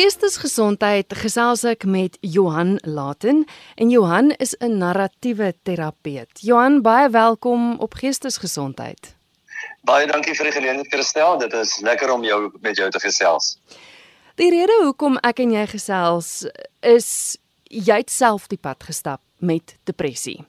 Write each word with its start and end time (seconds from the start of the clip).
geestesgesondheid 0.00 1.12
gesels 1.18 1.60
ek 1.68 1.82
met 1.84 2.14
Johan 2.24 2.78
Laten 2.88 3.42
en 3.76 3.90
Johan 3.92 4.30
is 4.40 4.54
'n 4.56 4.78
narratiewe 4.78 5.52
terapeut. 5.62 6.30
Johan, 6.40 6.80
baie 6.82 7.10
welkom 7.10 7.76
op 7.78 7.94
Geestesgesondheid. 7.94 9.14
Baie 9.84 10.06
dankie 10.06 10.34
vir 10.34 10.44
die 10.44 10.52
geleentheid 10.52 10.88
Christel. 10.88 11.38
Dit 11.38 11.52
is 11.52 11.80
lekker 11.80 12.12
om 12.12 12.24
jou 12.24 12.50
met 12.60 12.76
jou 12.76 12.90
te 12.90 13.00
gesels. 13.00 13.58
Die 14.34 14.50
rede 14.50 14.80
hoekom 14.82 15.18
ek 15.18 15.38
en 15.38 15.52
jy 15.52 15.66
gesels 15.66 16.46
is 16.80 17.36
jy 17.64 17.96
het 17.96 18.10
self 18.10 18.48
die 18.48 18.58
pad 18.58 18.82
gestap 18.82 19.20
met 19.38 19.76
depressie. 19.84 20.44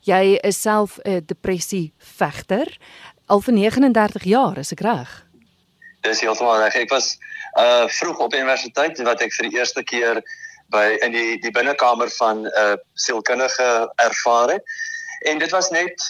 Jy 0.00 0.38
is 0.42 0.60
self 0.60 0.98
'n 1.04 1.22
depressie 1.26 1.92
vegter 1.96 2.78
al 3.26 3.40
vir 3.40 3.54
39 3.54 4.24
jaar, 4.24 4.58
is 4.58 4.72
ek 4.72 4.80
reg? 4.80 5.26
Dis 6.02 6.20
heeltemal 6.20 6.58
reg. 6.58 6.74
Ek 6.74 6.90
was 6.90 7.18
uh 7.58 7.88
vroeg 7.88 8.18
op 8.18 8.34
universiteit 8.34 8.98
wat 9.02 9.20
ek 9.20 9.34
vir 9.34 9.48
die 9.48 9.58
eerste 9.58 9.82
keer 9.82 10.22
by 10.70 10.98
in 11.02 11.12
die 11.12 11.38
die 11.42 11.50
binnekamer 11.50 12.10
van 12.18 12.46
'n 12.46 12.52
uh, 12.62 12.76
sielkundige 12.94 13.90
ervaar 13.96 14.50
het. 14.50 14.64
En 15.20 15.38
dit 15.38 15.50
was 15.50 15.70
net 15.70 16.02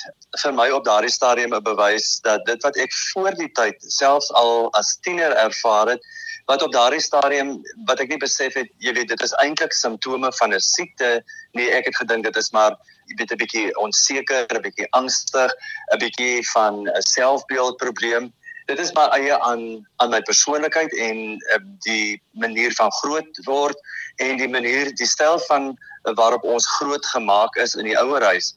vir 0.43 0.53
my 0.55 0.69
op 0.71 0.85
daardie 0.85 1.11
stadium 1.11 1.55
'n 1.55 1.63
bewys 1.63 2.21
dat 2.23 2.45
dit 2.47 2.63
wat 2.63 2.77
ek 2.77 2.93
voor 2.93 3.35
die 3.35 3.51
tyd 3.53 3.77
selfs 3.79 4.33
al 4.33 4.71
as 4.73 4.99
tiener 5.03 5.33
ervaar 5.33 5.89
het, 5.89 6.03
wat 6.47 6.63
op 6.63 6.73
daardie 6.73 7.01
stadium 7.01 7.63
wat 7.87 8.01
ek 8.01 8.09
nie 8.09 8.19
besef 8.19 8.55
het, 8.55 8.69
jy 8.79 8.93
weet, 8.93 9.09
dit 9.09 9.23
is 9.23 9.35
eintlik 9.43 9.73
simptome 9.73 10.33
van 10.33 10.55
'n 10.55 10.61
siekte. 10.61 11.25
Nee, 11.53 11.71
ek 11.71 11.85
het 11.85 11.97
gedink 11.97 12.25
dit 12.25 12.37
is 12.37 12.51
maar 12.51 12.77
jy 13.07 13.15
weet 13.17 13.33
'n 13.33 13.43
bietjie 13.43 13.77
onseker, 13.77 14.47
'n 14.55 14.63
bietjie 14.63 14.91
angstig, 14.91 15.53
'n 15.93 15.99
bietjie 15.99 16.51
van 16.53 16.89
'n 16.89 17.03
selfbeeldprobleem 17.03 18.33
dit 18.71 18.79
is 18.79 18.93
maar 18.95 19.11
eie 19.17 19.37
aan 19.43 19.63
aan 20.03 20.13
my 20.15 20.21
persoonlikheid 20.23 20.95
en 21.09 21.21
uh, 21.35 21.61
die 21.87 22.23
manier 22.39 22.75
van 22.79 22.93
groot 23.03 23.45
word 23.49 23.79
en 24.23 24.39
die 24.39 24.49
manier 24.49 24.93
die 24.95 25.09
styl 25.11 25.39
van 25.49 25.73
uh, 25.73 26.15
waarop 26.15 26.47
ons 26.47 26.69
groot 26.79 27.07
gemaak 27.15 27.59
is 27.65 27.75
in 27.75 27.91
die 27.91 27.99
ouer 27.99 28.23
huis. 28.31 28.53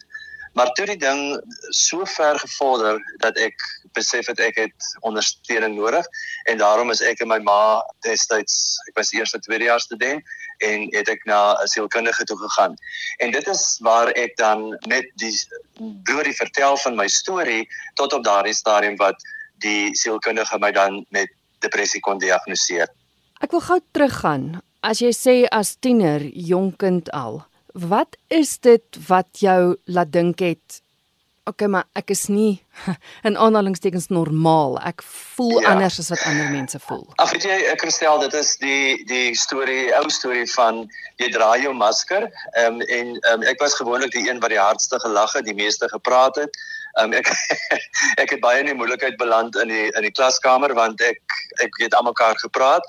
Maar 0.54 0.70
toe 0.78 0.86
die 0.86 1.00
ding 1.02 1.22
so 1.74 2.06
ver 2.06 2.38
gevorder 2.40 3.00
dat 3.26 3.38
ek 3.42 3.58
besef 3.98 4.30
het 4.30 4.42
ek 4.46 4.60
het 4.62 4.90
ondersteuning 5.02 5.74
nodig 5.80 6.06
en 6.50 6.62
daarom 6.62 6.94
is 6.94 7.02
ek 7.02 7.26
en 7.26 7.32
my 7.32 7.40
ma 7.42 7.82
destyds 8.06 8.78
ek 8.92 9.02
was 9.02 9.14
eers 9.18 9.34
'n 9.34 9.42
tweedejaars 9.48 9.90
student 9.90 10.22
en 10.62 10.86
het 10.94 11.10
ek 11.10 11.26
na 11.26 11.58
'n 11.58 11.68
sielkundige 11.74 12.24
toe 12.30 12.38
gegaan. 12.38 12.78
En 13.18 13.32
dit 13.32 13.48
is 13.48 13.80
waar 13.82 14.14
ek 14.14 14.38
dan 14.38 14.78
met 14.88 15.10
die 15.18 15.34
deur 16.06 16.24
die 16.24 16.38
vertel 16.38 16.78
van 16.78 16.96
my 17.02 17.08
storie 17.08 17.66
tot 17.96 18.14
op 18.14 18.24
daardie 18.24 18.54
stadium 18.54 18.96
wat 19.02 19.18
die 19.64 19.94
sielkundige 19.98 20.60
my 20.60 20.72
dan 20.76 21.02
met 21.16 21.32
depressie 21.64 22.02
kon 22.04 22.20
diagnoseer. 22.20 22.92
Ek 23.44 23.52
wil 23.56 23.64
gou 23.64 23.80
teruggaan. 23.96 24.62
As 24.84 25.00
jy 25.00 25.14
sê 25.16 25.36
as 25.48 25.78
tiener, 25.80 26.24
jonk 26.36 26.82
kind 26.84 27.08
al, 27.16 27.46
wat 27.74 28.18
is 28.30 28.58
dit 28.60 29.00
wat 29.08 29.40
jou 29.40 29.76
laat 29.88 30.12
dink 30.12 30.44
het 30.44 30.83
okay, 31.50 31.68
maar 31.68 31.88
ek 32.00 32.14
is 32.14 32.28
nie 32.32 32.64
in 33.28 33.38
aanhalingstekens 33.38 34.10
normaal. 34.14 34.78
Ek 34.88 35.04
voel 35.36 35.62
ja. 35.62 35.74
anders 35.74 36.00
as 36.00 36.12
wat 36.14 36.26
ander 36.30 36.52
mense 36.54 36.80
voel. 36.88 37.06
Ag 37.24 37.34
weet 37.36 37.48
jy, 37.48 37.58
ek 37.74 37.86
stel 37.92 38.22
dit 38.24 38.38
is 38.40 38.54
die 38.62 38.84
die 39.10 39.34
storie, 39.38 39.92
ou 40.00 40.06
storie 40.14 40.46
van 40.56 40.84
jy 41.22 41.32
dra 41.36 41.54
jou 41.62 41.74
masker. 41.78 42.30
Ehm 42.58 42.80
um, 42.80 42.86
en 43.00 43.18
um, 43.34 43.48
ek 43.50 43.60
was 43.64 43.76
gewoonlik 43.80 44.14
die 44.16 44.28
een 44.30 44.42
wat 44.44 44.54
die 44.54 44.62
hardste 44.62 45.00
gelag 45.04 45.36
het, 45.38 45.48
die 45.50 45.58
meeste 45.58 45.90
gepraat 45.92 46.40
het. 46.40 46.64
Um, 47.02 47.14
ek 47.18 47.30
ek 48.22 48.36
het 48.36 48.42
baie 48.42 48.62
in 48.62 48.70
die 48.70 48.78
moeilikheid 48.78 49.18
beland 49.18 49.58
in 49.58 49.72
die 49.74 49.88
in 49.90 50.06
die 50.06 50.14
klaskamer 50.14 50.76
want 50.78 51.02
ek 51.02 51.40
ek 51.66 51.80
het 51.82 51.96
almekaar 51.98 52.38
gepraat 52.42 52.86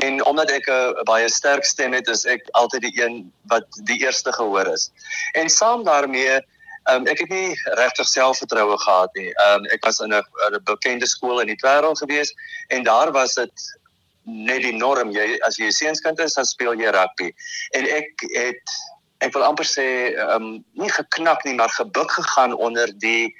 en 0.00 0.22
omdat 0.24 0.50
ek 0.50 0.70
'n 0.72 1.04
baie 1.04 1.28
sterk 1.28 1.68
stem 1.68 1.92
het 1.92 2.08
is 2.08 2.24
ek 2.24 2.48
altyd 2.56 2.88
die 2.88 2.96
een 2.96 3.20
wat 3.52 3.68
die 3.84 4.00
eerste 4.00 4.32
gehoor 4.32 4.72
is. 4.72 4.88
En 5.36 5.52
saam 5.52 5.84
daarmee 5.84 6.40
um, 6.90 7.06
ek 7.06 7.18
het 7.24 7.28
nie 7.28 7.52
regtig 7.78 8.08
selfvertroue 8.08 8.78
gehad 8.78 9.14
nie. 9.14 9.30
Um, 9.46 9.66
ek 9.74 9.84
was 9.84 10.00
in 10.00 10.14
'n 10.14 10.62
bekende 10.64 11.06
skool 11.06 11.40
in 11.40 11.46
die 11.46 11.60
wêreld 11.62 11.98
gewees 11.98 12.32
en 12.68 12.84
daar 12.84 13.12
was 13.12 13.34
dit 13.34 13.68
net 14.24 14.62
die 14.62 14.74
norm 14.76 15.10
jy 15.10 15.38
as 15.46 15.58
jy 15.58 15.66
'n 15.66 15.72
seunskind 15.72 16.20
is 16.20 16.34
dan 16.34 16.44
speel 16.44 16.74
jy 16.74 16.90
rugby. 16.90 17.32
En 17.74 17.86
ek 17.86 18.10
het 18.34 18.62
ek 19.20 19.32
wil 19.34 19.44
amper 19.44 19.66
sê 19.66 20.14
ehm 20.14 20.42
um, 20.42 20.64
nie 20.72 20.90
geknak 20.90 21.44
nie 21.44 21.54
maar 21.54 21.70
gebuk 21.70 22.10
gegaan 22.10 22.54
onder 22.54 22.90
die 22.98 23.34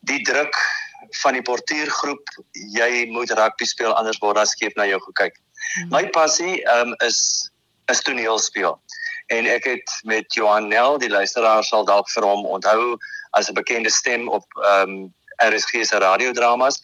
die 0.00 0.22
druk 0.22 0.54
van 1.22 1.32
die 1.32 1.42
portuïergroep 1.42 2.28
jy 2.52 3.06
moet 3.10 3.30
rugby 3.30 3.64
speel 3.64 3.94
anders 3.94 4.18
word 4.18 4.36
daar 4.36 4.46
skeef 4.46 4.74
na 4.76 4.86
jou 4.86 5.00
gekyk. 5.00 5.36
Hmm. 5.74 5.88
My 5.88 6.08
passie 6.10 6.62
ehm 6.62 6.92
um, 6.92 6.94
is 7.06 7.50
is 7.92 8.00
toneel 8.02 8.38
speel. 8.38 8.80
En 9.26 9.46
ek 9.46 9.64
het 9.64 10.00
met 10.02 10.34
Johan 10.34 10.68
Nel, 10.68 10.98
die 10.98 11.08
luisteraar 11.08 11.64
sal 11.64 11.84
dalk 11.84 12.10
vir 12.10 12.26
hom 12.28 12.44
onthou 12.46 12.96
as 13.30 13.48
'n 13.48 13.54
bekende 13.54 13.90
stem 13.90 14.28
op 14.28 14.44
ehm 14.62 14.90
um, 14.90 15.14
RSG 15.36 15.84
se 15.84 15.98
radiodramas. 15.98 16.82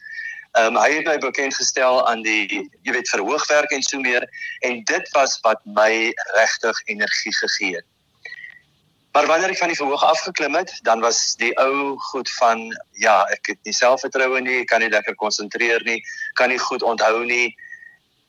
Ehm 0.52 0.76
um, 0.76 0.82
hy 0.82 0.90
het 0.90 1.06
my 1.06 1.18
bekend 1.18 1.54
gestel 1.54 2.06
aan 2.08 2.22
die 2.22 2.70
jy 2.82 2.92
weet 2.92 3.08
verhoogwerk 3.08 3.70
en 3.70 3.82
so 3.82 4.00
meer 4.00 4.26
en 4.60 4.84
dit 4.84 5.10
was 5.12 5.38
wat 5.40 5.60
my 5.64 6.12
regtig 6.34 6.82
energie 6.84 7.34
gegee 7.36 7.74
het. 7.76 7.86
Maar 9.12 9.26
wanneer 9.26 9.50
ek 9.50 9.58
van 9.58 9.68
die 9.68 9.76
verhoog 9.76 10.04
afgeklim 10.04 10.54
het, 10.54 10.78
dan 10.82 11.00
was 11.00 11.34
die 11.36 11.50
ou 11.58 11.98
goed 11.98 12.30
van 12.30 12.60
ja, 12.92 13.24
ek 13.34 13.46
het 13.46 13.58
nie 13.66 13.74
selfvertroue 13.74 14.40
nie, 14.40 14.64
kan 14.64 14.80
nie 14.80 14.90
lekker 14.90 15.14
konsentreer 15.14 15.82
nie, 15.82 15.98
kan 16.38 16.48
nie 16.48 16.58
goed 16.58 16.82
onthou 16.82 17.24
nie. 17.24 17.54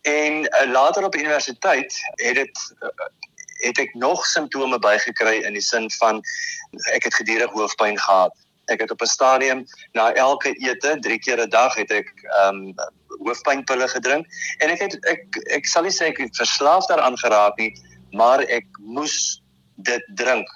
En 0.02 0.42
uh, 0.42 0.72
later 0.72 1.06
op 1.06 1.16
universiteit 1.16 1.94
het 2.16 2.36
dit 2.36 2.64
uh, 2.82 2.90
het 3.62 3.80
ek 3.80 3.94
nog 3.94 4.26
simptome 4.26 4.80
bygekry 4.80 5.42
in 5.48 5.58
die 5.58 5.66
sin 5.66 5.90
van 6.00 6.22
ek 6.96 7.10
het 7.10 7.16
gedurig 7.16 7.52
hoofpyn 7.56 8.00
gehad. 8.00 8.34
Ek 8.72 8.82
het 8.82 8.92
op 8.92 9.02
'n 9.02 9.10
stadium 9.10 9.66
na 9.94 10.12
elke 10.14 10.54
ete, 10.54 10.98
3 11.00 11.20
keer 11.20 11.42
'n 11.42 11.50
dag 11.50 11.76
het 11.76 11.92
ek 11.92 12.10
ehm 12.42 12.72
um, 12.72 12.74
hoofpynpille 13.22 13.88
gedrink 13.88 14.26
en 14.58 14.70
ek 14.70 14.80
het 14.80 15.06
ek 15.06 15.24
ek 15.58 15.66
sal 15.68 15.84
nie 15.84 15.94
sê 15.94 16.10
ek 16.10 16.18
het 16.18 16.36
verslaaf 16.36 16.88
daaraan 16.88 17.18
geraak 17.18 17.58
nie, 17.58 17.74
maar 18.12 18.42
ek 18.42 18.66
moes 18.80 19.42
dit 19.76 20.04
drink 20.16 20.48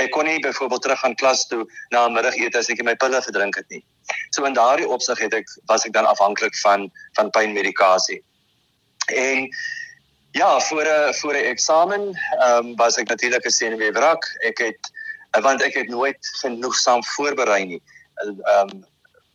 ek 0.00 0.10
kon 0.14 0.24
nie 0.24 0.40
byvoorbeeld 0.40 0.82
terug 0.82 1.00
gaan 1.00 1.14
klas 1.14 1.46
toe 1.46 1.64
na 1.90 2.06
'n 2.06 2.12
middagete 2.12 2.58
as 2.58 2.70
ek 2.70 2.82
my 2.82 2.94
pille 2.96 3.22
gedrink 3.22 3.56
het 3.56 3.68
nie. 3.68 3.84
So 4.30 4.44
in 4.44 4.54
daardie 4.54 4.88
opsig 4.88 5.18
het 5.18 5.34
ek 5.34 5.48
was 5.66 5.84
ek 5.84 5.92
dan 5.92 6.06
afhanklik 6.06 6.56
van 6.64 6.90
van 7.12 7.30
pynmedikasie. 7.30 8.24
En 9.06 9.48
ja, 10.30 10.60
voor 10.60 10.84
'n 10.84 11.14
voor 11.14 11.34
'n 11.34 11.44
eksamen 11.52 12.02
ehm 12.38 12.66
um, 12.66 12.76
was 12.76 12.96
ek 12.96 13.08
natuurlik 13.08 13.44
'n 13.44 13.50
senuweewrak. 13.50 14.24
Ek 14.38 14.58
het 14.58 14.78
want 15.30 15.62
ek 15.62 15.74
het 15.74 15.88
nooit 15.88 16.18
genoegsaam 16.20 17.04
voorberei 17.04 17.64
nie. 17.64 17.82
Ehm 18.14 18.68
um, 18.70 18.84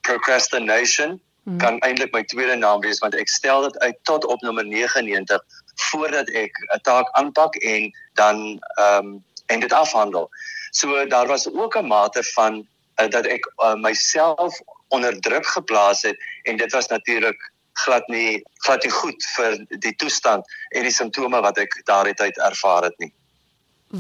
procrastination 0.02 1.22
hmm. 1.44 1.58
kan 1.58 1.80
eintlik 1.80 2.12
my 2.12 2.24
tweede 2.24 2.56
naam 2.56 2.80
wees 2.80 3.00
want 3.00 3.16
ek 3.16 3.28
stel 3.28 3.62
dit 3.62 3.80
uit 3.80 3.98
tot 4.04 4.26
op 4.26 4.42
nommer 4.42 4.66
99 4.66 5.42
voordat 5.76 6.30
ek 6.30 6.52
'n 6.76 6.82
taak 6.82 7.12
aanpak 7.12 7.56
en 7.56 7.92
dan 8.14 8.60
ehm 8.78 9.06
um, 9.06 9.24
en 9.46 9.60
dit 9.60 9.74
afhandel. 9.74 10.30
So 10.70 11.08
daar 11.08 11.28
was 11.28 11.54
ook 11.54 11.76
'n 11.76 11.88
mate 11.88 12.24
van 12.24 12.68
uh, 13.02 13.10
dat 13.10 13.26
ek 13.26 13.52
uh, 13.58 13.76
myself 13.76 14.60
onder 14.88 15.20
druk 15.20 15.46
geplaas 15.46 16.02
het 16.02 16.18
en 16.44 16.58
dit 16.58 16.72
was 16.72 16.88
natuurlik 16.88 17.52
glad 17.84 18.08
nie 18.12 18.42
glad 18.66 18.84
nie 18.84 18.94
goed 18.94 19.28
vir 19.36 19.58
die 19.84 19.94
toestand 20.00 20.44
en 20.72 20.88
die 20.88 20.94
simptome 20.94 21.42
wat 21.44 21.60
ek 21.62 21.80
daardie 21.86 22.16
tyd 22.18 22.38
ervaar 22.50 22.90
het 22.90 22.98
nie. 23.04 23.12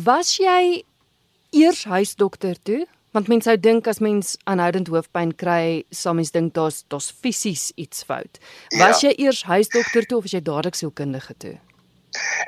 Was 0.05 0.37
jy 0.39 0.83
eers 1.55 1.85
huisdokter 1.85 2.59
toe? 2.63 2.85
Want 3.15 3.29
mense 3.31 3.47
sou 3.47 3.55
dink 3.55 3.87
as 3.87 4.01
mens 4.03 4.33
aanhoudend 4.43 4.89
hoofpyn 4.91 5.31
kry, 5.39 5.85
sal 5.95 6.17
mens 6.17 6.33
dink 6.35 6.53
daar's 6.57 6.81
daar's 6.91 7.13
fisies 7.23 7.69
iets 7.79 8.03
fout. 8.03 8.41
Was 8.75 9.01
ja. 9.01 9.09
jy 9.09 9.27
eers 9.27 9.45
huisdokter 9.47 10.07
toe 10.09 10.17
of 10.19 10.27
was 10.27 10.35
jy 10.35 10.43
dadelik 10.43 10.75
sielkundige 10.75 11.37
toe? 11.39 11.55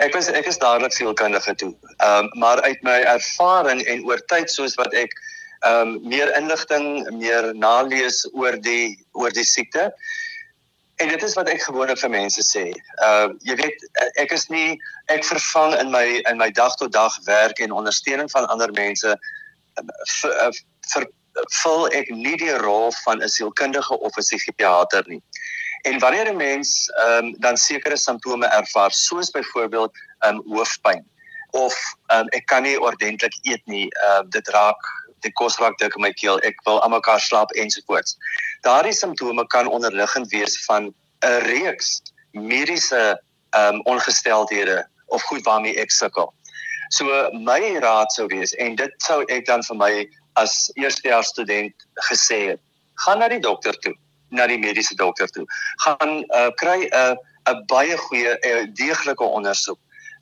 Ek 0.03 0.15
was 0.15 0.27
ek 0.27 0.47
is 0.51 0.59
dadelik 0.59 0.95
sielkundige 0.95 1.55
toe. 1.55 1.71
Ehm 1.97 2.27
um, 2.27 2.29
maar 2.43 2.61
uit 2.67 2.83
my 2.83 2.99
ervaring 3.15 3.83
en 3.87 4.03
oor 4.09 4.21
tyd 4.33 4.51
soos 4.51 4.75
wat 4.81 4.93
ek 4.93 5.15
ehm 5.61 5.95
um, 5.95 6.09
meer 6.11 6.35
inligting, 6.35 6.87
meer 7.15 7.53
nalees 7.55 8.25
oor 8.33 8.59
die 8.59 8.97
oor 9.13 9.31
die 9.31 9.47
siekte. 9.47 9.91
En 10.97 11.07
dit 11.07 11.23
is 11.23 11.33
wat 11.37 11.49
ek 11.49 11.61
gewoonlik 11.61 11.99
vir 12.01 12.09
mense 12.09 12.43
sê. 12.45 12.65
Ehm 13.05 13.33
uh, 13.33 13.33
jy 13.45 13.55
weet 13.59 13.83
ek 14.23 14.31
is 14.33 14.47
nie 14.53 14.79
ek 15.13 15.25
vervang 15.25 15.75
in 15.77 15.91
my 15.93 16.05
in 16.29 16.41
my 16.41 16.49
dag 16.51 16.75
tot 16.81 16.91
dag 16.95 17.13
werk 17.27 17.59
en 17.61 17.75
ondersteuning 17.81 18.31
van 18.33 18.47
ander 18.53 18.73
mense 18.73 19.13
vir 20.21 20.33
vir 20.93 21.05
vul 21.61 21.85
ek 21.99 22.09
nie 22.09 22.37
die 22.41 22.55
rol 22.63 22.89
van 23.03 23.21
'n 23.21 23.29
sielkundige 23.29 23.99
of 23.99 24.17
'n 24.17 24.25
psigiater 24.25 25.03
nie. 25.07 25.21
En 25.85 25.99
wanneer 25.99 26.33
'n 26.33 26.37
mens 26.37 26.89
ehm 26.89 27.25
um, 27.25 27.35
dan 27.39 27.57
sekere 27.57 27.97
simptome 27.97 28.47
ervaar, 28.47 28.91
soos 28.91 29.29
byvoorbeeld 29.31 29.91
ehm 30.19 30.35
um, 30.35 30.43
hoofpyn 30.55 31.05
of 31.51 31.75
ehm 32.07 32.19
um, 32.19 32.27
ek 32.29 32.45
kan 32.45 32.63
nie 32.63 32.79
ordentlik 32.81 33.37
eet 33.41 33.65
nie, 33.65 33.87
ehm 33.89 34.25
uh, 34.25 34.29
dit 34.29 34.47
raak 34.47 34.81
die 35.25 35.31
kos 35.31 35.57
raak 35.61 35.77
dik 35.77 35.95
in 35.95 36.01
my 36.01 36.11
keel, 36.13 36.39
ek 36.47 36.59
wil 36.65 36.81
almekaar 36.85 37.21
slaap 37.21 37.53
ensovoorts. 37.57 38.17
Daardie 38.65 38.93
simptome 38.93 39.47
kan 39.47 39.67
onderliggend 39.67 40.31
wees 40.31 40.57
van 40.65 40.93
'n 41.25 41.39
reeks 41.49 42.01
mediese 42.31 43.21
um, 43.51 43.81
ongesteldhede 43.81 44.87
of 45.07 45.23
goed 45.23 45.43
waarmee 45.43 45.79
ek 45.79 45.91
sukkel. 45.91 46.33
So 46.89 47.05
my 47.33 47.79
raad 47.79 48.11
sou 48.11 48.27
wees 48.27 48.53
en 48.53 48.75
dit 48.75 48.91
sou 48.97 49.23
ek 49.27 49.45
dan 49.45 49.63
vir 49.63 49.77
my 49.77 49.93
as 50.33 50.69
eerstejaars 50.75 51.27
student 51.33 51.73
gesê 52.09 52.39
het, 52.53 52.61
gaan 53.05 53.19
na 53.19 53.27
die 53.27 53.41
dokter 53.41 53.73
toe, 53.81 53.95
na 54.29 54.47
die 54.47 54.59
mediese 54.59 54.95
dokter 54.95 55.27
toe. 55.27 55.45
Gaan 55.83 56.23
uh, 56.29 56.49
kry 56.61 56.85
'n 56.85 56.93
uh, 56.93 57.15
'n 57.47 57.65
baie 57.67 57.97
goeie 57.97 58.37
uh, 58.37 58.63
deeglike 58.73 59.23
ondersoek 59.23 59.79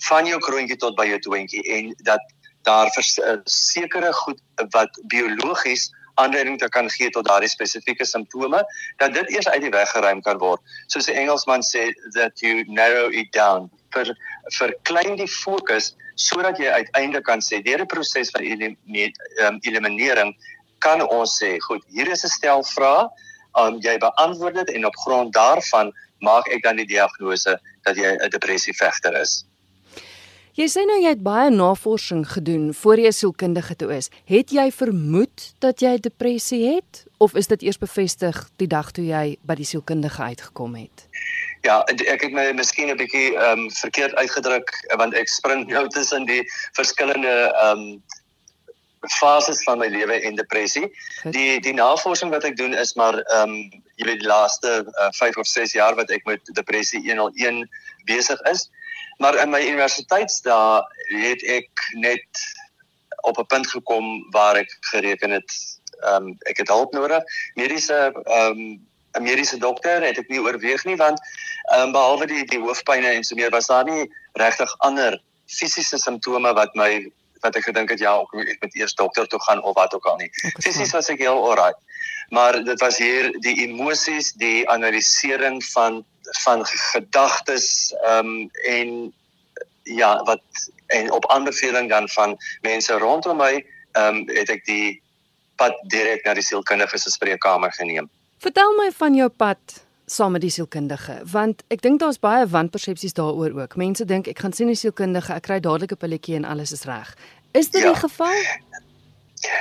van 0.08 0.26
jou 0.26 0.40
kroontjie 0.40 0.78
tot 0.78 0.96
by 0.96 1.06
jou 1.10 1.20
twentjie 1.20 1.64
en 1.78 1.94
dat 2.04 2.22
daar 2.66 2.92
vers, 2.96 3.18
uh, 3.20 3.38
sekere 3.46 4.12
goed 4.14 4.42
wat 4.74 5.00
biologies 5.12 5.90
aanleiding 6.22 6.60
te 6.60 6.70
kan 6.70 6.90
gee 6.90 7.10
tot 7.12 7.28
daardie 7.28 7.52
spesifieke 7.52 8.06
simptome 8.08 8.62
dat 9.02 9.14
dit 9.14 9.30
eers 9.36 9.50
uit 9.50 9.62
die 9.62 9.74
weg 9.74 9.90
geruim 9.92 10.22
kan 10.22 10.40
word. 10.40 10.62
Soos 10.88 11.10
die 11.10 11.18
Engelsman 11.20 11.64
sê 11.64 11.90
that 12.16 12.40
you 12.44 12.64
narrow 12.68 13.12
it 13.12 13.32
down 13.36 13.70
vir 13.96 14.14
vir 14.60 14.76
klein 14.88 15.16
die 15.20 15.30
fokus 15.32 15.94
sodat 16.16 16.60
jy 16.60 16.72
uiteindelik 16.72 17.26
kan 17.28 17.44
sê 17.44 17.60
deur 17.64 17.84
die 17.84 17.92
proses 17.92 18.32
van 18.32 18.46
ehm, 18.46 19.60
eliminering 19.68 20.32
kan 20.80 21.02
ons 21.02 21.36
sê 21.42 21.56
goed, 21.68 21.84
hier 21.90 22.08
is 22.12 22.24
'n 22.24 22.30
stel 22.30 22.64
vrae, 22.64 23.10
um, 23.60 23.80
jy 23.82 23.98
beantwoord 23.98 24.56
dit 24.62 24.76
en 24.76 24.86
op 24.86 24.96
grond 25.04 25.34
daarvan 25.34 25.92
maak 26.22 26.48
ek 26.48 26.64
dan 26.64 26.78
die 26.78 26.88
diagnose 26.88 27.60
dat 27.84 27.96
jy 27.96 28.16
'n 28.16 28.30
depressievegter 28.30 29.14
is. 29.22 29.46
Jy 30.56 30.70
sê 30.72 30.86
nou 30.88 30.96
jy 30.96 31.10
het 31.12 31.20
baie 31.20 31.50
navorsing 31.52 32.22
gedoen 32.32 32.70
voor 32.80 33.02
jy 33.04 33.10
sielkundige 33.12 33.76
toe 33.76 33.90
is. 33.92 34.06
Het 34.32 34.54
jy 34.56 34.64
vermoed 34.72 35.50
dat 35.60 35.82
jy 35.84 35.98
depressie 36.00 36.62
het 36.64 37.02
of 37.20 37.34
is 37.36 37.50
dit 37.52 37.66
eers 37.68 37.80
bevestig 37.82 38.38
die 38.56 38.70
dag 38.72 38.94
toe 38.96 39.04
jy 39.04 39.36
by 39.44 39.58
die 39.60 39.68
sielkundige 39.68 40.24
uitgekom 40.24 40.78
het? 40.80 41.04
Ja, 41.68 41.82
ek 41.92 42.24
het 42.24 42.32
my 42.32 42.46
miskien 42.56 42.88
'n 42.88 42.96
bietjie 42.96 43.34
ehm 43.36 43.66
um, 43.66 43.72
verkeerd 43.82 44.16
uitgedruk 44.16 44.72
want 44.96 45.18
ek 45.20 45.28
spring 45.28 45.68
nou 45.76 45.90
tussen 45.92 46.24
die 46.24 46.48
verskillende 46.80 47.36
ehm 47.52 47.84
um, 47.84 48.04
fases 49.20 49.60
van 49.68 49.78
my 49.84 49.92
lewe 49.92 50.22
en 50.24 50.40
depressie. 50.40 50.88
Die 51.36 51.60
die 51.60 51.76
navorsing 51.76 52.32
wat 52.32 52.48
ek 52.48 52.56
doen 52.56 52.72
is 52.74 52.96
maar 52.96 53.20
ehm 53.20 53.50
um, 53.50 53.84
jy 54.00 54.08
weet 54.08 54.24
die 54.24 54.32
laaste 54.32 54.88
uh, 54.88 55.12
5 55.20 55.36
of 55.44 55.48
6 55.48 55.76
jaar 55.76 56.00
wat 56.00 56.10
ek 56.16 56.24
met 56.24 56.40
depressie 56.56 57.04
101 57.04 57.68
besig 58.08 58.40
is. 58.56 58.70
Maar 59.18 59.36
in 59.42 59.50
my 59.50 59.62
universiteitsdae 59.64 60.84
het 61.24 61.44
ek 61.44 61.70
net 61.94 62.44
op 63.26 63.38
'n 63.40 63.46
punt 63.46 63.68
gekom 63.68 64.28
waar 64.32 64.56
ek 64.56 64.78
gereken 64.92 65.32
het 65.32 65.52
ehm 66.04 66.28
um, 66.28 66.38
ek 66.40 66.58
het 66.58 66.68
hulp 66.68 66.92
nodig. 66.94 67.24
Mediese 67.54 68.12
ehm 68.24 68.60
um, 68.60 68.88
'n 69.16 69.24
mediese 69.24 69.58
dokter 69.58 70.04
het 70.04 70.18
ek 70.18 70.28
nie 70.28 70.42
oorweeg 70.42 70.84
nie 70.84 70.96
want 70.96 71.20
ehm 71.72 71.82
um, 71.82 71.92
behalwe 71.92 72.28
die 72.28 72.46
die 72.46 72.60
hoofpynne 72.60 73.08
en 73.08 73.24
so 73.24 73.36
meer 73.36 73.50
was 73.50 73.68
daar 73.72 73.84
nie 73.84 74.12
regtig 74.34 74.76
ander 74.78 75.22
fisiese 75.46 75.98
simptome 75.98 76.54
wat 76.54 76.76
my 76.76 77.12
wat 77.46 77.58
ek 77.60 77.68
gedink 77.70 77.94
het 77.94 78.02
ja, 78.04 78.16
ek 78.22 78.62
moet 78.64 78.76
eers 78.76 78.98
dokter 79.00 79.28
toe 79.30 79.42
gaan 79.48 79.64
of 79.64 79.76
wat 79.78 79.94
ook 79.94 80.06
al 80.12 80.18
nie. 80.22 80.32
Fisies 80.64 80.94
was 80.98 81.10
ek 81.14 81.24
heel 81.24 81.38
alright. 81.38 81.80
Maar 82.34 82.58
dit 82.66 82.80
was 82.82 82.98
hier 82.98 83.30
die 83.46 83.56
emosies, 83.68 84.34
die 84.42 84.66
analisering 84.70 85.62
van 85.74 86.04
van 86.42 86.66
gedagtes 86.66 87.94
ehm 88.02 88.26
um, 88.26 88.50
en 88.66 89.14
ja 89.84 90.24
wat 90.26 90.42
en 90.88 91.12
op 91.12 91.30
aanbeveling 91.32 91.90
dan 91.90 92.10
van 92.10 92.38
mense 92.62 92.94
rondom 92.94 93.38
my 93.38 93.54
ehm 93.92 94.16
um, 94.16 94.30
het 94.30 94.50
ek 94.50 94.66
die 94.66 95.02
pad 95.56 95.78
direk 95.88 96.26
na 96.26 96.34
die 96.34 96.44
sielkundige 96.44 96.98
se 96.98 97.12
spreekkamer 97.12 97.72
geneem. 97.72 98.10
Vertel 98.44 98.74
my 98.78 98.92
van 98.92 99.16
jou 99.16 99.30
pad 99.30 99.86
saam 100.06 100.36
met 100.36 100.42
die 100.42 100.54
sielkundige 100.54 101.22
want 101.32 101.64
ek 101.74 101.82
dink 101.82 102.00
daar's 102.00 102.20
baie 102.22 102.46
wanpersepsies 102.48 103.16
daaroor 103.18 103.56
ook. 103.62 103.78
Mense 103.78 104.06
dink 104.06 104.28
ek 104.28 104.40
gaan 104.40 104.54
sien 104.54 104.70
'n 104.70 104.76
sielkundige, 104.76 105.34
ek 105.34 105.44
kry 105.44 105.60
dadelik 105.60 105.92
'n 105.92 105.98
pilletjie 105.98 106.36
en 106.36 106.46
alles 106.46 106.72
is 106.72 106.84
reg. 106.84 107.16
Is 107.56 107.70
dit 107.70 107.82
ja. 107.82 107.92
die 107.92 108.00
geval? 108.00 108.40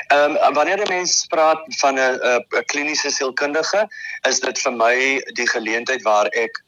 Ehm 0.07 0.37
um, 0.37 0.55
wanneer 0.55 0.81
'n 0.83 0.89
mens 0.89 1.27
praat 1.27 1.63
van 1.81 1.95
'n 1.95 2.19
'n 2.23 2.65
kliniese 2.65 3.11
sielkundige, 3.11 3.89
is 4.29 4.41
dit 4.41 4.59
vir 4.59 4.73
my 4.73 4.97
die 5.41 5.49
geleentheid 5.49 6.03
waar 6.03 6.27
ek 6.27 6.63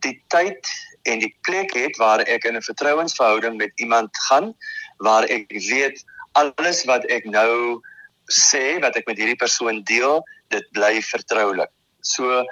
die 0.00 0.22
tyd 0.28 0.66
en 1.02 1.18
die 1.18 1.34
plek 1.40 1.74
het 1.74 1.96
waar 1.96 2.20
ek 2.20 2.44
in 2.44 2.56
'n 2.56 2.62
vertrouensverhouding 2.62 3.56
met 3.56 3.72
iemand 3.74 4.10
gaan 4.28 4.54
waar 4.96 5.24
ek 5.24 5.46
weet 5.50 6.04
alles 6.32 6.84
wat 6.84 7.04
ek 7.04 7.24
nou 7.24 7.82
sê 8.30 8.80
wat 8.80 8.96
ek 8.96 9.06
met 9.06 9.18
hierdie 9.18 9.42
persoon 9.44 9.82
deel, 9.82 10.22
dit 10.48 10.66
bly 10.72 11.02
vertroulik. 11.02 11.70
So 12.00 12.44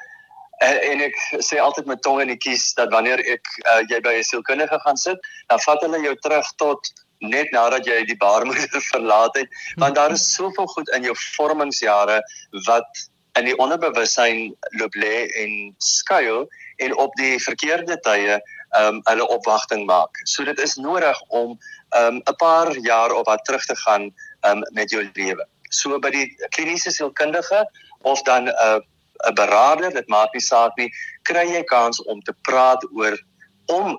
en, 0.60 0.76
en 0.90 1.00
ek 1.00 1.16
sê 1.38 1.58
altyd 1.58 1.86
met 1.86 2.02
tong 2.02 2.20
in 2.20 2.32
die 2.34 2.42
kies 2.46 2.74
dat 2.74 2.90
wanneer 2.92 3.18
ek 3.18 3.46
uh, 3.64 3.80
jy 3.88 4.00
by 4.00 4.14
'n 4.18 4.28
sielkundige 4.32 4.80
gaan 4.84 4.96
sit, 4.96 5.18
dan 5.48 5.60
vat 5.60 5.80
hulle 5.80 6.02
jou 6.02 6.16
terug 6.26 6.46
tot 6.56 6.92
net 7.20 7.52
nadat 7.52 7.86
jy 7.86 8.02
die 8.08 8.16
baarmoeder 8.16 8.82
verlaat 8.92 9.36
het 9.36 9.48
want 9.76 9.94
daar 9.94 10.12
is 10.16 10.26
soveel 10.34 10.66
goed 10.74 10.88
in 10.96 11.04
jou 11.08 11.16
vormingsjare 11.36 12.20
wat 12.66 13.06
in 13.38 13.46
die 13.46 13.56
onderbewussyn 13.62 14.50
loop 14.80 14.96
lê 14.98 15.28
en 15.42 15.52
skuil 15.78 16.48
en 16.82 16.96
op 16.96 17.14
die 17.20 17.36
verkeerde 17.42 18.00
tye 18.06 18.40
ehm 18.70 18.86
um, 18.86 18.98
hulle 19.08 19.26
opwagting 19.34 19.80
maak. 19.86 20.18
So 20.30 20.44
dit 20.46 20.58
is 20.62 20.76
nodig 20.78 21.20
om 21.28 21.56
ehm 21.90 22.06
um, 22.06 22.22
'n 22.22 22.36
paar 22.38 22.76
jaar 22.86 23.12
op 23.12 23.26
wat 23.26 23.44
terug 23.44 23.64
te 23.66 23.76
gaan 23.76 24.02
ehm 24.40 24.56
um, 24.56 24.62
met 24.72 24.90
jou 24.90 25.02
lewe. 25.14 25.46
So 25.70 25.98
by 25.98 26.10
die 26.10 26.26
kliniese 26.54 26.90
sielkundige 26.90 27.66
of 28.02 28.22
dan 28.22 28.48
'n 28.48 28.54
uh, 28.54 28.80
'n 29.28 29.34
beraader, 29.34 29.92
dit 29.92 30.08
maak 30.08 30.32
nie 30.32 30.42
saak 30.42 30.76
nie, 30.76 30.90
kry 31.22 31.46
jy 31.52 31.62
kans 31.64 32.02
om 32.02 32.22
te 32.22 32.34
praat 32.42 32.84
oor 32.92 33.18
om 33.66 33.98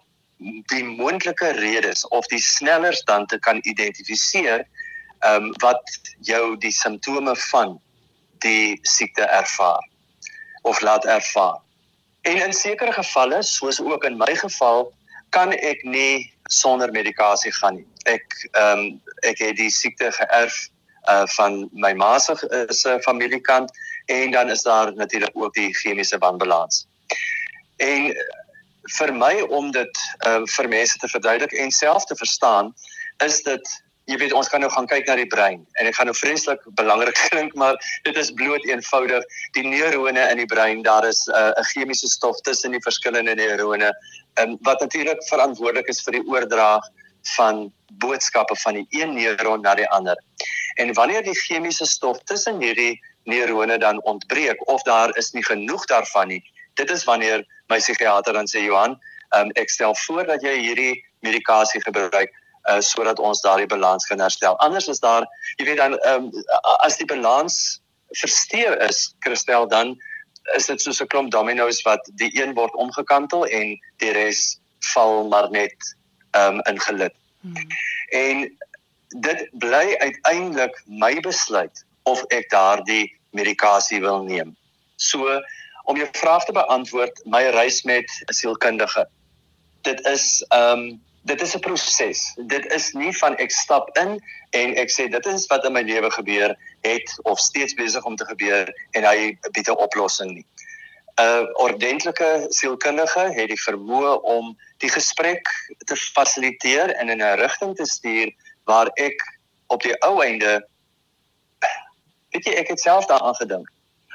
die 0.72 0.84
moontlike 0.84 1.52
redes 1.60 2.08
of 2.08 2.26
die 2.28 2.42
sneller 2.42 2.96
dan 3.06 3.26
te 3.26 3.40
kan 3.40 3.60
identifiseer 3.62 4.66
ehm 5.22 5.44
um, 5.44 5.52
wat 5.62 6.00
jou 6.26 6.58
die 6.58 6.74
simptome 6.74 7.36
van 7.52 7.76
die 8.42 8.80
siekte 8.82 9.22
ervaar 9.22 9.86
of 10.62 10.82
laat 10.82 11.06
ervaar. 11.06 11.60
En 12.22 12.38
in 12.42 12.54
sekere 12.54 12.94
gevalle, 12.94 13.44
soos 13.44 13.82
ook 13.82 14.04
in 14.04 14.18
my 14.18 14.36
geval, 14.36 14.94
kan 15.30 15.54
ek 15.54 15.84
nie 15.84 16.34
sonder 16.50 16.92
medikasie 16.92 17.54
gaan 17.62 17.80
nie. 17.80 17.88
Ek 18.10 18.26
ehm 18.52 18.80
um, 18.80 19.02
ek 19.30 19.42
het 19.46 19.58
die 19.62 19.70
siekte 19.70 20.12
geërf 20.18 20.58
uh 21.10 21.26
van 21.38 21.70
my 21.74 21.94
ma 21.98 22.18
se 22.20 22.34
uh, 22.34 22.98
familiekant 23.06 23.72
en 24.06 24.32
dan 24.32 24.50
is 24.50 24.62
daar 24.64 24.94
natuurlik 24.94 25.31
ook 25.33 25.54
die 25.54 25.74
chemiese 25.74 26.18
wanbalans. 26.18 26.88
En 27.78 28.14
vir 28.97 29.14
my 29.14 29.42
om 29.54 29.71
dit 29.71 30.04
uh, 30.26 30.42
vir 30.57 30.68
mense 30.69 30.97
te 30.97 31.07
verduidelik 31.07 31.54
en 31.54 31.71
self 31.71 32.06
te 32.06 32.16
verstaan 32.16 32.73
is 33.26 33.42
dit 33.45 33.73
jy 34.09 34.18
weet 34.18 34.33
ons 34.33 34.50
kan 34.50 34.64
nou 34.64 34.69
gaan 34.73 34.88
kyk 34.90 35.06
na 35.07 35.16
die 35.19 35.30
brein 35.30 35.61
en 35.80 35.88
dit 35.88 35.95
gaan 35.95 36.09
nou 36.09 36.16
vreeslik 36.18 36.64
belangrik 36.80 37.19
klink 37.30 37.54
maar 37.56 37.78
dit 38.07 38.18
is 38.18 38.31
bloot 38.33 38.66
eenvoudig. 38.68 39.23
Die 39.57 39.66
neurone 39.68 40.26
in 40.31 40.42
die 40.42 40.50
brein 40.50 40.81
daar 40.88 41.06
is 41.07 41.28
'n 41.28 41.54
uh, 41.54 41.68
chemiese 41.73 42.09
stof 42.09 42.42
tussen 42.42 42.71
die 42.71 42.81
verskillende 42.81 43.35
neurone 43.35 43.94
um, 44.42 44.57
wat 44.61 44.81
natuurlik 44.81 45.21
verantwoordelik 45.30 45.88
is 45.88 46.02
vir 46.02 46.19
die 46.19 46.26
oordrag 46.28 46.90
van 47.38 47.71
boodskappe 48.02 48.56
van 48.56 48.73
die 48.73 48.88
een 48.90 49.14
neuron 49.14 49.61
na 49.61 49.76
die 49.76 49.90
ander. 49.90 50.18
En 50.81 50.94
wanneer 50.94 51.23
die 51.23 51.38
chemiese 51.38 51.85
stof 51.85 52.18
tussen 52.26 52.61
hierdie 52.61 53.00
neurone 53.23 53.78
dan 53.78 54.02
ontbreek 54.04 54.68
of 54.68 54.81
daar 54.83 55.18
is 55.18 55.31
nie 55.31 55.45
genoeg 55.45 55.85
daarvan 55.85 56.28
nie 56.28 56.44
dit 56.81 56.92
is 56.97 57.06
wanneer 57.07 57.45
my 57.71 57.80
psigiater 57.81 58.33
dan 58.38 58.50
sê 58.50 58.66
Johan, 58.66 58.97
um, 59.38 59.52
ek 59.59 59.69
stel 59.69 59.95
voor 60.06 60.26
dat 60.30 60.44
jy 60.45 60.57
hierdie 60.59 60.94
medikasie 61.26 61.81
gebruik 61.85 62.31
uh, 62.69 62.80
sodat 62.85 63.19
ons 63.19 63.42
daardie 63.45 63.69
balans 63.69 64.06
kan 64.09 64.21
herstel. 64.21 64.57
Anders 64.66 64.90
is 64.92 65.02
daar, 65.04 65.28
jy 65.57 65.69
weet 65.69 65.81
dan 65.81 65.97
um, 66.09 66.30
as 66.85 66.97
die 67.00 67.07
balans 67.09 67.81
versteur 68.19 68.78
is, 68.88 69.11
Christel 69.26 69.68
dan 69.71 69.95
is 70.57 70.68
dit 70.68 70.81
soos 70.81 71.02
'n 71.02 71.07
klomp 71.07 71.31
dominos 71.31 71.81
wat 71.85 72.02
die 72.19 72.31
een 72.35 72.54
word 72.57 72.73
omgekantel 72.73 73.45
en 73.45 73.78
die 74.02 74.11
res 74.11 74.59
val 74.94 75.28
maar 75.30 75.50
net 75.52 75.78
um, 76.35 76.59
in 76.66 76.80
gelid. 76.81 77.16
Hmm. 77.42 77.68
En 78.09 78.57
dit 79.21 79.47
bly 79.61 79.95
uiteindelik 80.02 80.76
my 80.85 81.14
besluit 81.21 81.85
of 82.04 82.23
ek 82.33 82.50
daardie 82.50 83.11
medikasie 83.31 84.02
wil 84.02 84.23
neem. 84.23 84.56
So 84.95 85.40
om 85.83 85.97
jou 85.97 86.07
vraag 86.11 86.45
te 86.45 86.52
beantwoord, 86.52 87.21
my 87.26 87.44
reis 87.44 87.81
met 87.83 88.09
'n 88.26 88.33
sielkundige. 88.33 89.07
Dit 89.81 90.06
is 90.07 90.45
ehm 90.50 90.80
um, 90.80 91.02
dit 91.21 91.42
is 91.42 91.56
'n 91.56 91.59
proses. 91.59 92.33
Dit 92.47 92.66
is 92.73 92.92
nie 92.92 93.18
van 93.18 93.35
ek 93.38 93.52
stap 93.52 93.97
in 93.97 94.21
en 94.50 94.76
ek 94.76 94.90
sê 94.92 95.09
dit 95.09 95.26
is 95.26 95.45
wat 95.47 95.66
in 95.66 95.73
my 95.73 95.81
lewe 95.81 96.11
gebeur 96.11 96.56
het 96.81 97.19
of 97.23 97.40
steeds 97.40 97.73
besig 97.73 98.04
om 98.04 98.16
te 98.16 98.26
gebeur 98.26 98.73
en 98.92 99.04
hy 99.04 99.38
bied 99.52 99.68
'n 99.68 99.78
oplossing 99.78 100.31
nie. 100.31 100.45
'n 101.19 101.47
Ordentlike 101.54 102.45
sielkundige 102.50 103.31
het 103.33 103.47
die 103.47 103.61
vermoë 103.61 104.21
om 104.21 104.57
die 104.78 104.90
gesprek 104.90 105.47
te 105.85 105.95
fasiliteer 105.95 106.94
en 106.95 107.09
in 107.09 107.21
'n 107.21 107.40
rigting 107.40 107.76
te 107.76 107.85
stuur 107.85 108.33
waar 108.64 108.90
ek 108.94 109.40
op 109.68 109.81
die 109.81 109.95
ou 110.02 110.23
einde 110.23 110.68
weet 112.31 112.45
jy 112.45 112.54
ek 112.54 112.68
het 112.68 112.80
self 112.80 113.06
daaraan 113.06 113.35
gedink. 113.35 113.71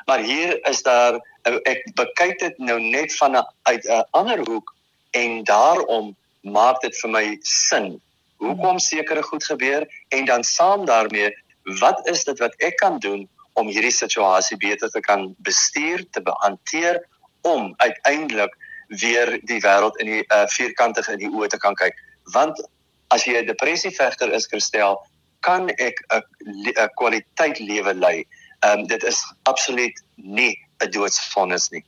Maar 0.06 0.18
hier 0.18 0.66
is 0.68 0.82
daar 0.82 1.20
ek 1.46 1.84
bekyk 1.94 2.38
dit 2.38 2.58
nou 2.58 2.78
net 2.80 3.14
van 3.16 3.36
'n 3.36 3.46
uit 3.62 3.84
'n 3.86 4.04
ander 4.10 4.40
hoek 4.48 4.74
en 5.10 5.44
daarom 5.44 6.16
maak 6.42 6.80
dit 6.80 6.96
vir 7.00 7.10
my 7.10 7.38
sin. 7.42 8.00
Hoekom 8.36 8.78
sekere 8.78 9.22
goed 9.22 9.44
gebeur 9.44 9.86
en 10.08 10.24
dan 10.24 10.44
saam 10.44 10.84
daarmee 10.84 11.30
wat 11.80 12.08
is 12.08 12.24
dit 12.24 12.38
wat 12.38 12.54
ek 12.58 12.76
kan 12.76 12.98
doen 12.98 13.28
om 13.52 13.68
hierdie 13.68 13.94
situasie 13.94 14.56
beter 14.56 14.90
te 14.90 15.00
kan 15.00 15.34
bestuur 15.38 16.04
te 16.10 16.22
behanteer 16.22 17.00
om 17.42 17.74
uiteindelik 17.76 18.56
weer 18.88 19.40
die 19.42 19.60
wêreld 19.60 19.96
in 19.96 20.06
die 20.06 20.24
uh, 20.28 20.46
vierkantige 20.46 21.12
in 21.12 21.18
die 21.18 21.32
oë 21.32 21.48
te 21.48 21.58
kan 21.58 21.74
kyk? 21.74 21.94
Want 22.32 22.68
as 23.08 23.24
jy 23.24 23.38
'n 23.38 23.46
depressievegter 23.46 24.32
is 24.32 24.46
Christel 24.46 25.06
kan 25.40 25.68
ek 25.68 26.02
'n 26.10 26.90
kwaliteit 26.94 27.58
lewe 27.58 27.94
lei. 27.94 28.26
Um, 28.64 28.86
dit 28.86 29.02
is 29.04 29.22
absoluut 29.42 30.02
nie 30.16 30.65
'n 30.85 30.90
doodsvonnis 30.90 31.71
nie 31.71 31.85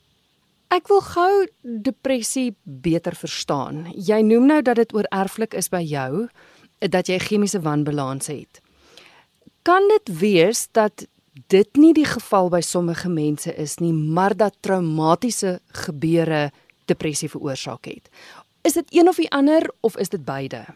Ek 0.69 0.85
wil 0.91 0.99
gou 1.01 1.47
depressie 1.63 2.51
beter 2.63 3.15
verstaan. 3.17 3.87
Jy 3.97 4.19
noem 4.21 4.45
nou 4.51 4.59
dat 4.61 4.77
dit 4.77 4.91
oorerflik 4.93 5.55
is 5.57 5.71
by 5.73 5.81
jou, 5.81 6.27
dat 6.93 7.09
jy 7.09 7.17
chemiese 7.23 7.63
wanbalans 7.65 8.29
het. 8.29 8.61
Kan 9.65 9.87
dit 9.89 10.11
wees 10.19 10.67
dat 10.77 11.07
dit 11.49 11.79
nie 11.81 11.93
die 11.97 12.05
geval 12.05 12.51
by 12.53 12.61
sommige 12.61 13.09
mense 13.09 13.49
is 13.57 13.79
nie, 13.81 13.93
maar 13.93 14.37
dat 14.37 14.59
traumatiese 14.61 15.57
gebeure 15.87 16.51
depressie 16.85 17.31
veroorsaak 17.33 17.89
het? 17.89 18.05
Is 18.61 18.77
dit 18.77 18.93
een 18.93 19.09
of 19.09 19.17
die 19.17 19.31
ander 19.33 19.65
of 19.81 19.97
is 19.97 20.13
dit 20.13 20.21
beide? 20.25 20.67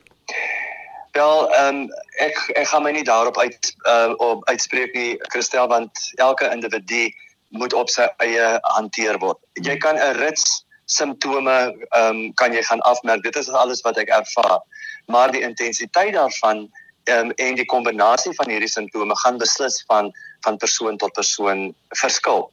Wel, 1.13 1.53
ehm 1.53 1.83
um, 1.85 1.89
ek 2.17 2.39
ek 2.57 2.67
gaan 2.67 2.81
my 2.81 2.91
nie 2.97 3.05
daarop 3.05 3.37
uit 3.37 3.75
uh, 3.85 4.13
op 4.17 4.41
uitspreek 4.49 4.93
nie, 4.97 5.11
Christel, 5.29 5.67
want 5.69 6.09
elke 6.17 6.49
individu 6.49 7.11
moet 7.53 7.73
op 7.73 7.89
sy 7.89 8.05
eie 8.25 8.45
hanteer 8.75 9.19
word. 9.21 9.37
Jy 9.61 9.77
kan 9.77 9.97
'n 9.97 10.17
rits 10.17 10.65
simptome 10.85 11.57
ehm 11.95 12.07
um, 12.09 12.33
kan 12.33 12.53
jy 12.53 12.63
gaan 12.63 12.81
afmerk. 12.81 13.23
Dit 13.23 13.35
is 13.35 13.49
alles 13.49 13.81
wat 13.81 13.97
ek 13.97 14.09
ervaar. 14.09 14.61
Maar 15.05 15.31
die 15.31 15.41
intensiteit 15.41 16.13
daarvan 16.13 16.69
ehm 17.03 17.29
um, 17.29 17.31
en 17.31 17.55
die 17.55 17.65
kombinasie 17.65 18.33
van 18.33 18.49
hierdie 18.49 18.71
simptome 18.71 19.15
gaan 19.23 19.37
beslis 19.37 19.83
van 19.87 20.11
van 20.41 20.57
persoon 20.57 20.97
tot 20.97 21.13
persoon 21.13 21.73
verskil. 21.89 22.51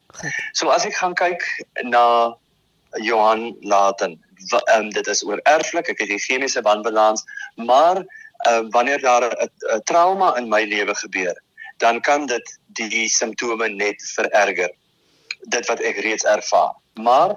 So 0.52 0.68
as 0.68 0.84
ek 0.84 0.94
gaan 0.94 1.14
kyk 1.14 1.42
na 1.82 2.36
Johan 3.02 3.56
Laten, 3.60 4.18
ehm 4.50 4.80
um, 4.80 4.90
dit 4.90 5.06
is 5.06 5.24
oor 5.24 5.40
erflik, 5.44 5.88
ek 5.88 5.98
het 5.98 6.08
die 6.08 6.24
chemiese 6.26 6.62
wanbalans, 6.62 7.24
maar 7.56 8.04
ehm 8.46 8.54
um, 8.54 8.70
wanneer 8.70 9.00
daar 9.00 9.30
'n 9.32 9.82
trauma 9.84 10.36
in 10.36 10.48
my 10.48 10.64
lewe 10.64 10.94
gebeur, 10.94 11.34
dan 11.78 12.00
kan 12.00 12.26
dit 12.26 12.58
die 12.66 13.08
simptome 13.08 13.68
net 13.68 14.02
vererger 14.14 14.70
dit 15.48 15.66
wat 15.66 15.80
ek 15.80 15.96
reeds 15.96 16.24
ervaar. 16.24 16.74
Maar 16.94 17.36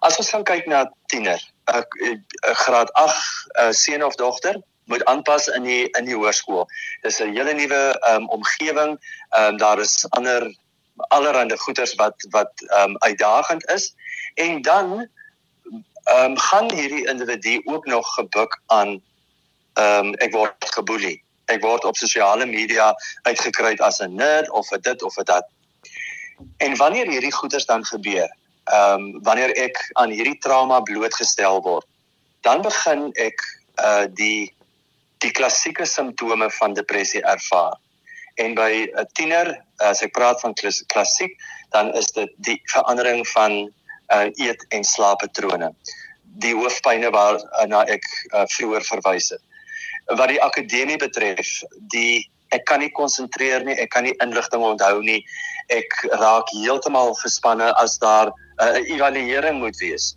as 0.00 0.16
ons 0.18 0.30
gaan 0.30 0.44
kyk 0.44 0.66
na 0.66 0.90
tiener, 1.06 1.40
'n 1.70 2.24
graad 2.42 2.92
8 2.92 3.16
'n 3.58 3.72
seun 3.72 4.04
of 4.04 4.14
dogter 4.14 4.60
moet 4.84 5.04
aanpas 5.04 5.46
in 5.48 5.62
die 5.62 5.88
in 5.98 6.04
die 6.04 6.16
hoërskool. 6.16 6.66
Dis 7.02 7.20
'n 7.20 7.34
hele 7.36 7.52
nuwe 7.52 7.82
um, 8.10 8.28
omgewing. 8.28 8.98
Um, 9.30 9.56
daar 9.56 9.78
is 9.78 10.06
ander 10.10 10.54
allerlei 11.08 11.56
goeters 11.56 11.94
wat 11.94 12.26
wat 12.30 12.52
um, 12.78 12.96
uitdagend 12.98 13.70
is 13.70 13.94
en 14.34 14.62
dan 14.62 15.08
ehm 16.04 16.30
um, 16.30 16.38
gaan 16.38 16.72
hierdie 16.72 17.06
individu 17.08 17.60
ook 17.64 17.86
nog 17.86 18.14
gebuk 18.14 18.60
aan 18.66 19.02
ehm 19.72 20.06
um, 20.06 20.14
ek 20.14 20.32
word 20.32 20.54
geboelie. 20.58 21.22
Ek 21.44 21.62
word 21.62 21.84
op 21.84 21.96
sosiale 21.96 22.46
media 22.46 22.94
uitgekry 23.22 23.76
as 23.76 24.00
'n 24.00 24.14
nerd 24.14 24.50
of 24.50 24.70
'n 24.70 24.80
dit 24.80 25.02
of 25.02 25.16
'n 25.16 25.24
dat. 25.24 25.46
En 26.56 26.76
wanneer 26.76 27.08
hierdie 27.10 27.32
goeters 27.32 27.66
dan 27.66 27.84
gebeur, 27.84 28.28
ehm 28.64 29.00
um, 29.00 29.22
wanneer 29.22 29.52
ek 29.60 29.80
aan 29.92 30.10
hierdie 30.10 30.38
trauma 30.38 30.80
blootgestel 30.80 31.60
word, 31.62 31.86
dan 32.40 32.62
begin 32.62 33.10
ek 33.20 33.40
uh 33.82 34.06
die 34.08 34.52
die 35.24 35.32
klassieke 35.32 35.86
simptome 35.88 36.50
van 36.50 36.74
depressie 36.74 37.22
ervaar. 37.22 37.76
En 38.34 38.54
by 38.54 38.88
'n 38.90 39.06
tiener, 39.12 39.64
as 39.78 40.02
ek 40.02 40.12
praat 40.12 40.40
van 40.40 40.54
klassiek, 40.86 41.36
dan 41.70 41.94
is 41.94 42.06
dit 42.06 42.30
die 42.36 42.60
verandering 42.72 43.28
van 43.28 43.52
uh 44.14 44.28
eet 44.34 44.66
en 44.68 44.84
slaappatrone. 44.84 45.74
Die 46.22 46.54
hoofpynne 46.54 47.10
waarna 47.10 47.84
ek 47.86 48.04
uh, 48.34 48.44
vroeër 48.56 48.82
verwys 48.82 49.30
het. 49.30 49.42
Wat 50.06 50.28
die 50.28 50.42
akademie 50.42 50.98
betref, 50.98 51.62
die 51.94 52.28
ek 52.48 52.64
kan 52.64 52.82
nie 52.82 52.90
konsentreer 52.90 53.64
nie, 53.64 53.76
ek 53.78 53.90
kan 53.94 54.04
nie 54.06 54.14
inligting 54.22 54.62
onthou 54.62 55.00
nie. 55.02 55.24
Ek 55.68 55.90
raak 56.20 56.50
heeltemal 56.52 57.14
gespanne 57.14 57.72
as 57.74 57.98
daar 57.98 58.28
'n 58.28 58.32
uh, 58.62 58.94
evaluering 58.94 59.58
moet 59.58 59.76
wees. 59.78 60.16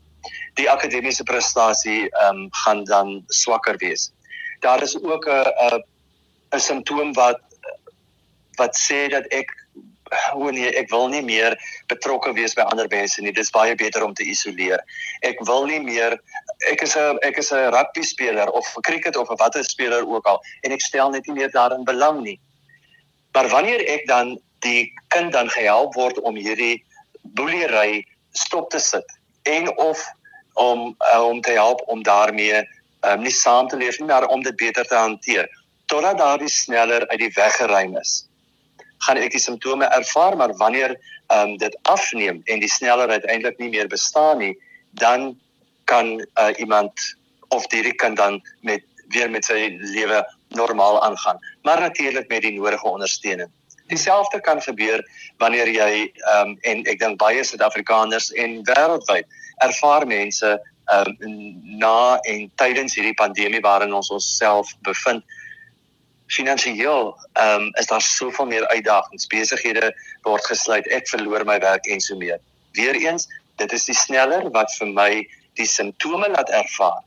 Die 0.56 0.70
akademiese 0.70 1.24
prestasie 1.24 2.10
ehm 2.10 2.36
um, 2.36 2.48
gaan 2.52 2.84
dan 2.84 3.24
swakker 3.28 3.78
wees. 3.78 4.12
Daar 4.60 4.82
is 4.82 4.96
ook 5.04 5.26
'n 5.28 5.48
'n 5.72 5.84
'n 6.56 6.60
simptoom 6.60 7.14
wat 7.14 7.40
wat 8.58 8.76
sê 8.76 9.08
dat 9.10 9.26
ek 9.32 9.50
hoe 10.32 10.52
nee, 10.52 10.72
ek 10.72 10.90
wil 10.90 11.08
nie 11.12 11.22
meer 11.22 11.56
betrokke 11.92 12.34
wees 12.34 12.56
by 12.56 12.66
ander 12.72 12.88
mense 12.92 13.22
nie. 13.22 13.34
Dit 13.36 13.44
is 13.44 13.54
baie 13.54 13.76
beter 13.76 14.06
om 14.06 14.14
te 14.16 14.24
isoleer. 14.24 14.84
Ek 15.28 15.40
wil 15.48 15.68
nie 15.70 15.82
meer 15.84 16.18
ek 16.72 16.82
is 16.82 16.96
'n 16.96 17.20
ek 17.22 17.38
is 17.38 17.52
'n 17.52 17.72
rugby 17.76 18.02
speler 18.02 18.50
of 18.50 18.66
'n 18.78 18.82
cricket 18.82 19.18
of 19.18 19.30
'n 19.30 19.38
watter 19.38 19.64
speler 19.64 20.08
ook 20.08 20.26
al 20.26 20.42
en 20.64 20.72
ek 20.72 20.82
stel 20.82 21.10
net 21.10 21.28
nie 21.28 21.36
meer 21.36 21.52
daarin 21.52 21.84
belang 21.84 22.22
nie. 22.22 22.40
Maar 23.34 23.50
wanneer 23.50 23.86
ek 23.86 24.08
dan 24.08 24.40
die 24.66 24.94
kind 25.14 25.34
dan 25.34 25.50
gehelp 25.50 25.96
word 25.96 26.20
om 26.20 26.36
hierdie 26.36 26.84
boelery 27.22 28.06
stop 28.32 28.70
te 28.70 28.80
sit 28.80 29.06
en 29.44 29.70
of 29.78 30.02
om 30.54 30.96
uh, 31.14 31.22
om 31.24 31.42
te 31.42 31.52
help 31.52 31.84
om 31.88 32.04
daarmee 32.04 32.64
um, 33.02 33.22
nie 33.22 33.34
saam 33.34 33.68
te 33.68 33.78
leef 33.78 34.00
nie 34.00 34.08
maar 34.08 34.28
om 34.28 34.44
dit 34.44 34.56
beter 34.56 34.86
te 34.86 34.96
hanteer. 34.96 35.50
Totdat 35.86 36.18
daardie 36.18 36.50
sneller 36.50 37.08
uit 37.08 37.20
die 37.20 37.34
weg 37.36 37.56
geruim 37.56 37.98
is 37.98 38.28
gaan 39.06 39.20
ek 39.22 39.36
die 39.36 39.42
simptome 39.42 39.86
ervaar 39.94 40.38
maar 40.38 40.54
wanneer 40.58 40.96
um, 41.34 41.56
dit 41.62 41.76
afneem 41.92 42.42
en 42.46 42.64
die 42.64 42.72
sneller 42.72 43.10
uiteindelik 43.10 43.60
nie 43.62 43.70
meer 43.70 43.90
bestaan 43.92 44.42
nie 44.42 44.56
dan 44.98 45.36
kan 45.86 46.18
uh, 46.20 46.52
iemand 46.58 46.92
of 47.54 47.68
die 47.72 47.94
kan 47.94 48.16
dan 48.16 48.42
met 48.62 48.84
weer 49.14 49.30
met 49.32 49.46
sy 49.46 49.78
lewe 49.80 50.20
normaal 50.52 51.00
aangaan. 51.04 51.40
Maar 51.64 51.80
natuurlik 51.80 52.28
met 52.28 52.42
die 52.42 52.52
nodige 52.52 52.88
ondersteuning 52.88 53.52
dieselfde 53.88 54.40
kan 54.42 54.62
gebeur 54.62 55.04
wanneer 55.38 55.70
jy 55.72 55.92
ehm 56.08 56.54
um, 56.54 56.58
en 56.62 56.84
ek 56.86 57.00
dink 57.00 57.20
baie 57.22 57.44
Suid-Afrikaners 57.44 58.32
en 58.44 58.60
wêreldwyd 58.68 59.28
ervaar 59.66 60.08
mense 60.08 60.54
ehm 60.92 61.16
um, 61.28 61.38
na 61.82 62.20
en 62.32 62.48
tydens 62.62 62.96
hierdie 62.96 63.18
pandemie 63.20 63.62
waarin 63.62 63.94
ons 63.94 64.12
onsself 64.14 64.74
bevind. 64.88 65.24
Finansiëel 66.32 67.14
ehm 67.34 67.68
um, 67.68 67.72
is 67.80 67.90
daar 67.92 68.04
soveel 68.04 68.52
meer 68.54 68.68
uitdagings. 68.68 69.28
Besighede 69.32 69.92
word 70.24 70.46
gesluit. 70.46 70.88
Ek 70.92 71.10
verloor 71.10 71.46
my 71.46 71.60
werk 71.64 71.88
en 71.88 72.04
so 72.04 72.16
meer. 72.16 72.40
Weer 72.78 72.96
eens 72.96 73.28
dit 73.58 73.72
is 73.74 73.88
die 73.90 73.98
sneller 73.98 74.50
wat 74.54 74.74
vir 74.78 74.92
my 74.94 75.12
die 75.58 75.66
simptome 75.66 76.30
laat 76.30 76.50
ervaar. 76.54 77.02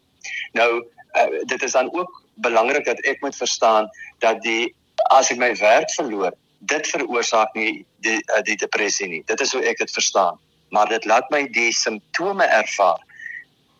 Nou 0.58 0.70
uh, 0.80 1.28
dit 1.46 1.62
is 1.62 1.72
dan 1.72 1.92
ook 1.94 2.22
belangrik 2.42 2.84
dat 2.84 3.00
ek 3.06 3.20
moet 3.20 3.36
verstaan 3.36 3.88
dat 4.18 4.42
die 4.42 4.74
as 5.14 5.30
ek 5.30 5.38
my 5.38 5.52
werk 5.60 5.92
verloor 5.94 6.34
dit 6.60 6.88
veroorsaak 6.92 7.54
nie 7.56 7.84
die 8.04 8.18
uh, 8.20 8.42
die 8.44 8.56
depressie 8.56 9.08
nie. 9.08 9.22
Dit 9.26 9.40
is 9.40 9.52
hoe 9.56 9.62
ek 9.64 9.80
dit 9.80 9.92
verstaan. 9.92 10.38
Maar 10.70 10.88
dit 10.88 11.04
laat 11.04 11.30
my 11.30 11.46
die 11.50 11.72
simptome 11.74 12.44
ervaar. 12.44 13.00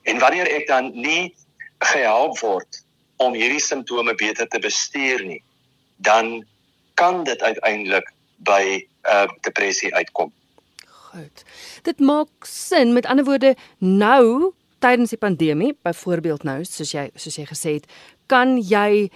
En 0.08 0.18
wanneer 0.18 0.48
ek 0.48 0.66
dan 0.66 0.90
nie 0.96 1.34
gehelp 1.92 2.38
word 2.40 2.80
om 3.20 3.36
hierdie 3.36 3.60
simptome 3.60 4.14
beter 4.16 4.48
te 4.48 4.58
bestuur 4.58 5.22
nie, 5.24 5.42
dan 5.96 6.40
kan 6.96 7.24
dit 7.24 7.42
uiteindelik 7.42 8.08
by 8.44 8.80
uh, 9.04 9.28
depressie 9.44 9.92
uitkom. 9.94 10.32
Goed. 11.10 11.44
Dit 11.82 12.00
maak 12.00 12.48
sin. 12.48 12.94
Met 12.96 13.06
ander 13.06 13.24
woorde, 13.24 13.54
nou 13.78 14.52
tydens 14.80 15.12
die 15.12 15.20
pandemie, 15.20 15.74
byvoorbeeld 15.82 16.42
nou, 16.48 16.62
soos 16.64 16.94
jy 16.94 17.10
soos 17.14 17.36
jy 17.36 17.44
gesê 17.48 17.74
het, 17.78 17.88
kan 18.30 18.56
jy 18.56 19.10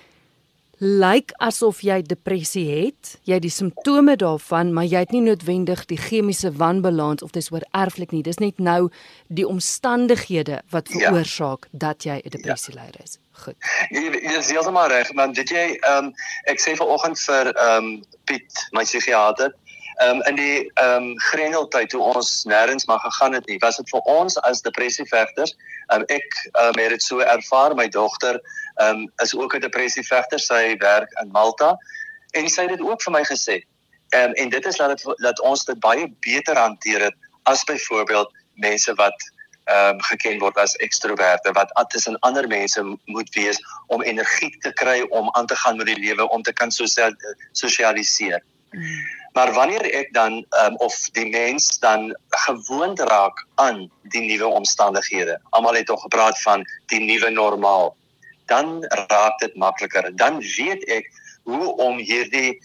lyk 0.79 1.33
asof 1.39 1.81
jy 1.85 2.01
depressie 2.03 2.65
het, 2.69 3.15
jy 3.29 3.39
het 3.39 3.45
die 3.45 3.53
simptome 3.53 4.17
daarvan, 4.21 4.73
maar 4.75 4.87
jy 4.89 5.05
het 5.05 5.13
nie 5.15 5.23
noodwendig 5.25 5.85
die 5.91 5.99
chemiese 6.01 6.53
wanbalans 6.59 7.23
of 7.23 7.35
dis 7.37 7.51
oor 7.53 7.65
erflik 7.73 8.13
nie. 8.13 8.23
Dis 8.23 8.41
net 8.43 8.59
nou 8.59 8.91
die 9.29 9.47
omstandighede 9.47 10.63
wat 10.75 10.91
ja. 10.91 11.09
veroorsaak 11.09 11.69
ja. 11.71 11.79
dat 11.87 12.05
jy 12.05 12.21
'n 12.25 12.31
depressie 12.31 12.75
ly 12.75 12.91
is. 13.05 13.19
Goed. 13.33 13.57
Jy, 13.91 14.11
jy 14.23 14.39
is 14.39 14.51
heeltemal 14.51 14.89
reg, 14.89 15.13
man. 15.13 15.33
Dit 15.33 15.51
jy 15.51 15.79
ehm 15.81 16.07
um, 16.07 16.15
ek 16.47 16.61
sê 16.61 16.77
vanoggend 16.77 17.19
vir 17.19 17.53
ehm 17.55 17.85
um, 17.85 18.03
Piet, 18.25 18.67
my 18.73 18.85
psigiater, 18.85 19.55
ehm 20.01 20.17
um, 20.17 20.23
in 20.31 20.37
die 20.37 20.71
ehm 20.75 21.03
um, 21.03 21.19
grendeltyd 21.31 21.91
toe 21.91 22.03
ons 22.03 22.45
nêrens 22.51 22.87
mag 22.87 23.03
gegaan 23.03 23.35
het 23.35 23.47
nie, 23.47 23.59
was 23.59 23.77
dit 23.77 23.91
vir 23.91 24.01
ons 24.01 24.39
as 24.43 24.63
depressievegters 24.63 25.55
Um, 25.93 26.05
ek 26.09 26.25
um, 26.53 26.79
het 26.81 26.95
dit 26.97 27.03
so 27.03 27.21
ervaar 27.21 27.75
my 27.75 27.89
dogter 27.89 28.41
um, 28.81 29.05
is 29.23 29.35
ook 29.37 29.55
'n 29.55 29.61
depressievegter 29.61 30.41
sy 30.41 30.77
werk 30.81 31.13
in 31.23 31.31
Malta 31.31 31.77
en 32.33 32.49
sy 32.49 32.63
het 32.63 32.79
dit 32.79 32.81
ook 32.81 33.03
vir 33.03 33.13
my 33.13 33.25
gesê 33.25 33.61
um, 34.17 34.33
en 34.33 34.49
dit 34.49 34.67
is 34.67 34.77
dat 34.77 34.89
dit 34.97 35.21
dat 35.23 35.41
ons 35.41 35.65
dit 35.65 35.79
baie 35.81 36.09
beter 36.21 36.57
hanteer 36.57 37.01
het 37.01 37.15
as 37.43 37.65
byvoorbeeld 37.65 38.33
mense 38.55 38.95
wat 38.95 39.33
ehm 39.65 39.95
um, 39.97 40.01
geken 40.01 40.39
word 40.39 40.57
as 40.61 40.77
ekstroverte 40.85 41.53
wat 41.53 41.73
tussen 41.89 42.19
ander 42.19 42.49
mense 42.49 42.83
moet 43.05 43.31
wees 43.35 43.61
om 43.87 44.03
energie 44.03 44.53
te 44.61 44.73
kry 44.73 45.01
om 45.09 45.31
aan 45.33 45.47
te 45.47 45.57
gaan 45.57 45.77
met 45.77 45.87
die 45.87 45.99
lewe 45.99 46.29
om 46.29 46.43
te 46.43 46.53
kan 46.53 46.71
sosialiseer. 47.53 48.43
Mm. 48.71 49.24
Maar 49.35 49.53
wanneer 49.53 49.83
ek 49.91 50.13
dan 50.15 50.45
um, 50.63 50.77
of 50.87 50.95
die 51.17 51.27
mens 51.27 51.79
dan 51.83 52.13
gewoond 52.47 53.01
raak 53.01 53.47
aan 53.55 53.91
die 54.15 54.23
nuwe 54.23 54.47
omstandighede. 54.47 55.41
Almal 55.51 55.75
het 55.75 55.91
al 55.91 55.99
gepraat 56.07 56.39
van 56.43 56.63
die 56.93 57.01
nuwe 57.03 57.31
normaal. 57.31 57.97
Dan 58.47 58.85
raak 58.87 59.39
dit 59.43 59.57
makliker. 59.57 60.11
Dan 60.17 60.39
weet 60.39 60.87
ek 60.87 61.11
hoe 61.43 61.75
om 61.77 61.99
hierdie 61.99 62.61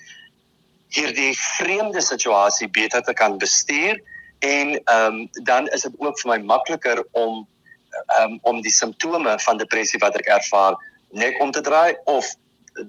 hierdie 0.89 1.33
vreemde 1.37 2.01
situasie 2.01 2.69
beter 2.73 3.01
te 3.05 3.13
kan 3.13 3.37
bestuur 3.37 3.99
en 4.39 4.73
ehm 4.83 5.05
um, 5.05 5.29
dan 5.43 5.67
is 5.67 5.81
dit 5.85 5.93
ook 5.97 6.19
vir 6.21 6.31
my 6.31 6.37
makliker 6.53 7.03
om 7.11 7.47
ehm 8.17 8.31
um, 8.31 8.39
om 8.41 8.61
die 8.61 8.73
simptome 8.73 9.39
van 9.39 9.57
depressie 9.57 9.99
wat 9.99 10.17
ek 10.21 10.29
ervaar 10.37 10.77
net 11.11 11.37
om 11.39 11.51
te 11.51 11.61
draai 11.61 11.97
of 12.05 12.29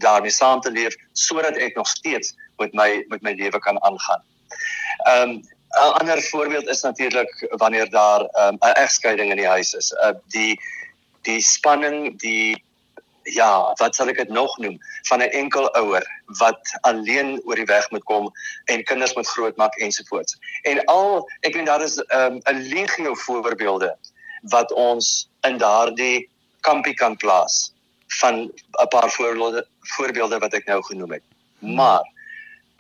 daarmee 0.05 0.31
saam 0.31 0.61
te 0.61 0.71
leef 0.71 0.97
sodat 1.13 1.57
ek 1.57 1.77
nog 1.77 1.89
steeds 1.89 2.35
met 2.61 2.77
my 2.77 3.05
met 3.09 3.23
my 3.23 3.33
lewe 3.33 3.59
kan 3.59 3.83
aangaan. 3.83 4.23
Ehm 5.07 5.31
um, 5.31 5.43
'n 5.71 5.93
ander 6.01 6.23
voorbeeld 6.23 6.67
is 6.67 6.83
natuurlik 6.83 7.47
wanneer 7.51 7.91
daar 7.91 8.21
ehm, 8.21 8.55
'n 8.55 8.67
um, 8.67 8.75
egskeiding 8.85 9.31
in 9.31 9.37
die 9.37 9.47
huis 9.47 9.75
is. 9.75 9.93
Uh 9.93 10.13
die 10.27 10.61
die 11.23 11.41
spanning, 11.41 12.19
die 12.21 12.65
ja, 13.23 13.73
wat 13.79 13.95
sal 13.95 14.09
ek 14.09 14.17
dit 14.17 14.29
nog 14.29 14.59
noem 14.59 14.79
van 15.09 15.23
'n 15.23 15.31
enkel 15.31 15.69
ouer 15.75 16.05
wat 16.39 16.61
alleen 16.81 17.41
oor 17.45 17.55
die 17.55 17.65
weg 17.65 17.91
moet 17.91 18.05
kom 18.05 18.33
en 18.65 18.85
kinders 18.85 19.15
moet 19.15 19.29
grootmaak 19.29 19.75
ensovoorts. 19.77 20.39
En 20.63 20.85
al 20.85 21.29
ek 21.41 21.55
weet 21.55 21.67
daar 21.67 21.83
is 21.83 21.97
'n 21.97 22.17
um, 22.17 22.41
legio 22.45 23.15
voorbeelde 23.15 23.97
wat 24.43 24.73
ons 24.73 25.29
in 25.41 25.59
daardie 25.59 26.29
kampie 26.61 26.95
kan 26.95 27.17
plaas 27.17 27.73
van 28.07 28.35
'n 28.83 28.89
paar 28.89 29.11
voorbeelde 29.11 29.67
voorbeelde 29.81 30.39
wat 30.39 30.55
ek 30.55 30.67
nou 30.67 30.83
genoem 30.83 31.13
het. 31.13 31.23
Maar 31.59 32.03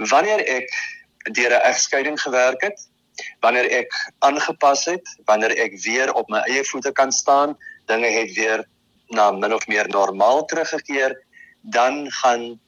wanneer 0.08 0.40
ek 0.46 0.72
deur 1.36 1.52
'n 1.52 1.66
egskeiding 1.70 2.20
gewerk 2.20 2.62
het, 2.62 2.88
wanneer 3.40 3.68
ek 3.70 3.92
aangepas 4.18 4.84
het, 4.84 5.04
wanneer 5.24 5.52
ek 5.56 5.76
weer 5.84 6.12
op 6.14 6.28
my 6.28 6.40
eie 6.48 6.64
voete 6.64 6.92
kan 6.92 7.12
staan, 7.12 7.56
dinge 7.86 8.08
het 8.08 8.32
weer 8.34 8.64
na 9.08 9.30
min 9.30 9.54
of 9.54 9.66
meer 9.66 9.88
normaal 9.88 10.44
teruggekeer, 10.44 11.16
dan 11.60 12.10
gaan 12.10 12.60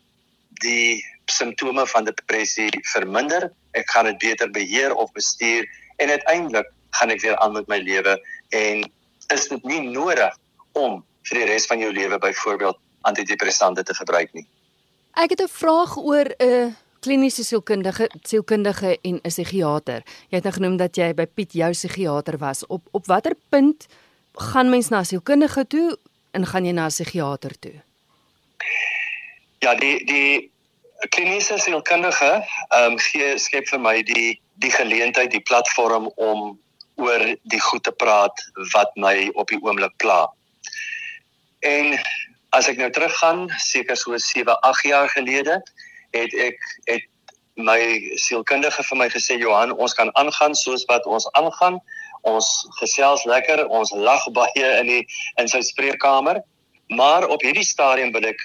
die 0.60 1.04
simptome 1.24 1.86
van 1.86 2.04
depressie 2.04 2.70
verminder. 2.92 3.50
Ek 3.72 3.90
gaan 3.90 4.04
dit 4.04 4.18
beter 4.18 4.50
beheer 4.50 4.94
of 4.94 5.12
bestuur 5.12 5.64
en 5.96 6.08
uiteindelik 6.08 6.68
gaan 6.90 7.10
ek 7.10 7.20
weer 7.20 7.38
aan 7.38 7.52
met 7.52 7.68
my 7.68 7.78
lewe 7.78 8.18
en 8.48 8.84
is 9.32 9.48
dit 9.48 9.64
nie 9.64 9.80
nodig 9.80 10.36
om 10.72 11.04
vir 11.28 11.38
die 11.38 11.48
res 11.48 11.66
van 11.66 11.78
jou 11.78 11.92
lewe 11.92 12.18
byvoorbeeld 12.18 12.78
antidepressante 13.08 13.82
te 13.82 13.94
gebruik 13.94 14.32
nie. 14.32 14.46
Ek 15.14 15.30
het 15.30 15.40
'n 15.40 15.48
vraag 15.48 15.96
oor 15.96 16.26
'n 16.38 16.76
kliniese 17.02 17.44
sielkundige, 17.44 18.09
sielkundige 18.23 18.99
en 19.02 19.21
'n 19.23 19.28
psigiater. 19.28 20.02
Jy 20.30 20.37
het 20.37 20.44
nou 20.44 20.54
genoem 20.54 20.76
dat 20.76 20.97
jy 20.97 21.14
by 21.14 21.26
Piet 21.26 21.52
jou 21.52 21.71
psigiater 21.71 22.38
was. 22.38 22.66
Op 22.66 22.82
op 22.90 23.06
watter 23.06 23.35
punt 23.49 23.87
gaan 24.32 24.71
mens 24.71 24.88
na 24.88 25.02
sielkundige 25.02 25.66
toe 25.66 25.99
en 26.30 26.47
gaan 26.47 26.64
jy 26.64 26.73
na 26.73 26.87
'n 26.87 26.88
psigiater 26.88 27.59
toe? 27.59 27.82
Ja, 29.59 29.75
die 29.75 30.04
die 30.04 30.50
kliniese 31.09 31.59
sielkundige 31.59 32.32
ehm 32.68 32.92
um, 32.92 32.99
gee 32.99 33.38
skep 33.38 33.68
vir 33.68 33.80
my 33.80 34.02
die 34.02 34.40
die 34.54 34.71
geleentheid, 34.71 35.30
die 35.30 35.40
platform 35.40 36.11
om 36.16 36.59
oor 36.94 37.23
die 37.42 37.61
goed 37.61 37.82
te 37.82 37.92
praat 37.92 38.44
wat 38.73 38.90
my 38.96 39.31
op 39.35 39.48
die 39.48 39.59
oomblik 39.62 39.96
pla. 39.96 40.29
En 41.61 41.98
as 42.53 42.68
ek 42.68 42.76
nou 42.76 42.90
teruggaan, 42.90 43.46
seker 43.59 43.96
so 43.96 44.16
7, 44.16 44.61
8 44.61 44.85
jaar 44.85 45.09
gelede, 45.09 45.62
het 46.16 46.35
ek 46.35 46.61
het 46.90 47.09
my 47.57 47.81
sielkundige 48.16 48.83
vir 48.88 48.98
my 48.98 49.09
gesê 49.12 49.37
Johan, 49.40 49.72
ons 49.72 49.94
kan 49.94 50.11
aangaan 50.16 50.55
soos 50.57 50.87
wat 50.88 51.07
ons 51.07 51.29
aangaan. 51.38 51.81
Ons 52.22 52.48
gesels 52.79 53.25
lekker, 53.27 53.66
ons 53.66 53.92
lag 53.92 54.25
baie 54.38 54.68
in 54.81 54.87
die 54.87 55.03
in 55.40 55.48
sy 55.48 55.61
spreekkamer, 55.61 56.40
maar 56.88 57.29
op 57.29 57.42
hierdie 57.42 57.66
stadium 57.66 58.12
wil 58.12 58.25
ek 58.25 58.40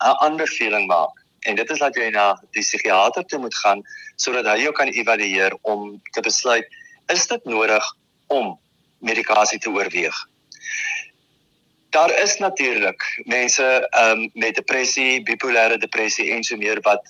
'n 0.00 0.16
aanbeveling 0.24 0.86
maak. 0.88 1.14
En 1.48 1.56
dit 1.56 1.70
is 1.70 1.78
dat 1.78 1.96
jy 1.96 2.10
na 2.10 2.34
die 2.52 2.62
psigiater 2.62 3.24
toe 3.24 3.38
moet 3.38 3.54
gaan 3.54 3.82
sodat 4.16 4.46
hy 4.46 4.58
jou 4.60 4.72
kan 4.72 4.88
evalueer 4.88 5.56
om 5.62 6.02
te 6.12 6.20
besluit 6.20 6.66
is 7.08 7.26
dit 7.26 7.44
nodig 7.44 7.84
om 8.28 8.58
medikasie 8.98 9.58
te 9.58 9.70
oorweeg. 9.70 10.29
Daar 11.90 12.22
is 12.22 12.36
natuurlik 12.38 13.22
mense 13.24 13.88
um, 13.98 14.30
met 14.34 14.54
depressie, 14.54 15.22
bipolêre 15.22 15.78
depressie 15.78 16.30
en 16.32 16.44
so 16.44 16.56
meer 16.56 16.80
wat 16.86 17.02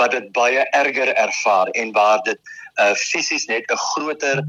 wat 0.00 0.10
dit 0.10 0.28
baie 0.32 0.62
erger 0.72 1.10
ervaar 1.14 1.68
en 1.76 1.90
waar 1.92 2.22
dit 2.24 2.38
uh, 2.80 2.94
fisies 2.94 3.44
net 3.46 3.70
'n 3.70 3.76
groter 3.76 4.44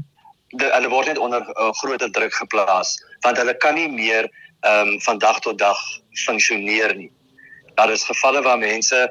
de, 0.48 0.70
hulle 0.72 0.88
word 0.88 1.06
net 1.06 1.18
onder 1.18 1.42
uh, 1.42 1.72
groter 1.80 2.10
druk 2.10 2.34
geplaas 2.34 2.96
want 3.20 3.36
hulle 3.36 3.56
kan 3.56 3.74
nie 3.74 3.88
meer 3.88 4.30
um, 4.64 5.00
van 5.00 5.18
dag 5.18 5.40
tot 5.40 5.58
dag 5.58 5.78
funksioneer 6.24 6.94
nie. 6.96 7.12
Daar 7.74 7.90
is 7.90 8.04
gevalle 8.04 8.42
waar 8.42 8.58
mense 8.58 9.08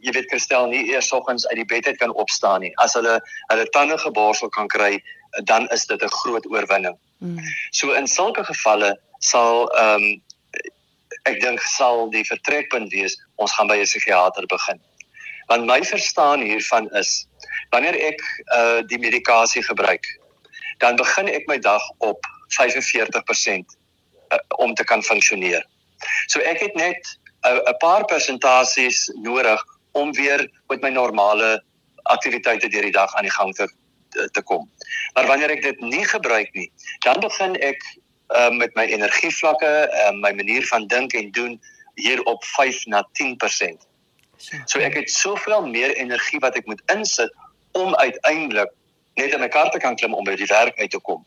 jy 0.00 0.12
weet 0.12 0.30
Christel 0.30 0.66
nie 0.70 0.86
eers 0.92 1.08
soggens 1.08 1.46
uit 1.48 1.56
die 1.56 1.68
bed 1.74 1.86
uit 1.86 1.98
kan 1.98 2.14
opstaan 2.14 2.60
nie. 2.60 2.72
As 2.76 2.94
hulle 2.94 3.20
hulle 3.50 3.68
tande 3.74 3.98
geborsel 3.98 4.48
kan 4.48 4.68
kry, 4.68 5.02
dan 5.44 5.68
is 5.68 5.86
dit 5.86 6.02
'n 6.02 6.16
groot 6.22 6.46
oorwinning. 6.46 6.98
Mm. 7.20 7.40
So 7.70 7.92
in 7.92 8.06
sulke 8.08 8.44
gevalle 8.44 8.96
sal 9.20 9.68
ehm 9.76 9.94
um, 10.02 10.22
ek 11.28 11.40
dink 11.42 11.60
sal 11.68 12.06
die 12.08 12.24
vertrekpunt 12.24 12.92
wees 12.94 13.18
ons 13.36 13.52
gaan 13.52 13.68
by 13.68 13.76
'n 13.76 13.84
psigiater 13.84 14.46
begin. 14.48 14.80
Want 15.48 15.66
my 15.66 15.80
verstaan 15.84 16.40
hiervan 16.40 16.88
is 16.96 17.26
wanneer 17.70 17.94
ek 17.94 18.20
uh 18.56 18.80
die 18.82 18.98
medikasie 18.98 19.62
gebruik, 19.62 20.06
dan 20.78 20.96
begin 20.96 21.28
ek 21.28 21.44
my 21.46 21.58
dag 21.58 21.82
op 21.98 22.24
45% 22.56 23.76
uh, 24.32 24.38
om 24.58 24.74
te 24.74 24.84
kan 24.84 25.02
funksioneer. 25.02 25.66
So 26.26 26.40
ek 26.40 26.60
het 26.60 26.74
net 26.74 27.18
'n 27.44 27.60
uh, 27.60 27.76
paar 27.80 28.04
persentasies 28.04 29.10
nodig 29.22 29.60
om 29.92 30.12
weer 30.12 30.48
met 30.68 30.80
my 30.82 30.88
normale 30.88 31.62
aktiwiteite 32.02 32.68
deur 32.68 32.82
die 32.82 32.96
dag 32.96 33.14
aan 33.14 33.28
die 33.28 33.36
gang 33.36 33.54
te 33.54 33.68
te 34.10 34.42
kom. 34.42 34.70
Maar 35.14 35.26
wanneer 35.26 35.50
ek 35.50 35.62
dit 35.62 35.80
nie 35.80 36.04
gebruik 36.04 36.52
nie, 36.52 36.70
dan 37.06 37.20
begin 37.20 37.56
ek 37.60 37.84
uh, 38.30 38.50
met 38.50 38.74
my 38.74 38.86
energievlakke, 38.90 39.70
uh, 39.90 40.10
my 40.18 40.32
manier 40.32 40.66
van 40.66 40.86
dink 40.86 41.12
en 41.12 41.30
doen 41.30 41.60
hier 41.94 42.22
op 42.22 42.44
5 42.44 42.86
na 42.86 43.04
10%. 43.22 43.86
So 44.64 44.80
ek 44.80 44.96
het 44.96 45.10
soveel 45.12 45.66
meer 45.68 45.92
energie 45.96 46.40
wat 46.40 46.56
ek 46.56 46.66
moet 46.66 46.80
insit 46.92 47.32
om 47.76 47.94
uiteindelik 47.96 48.72
net 49.20 49.34
in 49.34 49.42
my 49.42 49.48
kar 49.52 49.70
te 49.70 49.78
kan 49.82 49.96
klim 50.00 50.14
om 50.16 50.24
by 50.24 50.36
die 50.38 50.48
werk 50.48 50.78
uit 50.80 50.90
te 50.90 51.00
kom. 51.04 51.24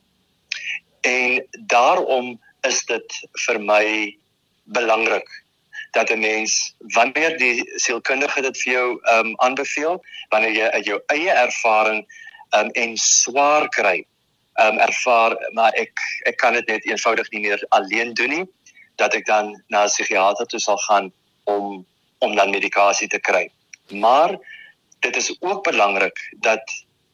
En 1.05 1.43
daarom 1.69 2.39
is 2.67 2.81
dit 2.89 3.19
vir 3.45 3.59
my 3.61 3.85
belangrik 4.63 5.29
dat 5.93 6.09
'n 6.09 6.19
mens 6.19 6.75
wanneer 6.95 7.37
die 7.37 7.71
sielkundige 7.75 8.41
dit 8.41 8.57
vir 8.61 8.73
jou 8.73 8.99
ehm 9.01 9.27
um, 9.27 9.33
aanbeveel, 9.45 10.03
wanneer 10.29 10.51
jy 10.51 10.67
uit 10.67 10.85
jou 10.85 11.01
eie 11.05 11.31
ervaring 11.31 12.05
um, 12.53 12.69
en 12.71 12.97
swaar 12.97 13.69
kry. 13.69 14.05
Um 14.61 14.77
ervaar 14.77 15.33
maar 15.57 15.73
ek 15.73 15.97
ek 16.29 16.37
kan 16.37 16.53
dit 16.53 16.67
net 16.69 16.85
eenvoudig 16.85 17.29
nie 17.33 17.41
meer 17.47 17.61
alleen 17.73 18.13
doen 18.13 18.29
nie 18.29 18.45
dat 19.01 19.15
ek 19.17 19.25
dan 19.25 19.49
na 19.73 19.85
'n 19.85 19.89
psigiater 19.89 20.45
toe 20.45 20.59
sal 20.59 20.77
gaan 20.77 21.11
om 21.49 21.85
om 22.19 22.35
dan 22.35 22.53
medikasie 22.53 23.07
te 23.07 23.19
kry. 23.19 23.49
Maar 23.89 24.37
dit 24.99 25.15
is 25.15 25.35
ook 25.41 25.63
belangrik 25.63 26.19
dat 26.39 26.61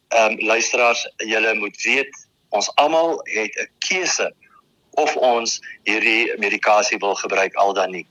ehm 0.08 0.32
um, 0.32 0.46
luisteraars 0.46 1.08
julle 1.16 1.54
moet 1.54 1.82
weet 1.82 2.12
ons 2.50 2.68
almal 2.74 3.20
het 3.24 3.56
'n 3.56 3.68
keuse 3.88 4.32
of 4.90 5.16
ons 5.16 5.60
hierdie 5.84 6.38
medikasie 6.38 6.98
wil 6.98 7.14
gebruik 7.14 7.54
al 7.54 7.72
dan 7.72 7.90
nie. 7.90 8.06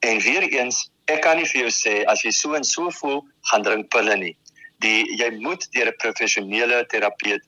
En 0.00 0.20
weer 0.20 0.42
eens, 0.42 0.90
ek 1.04 1.20
kan 1.20 1.36
nie 1.36 1.46
vir 1.46 1.60
jou 1.60 1.70
sê 1.70 2.04
as 2.04 2.22
jy 2.22 2.30
so 2.30 2.54
en 2.54 2.64
so 2.64 2.90
voel, 2.90 3.24
gaan 3.40 3.62
drink 3.62 3.88
pille 3.88 4.16
nie 4.16 4.36
die 4.84 5.04
jy 5.20 5.30
moet 5.40 5.66
deur 5.74 5.88
'n 5.88 5.96
professionele 5.98 6.84
terapeut 6.86 7.44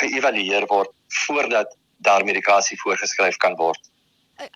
geëvalueer 0.00 0.66
ge 0.66 0.72
word 0.74 0.90
voordat 1.26 1.76
daar 1.96 2.24
medikasie 2.24 2.80
voorgeskryf 2.80 3.36
kan 3.36 3.56
word. 3.56 3.80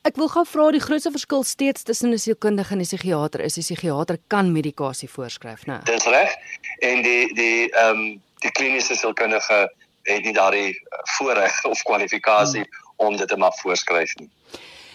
Ek 0.08 0.16
wil 0.16 0.30
gou 0.32 0.44
vra 0.48 0.70
die 0.72 0.80
grootste 0.80 1.10
verskil 1.12 1.42
steeds 1.44 1.82
tussen 1.84 2.12
'n 2.12 2.18
sielkundige 2.18 2.72
en 2.72 2.80
'n 2.80 2.88
psigiater 2.88 3.40
is 3.40 3.54
die 3.54 3.62
psigiater 3.62 4.18
kan 4.28 4.52
medikasie 4.52 5.08
voorskryf, 5.08 5.66
né? 5.66 5.82
Dis 5.84 6.04
reg. 6.04 6.32
En 6.80 7.02
die 7.02 7.34
die 7.34 7.70
ehm 7.70 7.96
um, 7.96 8.22
die 8.40 8.50
kliniese 8.50 8.94
sielkundige 8.94 9.68
het 10.02 10.24
nie 10.24 10.32
daardie 10.32 10.72
voorreg 11.16 11.64
of 11.64 11.82
kwalifikasie 11.82 12.64
hmm. 12.64 13.06
om 13.08 13.16
dit 13.16 13.28
te 13.28 13.36
mag 13.36 13.54
voorskryf 13.60 14.14
nie. 14.14 14.30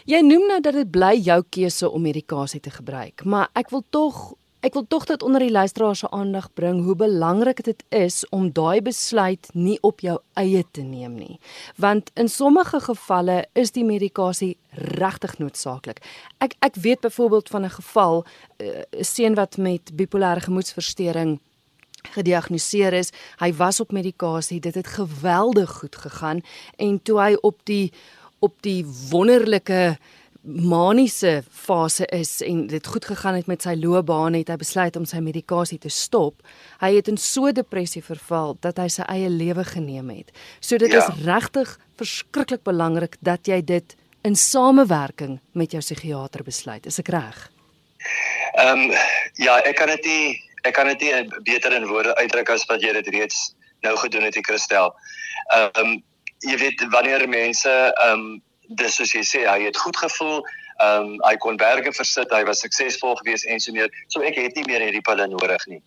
Jy 0.06 0.22
noem 0.22 0.48
nou 0.48 0.60
dat 0.62 0.74
dit 0.74 0.92
bly 0.92 1.14
jou 1.22 1.44
keuse 1.50 1.90
om 1.90 2.02
medikasie 2.02 2.60
te 2.60 2.70
gebruik, 2.70 3.24
maar 3.24 3.50
ek 3.54 3.70
wil 3.70 3.84
tog 3.90 4.34
Ek 4.60 4.74
wil 4.76 4.84
tog 4.88 5.06
dit 5.08 5.22
onder 5.24 5.40
die 5.40 5.52
luisteraars 5.52 6.00
se 6.04 6.10
aandag 6.12 6.50
bring 6.54 6.82
hoe 6.84 6.96
belangrik 6.96 7.64
dit 7.64 7.84
is 7.96 8.26
om 8.36 8.50
daai 8.52 8.82
besluit 8.84 9.48
nie 9.54 9.78
op 9.82 10.04
jou 10.04 10.18
eie 10.34 10.66
te 10.72 10.82
neem 10.84 11.16
nie. 11.16 11.40
Want 11.80 12.12
in 12.20 12.28
sommige 12.28 12.82
gevalle 12.84 13.46
is 13.54 13.72
die 13.72 13.86
medikasie 13.88 14.58
regtig 15.00 15.38
noodsaaklik. 15.40 16.04
Ek 16.44 16.58
ek 16.60 16.76
weet 16.76 17.00
byvoorbeeld 17.08 17.50
van 17.50 17.64
'n 17.66 17.70
geval 17.70 18.26
eh, 18.58 18.68
'n 18.68 19.00
uh, 19.00 19.04
seun 19.04 19.36
wat 19.36 19.58
met 19.58 19.92
bipolêre 19.96 20.44
gemoedstoornis 20.44 21.40
gediagnoseer 22.16 22.94
is. 22.94 23.12
Hy 23.40 23.54
was 23.54 23.80
op 23.80 23.92
medikasie. 23.92 24.60
Dit 24.60 24.76
het 24.76 24.88
geweldig 24.88 25.70
goed 25.72 25.96
gegaan 25.96 26.42
en 26.78 27.02
toe 27.02 27.20
hy 27.20 27.38
op 27.42 27.60
die 27.64 27.92
op 28.40 28.62
die 28.62 28.86
wonderlike 29.10 29.98
maniese 30.42 31.44
fase 31.52 32.06
is 32.16 32.42
en 32.42 32.68
dit 32.68 32.88
goed 32.88 33.06
gegaan 33.06 33.36
het 33.36 33.48
met 33.48 33.62
sy 33.62 33.74
loopbaan 33.76 34.38
het 34.38 34.48
hy 34.48 34.56
besluit 34.60 34.96
om 34.96 35.06
sy 35.06 35.20
medikasie 35.24 35.80
te 35.82 35.92
stop. 35.92 36.40
Hy 36.80 36.94
het 36.96 37.10
in 37.12 37.20
so 37.20 37.52
depressie 37.52 38.04
verval 38.04 38.56
dat 38.64 38.80
hy 38.80 38.88
sy 38.94 39.04
eie 39.12 39.30
lewe 39.30 39.66
geneem 39.68 40.10
het. 40.14 40.32
So 40.60 40.80
dit 40.80 40.92
ja. 40.96 41.04
is 41.04 41.26
regtig 41.26 41.76
verskriklik 42.00 42.64
belangrik 42.64 43.20
dat 43.20 43.48
jy 43.48 43.62
dit 43.62 43.96
in 44.24 44.36
samewerking 44.36 45.40
met 45.52 45.76
jou 45.76 45.82
psigiater 45.84 46.44
besluit. 46.44 46.88
Is 46.88 47.00
ek 47.04 47.12
reg? 47.16 47.48
Ehm 48.56 48.88
um, 48.88 48.92
ja, 49.40 49.60
ek 49.68 49.76
kan 49.80 49.92
dit 49.92 50.06
nie 50.08 50.38
ek 50.68 50.76
kan 50.76 50.88
dit 50.92 51.02
nie 51.04 51.40
beter 51.48 51.76
in 51.76 51.88
woorde 51.88 52.16
uitdruk 52.20 52.50
as 52.52 52.66
wat 52.72 52.84
jy 52.84 52.94
dit 53.00 53.08
reeds 53.16 53.54
nou 53.84 53.96
gedoen 54.00 54.28
het, 54.28 54.40
Christel. 54.48 54.94
Ehm 55.56 55.84
um, 55.84 55.98
jy 56.48 56.56
weet 56.56 56.86
wanneer 56.96 57.28
mense 57.28 57.72
ehm 57.72 58.14
um, 58.14 58.38
dis 58.78 58.96
soos 58.96 59.14
jy 59.14 59.22
sê, 59.26 59.44
hy 59.50 59.66
het 59.66 59.78
goed 59.78 59.98
gevoel, 59.98 60.44
ehm 60.80 61.08
um, 61.10 61.16
hy 61.26 61.36
kon 61.44 61.58
berge 61.60 61.92
versit, 61.96 62.32
hy 62.32 62.44
was 62.48 62.62
suksesvol 62.64 63.18
geweest 63.20 63.48
en 63.52 63.60
so 63.60 63.74
meer. 63.76 63.90
So 64.14 64.24
ek 64.24 64.38
het 64.40 64.56
nie 64.56 64.66
meer 64.70 64.86
hierdie 64.86 65.04
pille 65.04 65.28
nodig 65.28 65.66
nie. 65.68 65.82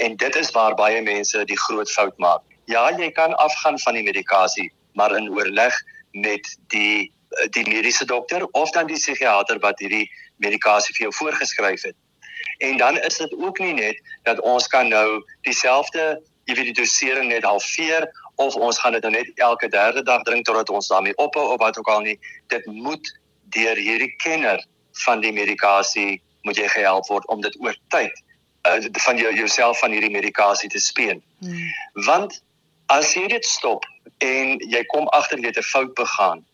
En 0.00 0.16
dit 0.16 0.36
is 0.36 0.52
waar 0.56 0.76
baie 0.78 1.02
mense 1.04 1.44
die 1.44 1.58
groot 1.66 1.90
fout 1.90 2.16
maak. 2.18 2.44
Ja, 2.70 2.86
jy 2.96 3.10
kan 3.12 3.34
afgaan 3.42 3.78
van 3.82 3.98
die 3.98 4.06
medikasie, 4.06 4.70
maar 4.94 5.16
in 5.16 5.28
oorleg 5.28 5.74
met 6.12 6.46
die 6.72 7.10
die 7.54 7.62
mediese 7.68 8.04
dokter 8.10 8.42
of 8.58 8.70
dan 8.74 8.88
die 8.90 8.98
psigiater 8.98 9.60
wat 9.62 9.78
hierdie 9.78 10.08
medikasie 10.42 10.94
vir 10.96 11.04
jou 11.04 11.12
voorgeskryf 11.14 11.84
het. 11.86 11.96
En 12.58 12.76
dan 12.76 12.98
is 12.98 13.20
dit 13.20 13.36
ook 13.38 13.58
nie 13.58 13.74
net 13.74 14.00
dat 14.26 14.40
ons 14.40 14.66
kan 14.66 14.88
nou 14.88 15.22
dieselfde, 15.46 16.18
jy 16.44 16.56
weet 16.58 16.72
die 16.72 16.80
dosering 16.80 17.30
net 17.30 17.46
halveer 17.46 18.08
of 18.40 18.56
ons 18.56 18.78
gaan 18.80 18.96
dit 18.96 19.04
nou 19.04 19.12
net 19.12 19.30
elke 19.44 19.68
derde 19.68 20.02
dag 20.02 20.22
drink 20.28 20.46
totdat 20.48 20.70
ons 20.72 20.88
daarmee 20.88 21.16
ophou 21.20 21.46
of 21.52 21.60
wat 21.60 21.78
ook 21.78 21.88
al 21.92 22.04
nie. 22.06 22.16
Dit 22.48 22.66
moet 22.66 23.12
deur 23.56 23.76
hierdie 23.76 24.12
kenner 24.22 24.62
van 25.04 25.20
die 25.20 25.32
medikasie 25.32 26.20
moet 26.48 26.56
jy 26.56 26.68
gehelp 26.72 27.08
word 27.12 27.26
om 27.28 27.42
dit 27.44 27.56
oor 27.60 27.76
tyd 27.92 28.14
uh, 28.68 28.78
van 29.04 29.20
jou 29.20 29.32
jouself 29.36 29.80
van 29.82 29.92
hierdie 29.92 30.12
medikasie 30.12 30.70
te 30.72 30.80
speen. 30.80 31.20
Hmm. 31.44 31.68
Want 32.06 32.40
as 32.92 33.12
jy 33.14 33.26
dit 33.28 33.44
stop 33.46 33.84
en 34.24 34.56
jy 34.72 34.82
kom 34.92 35.08
agter 35.16 35.38
jy 35.38 35.52
het 35.52 35.60
'n 35.60 35.70
fout 35.72 35.92
begaan 35.94 36.44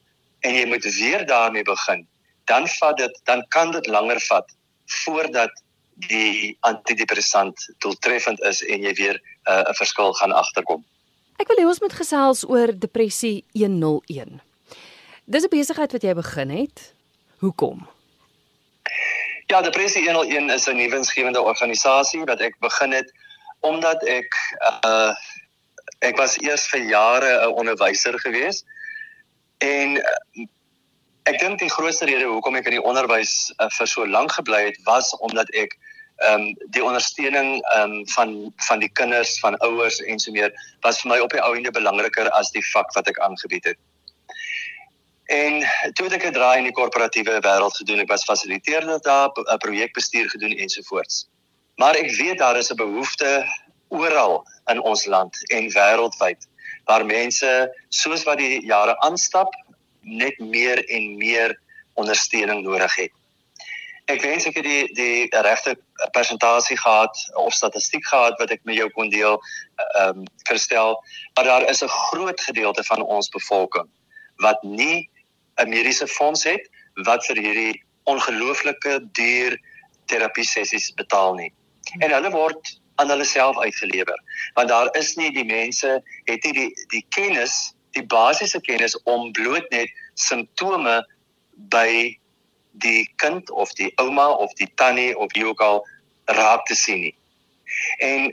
en 0.41 0.55
jy 0.55 0.67
moet 0.67 0.85
weer 0.99 1.27
daarmee 1.27 1.65
begin, 1.65 2.07
dan 2.45 2.69
vat 2.79 2.99
dit 2.99 3.21
dan 3.25 3.47
kan 3.49 3.71
dit 3.71 3.87
langer 3.87 4.21
vat 4.29 4.51
voordat 5.05 5.63
die 6.11 6.57
antidepressant 6.61 7.69
doeltreffend 7.79 8.43
is 8.45 8.63
en 8.63 8.83
jy 8.83 8.93
weer 8.95 9.17
uh, 9.17 9.63
'n 9.63 9.71
uh, 9.71 9.75
verskil 9.75 10.13
gaan 10.13 10.33
agterkom. 10.33 10.85
Ek 11.37 11.49
wil 11.51 11.59
hê 11.61 11.67
ons 11.69 11.81
moet 11.85 11.93
gesels 11.93 12.45
oor 12.49 12.73
depressie 12.73 13.45
101. 13.53 14.41
Dis 15.25 15.45
'n 15.45 15.53
besigheid 15.53 15.93
wat 15.93 16.03
jy 16.03 16.15
begin 16.15 16.51
het. 16.51 16.95
Hoekom? 17.39 17.89
Ja, 19.47 19.61
depressie 19.63 20.05
101 20.05 20.51
is 20.51 20.67
'n 20.67 20.77
nuwensgewende 20.77 21.43
organisasie 21.43 22.25
wat 22.25 22.41
ek 22.41 22.59
begin 22.61 22.93
het 22.93 23.13
omdat 23.61 24.03
ek 24.05 24.31
uh 24.85 25.13
ek 26.01 26.17
was 26.17 26.37
eers 26.39 26.67
vir 26.69 26.81
jare 26.81 27.47
'n 27.47 27.53
onderwyser 27.53 28.19
gewees 28.19 28.65
en 29.59 29.97
uh, 29.97 30.47
ek 31.23 31.39
dink 31.39 31.59
die 31.59 31.71
grootste 31.71 32.05
rede 32.05 32.25
hoekom 32.25 32.57
ek 32.57 32.67
in 32.67 32.77
die 32.79 32.83
onderwys 32.83 33.53
uh, 33.59 33.69
vir 33.79 33.87
so 33.87 34.07
lank 34.07 34.33
gebly 34.33 34.65
het 34.67 34.79
was 34.85 35.17
omdat 35.19 35.51
ek 35.55 35.79
ehm 36.17 36.41
um, 36.41 36.57
die 36.73 36.85
ondersteuning 36.85 37.61
ehm 37.75 37.91
um, 37.91 38.09
van 38.09 38.53
van 38.69 38.79
die 38.79 38.93
kinders, 38.93 39.39
van 39.41 39.59
ouers 39.59 40.01
en 40.01 40.19
so 40.19 40.33
meer 40.33 40.53
was 40.81 41.01
vir 41.01 41.11
my 41.11 41.19
op 41.19 41.31
die 41.31 41.43
ou 41.43 41.53
ende 41.57 41.71
belangriker 41.71 42.31
as 42.31 42.51
die 42.51 42.65
vak 42.73 42.93
wat 42.95 43.09
ek 43.09 43.19
aangebied 43.19 43.65
het. 43.65 43.79
En 45.27 45.61
toe 45.93 46.07
het 46.07 46.13
ek 46.13 46.27
'n 46.27 46.33
draai 46.33 46.59
in 46.59 46.69
die 46.71 46.73
korporatiewe 46.73 47.41
wêreld 47.41 47.77
gedoen. 47.77 48.01
Ek 48.01 48.09
was 48.09 48.25
fasiliteerder 48.25 49.01
daar, 49.03 49.31
'n 49.35 49.59
projekbestuur 49.59 50.31
gedoen 50.31 50.57
ensovoorts. 50.57 51.29
Maar 51.77 51.95
ek 51.95 52.11
weet 52.17 52.39
daar 52.39 52.57
is 52.57 52.71
'n 52.71 52.77
behoefte 52.77 53.45
oral 53.89 54.47
in 54.67 54.81
ons 54.83 55.05
land 55.05 55.51
en 55.51 55.71
wêreldwyd 55.71 56.49
waar 56.85 57.07
mense 57.07 57.75
soos 57.89 58.23
wat 58.23 58.39
die 58.39 58.65
jare 58.67 58.99
aanstap 58.99 59.55
net 60.01 60.39
meer 60.39 60.85
en 60.89 61.17
meer 61.17 61.61
ondersteuning 61.95 62.63
nodig 62.63 62.95
het. 62.95 63.13
Ek 64.07 64.23
wens 64.23 64.47
ek 64.47 64.61
het 64.61 64.67
die 64.67 64.87
die 64.95 65.43
regte 65.43 65.75
persentasie 66.15 66.77
gehad 66.79 67.19
of 67.35 67.55
statistiek 67.55 68.07
gehad 68.07 68.39
wat 68.39 68.53
ek 68.55 68.63
met 68.65 68.79
jou 68.79 68.89
kon 68.95 69.11
deel 69.11 69.39
ehm 69.39 70.23
um, 70.23 70.25
verstel, 70.47 70.95
maar 71.35 71.45
daar 71.45 71.69
is 71.71 71.83
'n 71.83 71.89
groot 71.89 72.41
gedeelte 72.41 72.85
van 72.85 73.03
ons 73.03 73.29
bevolking 73.29 73.89
wat 74.37 74.63
nie 74.63 75.11
'n 75.59 75.69
mediese 75.69 76.07
fonds 76.07 76.45
het 76.45 76.71
wat 77.09 77.27
vir 77.27 77.37
hierdie 77.37 77.83
ongelooflike 78.05 79.01
duur 79.13 79.59
terapie 80.07 80.45
sessies 80.45 80.93
betaal 80.95 81.35
nie. 81.35 81.53
En 81.99 82.11
hulle 82.11 82.31
word 82.31 82.81
aan 82.97 83.09
hulle 83.09 83.25
self 83.25 83.59
uitgelewer 83.59 84.21
want 84.55 84.69
daar 84.69 84.89
is 84.97 85.15
nie 85.17 85.31
die 85.33 85.45
mense 85.45 86.03
het 86.25 86.45
nie 86.45 86.53
die 86.53 86.71
die 86.95 87.05
kennis 87.17 87.75
die 87.97 88.05
basiese 88.07 88.61
kennis 88.61 88.97
om 89.05 89.33
bloot 89.33 89.69
net 89.71 89.93
simptome 90.15 90.97
by 91.73 92.17
die 92.83 93.09
kind 93.17 93.51
of 93.51 93.73
die 93.79 93.93
ouma 93.97 94.29
of 94.31 94.53
die 94.61 94.69
tannie 94.75 95.13
of 95.19 95.33
wie 95.33 95.47
ook 95.47 95.61
al 95.61 95.87
raak 96.25 96.67
te 96.67 96.75
sien 96.75 97.01
nie. 97.01 97.15
En 97.99 98.33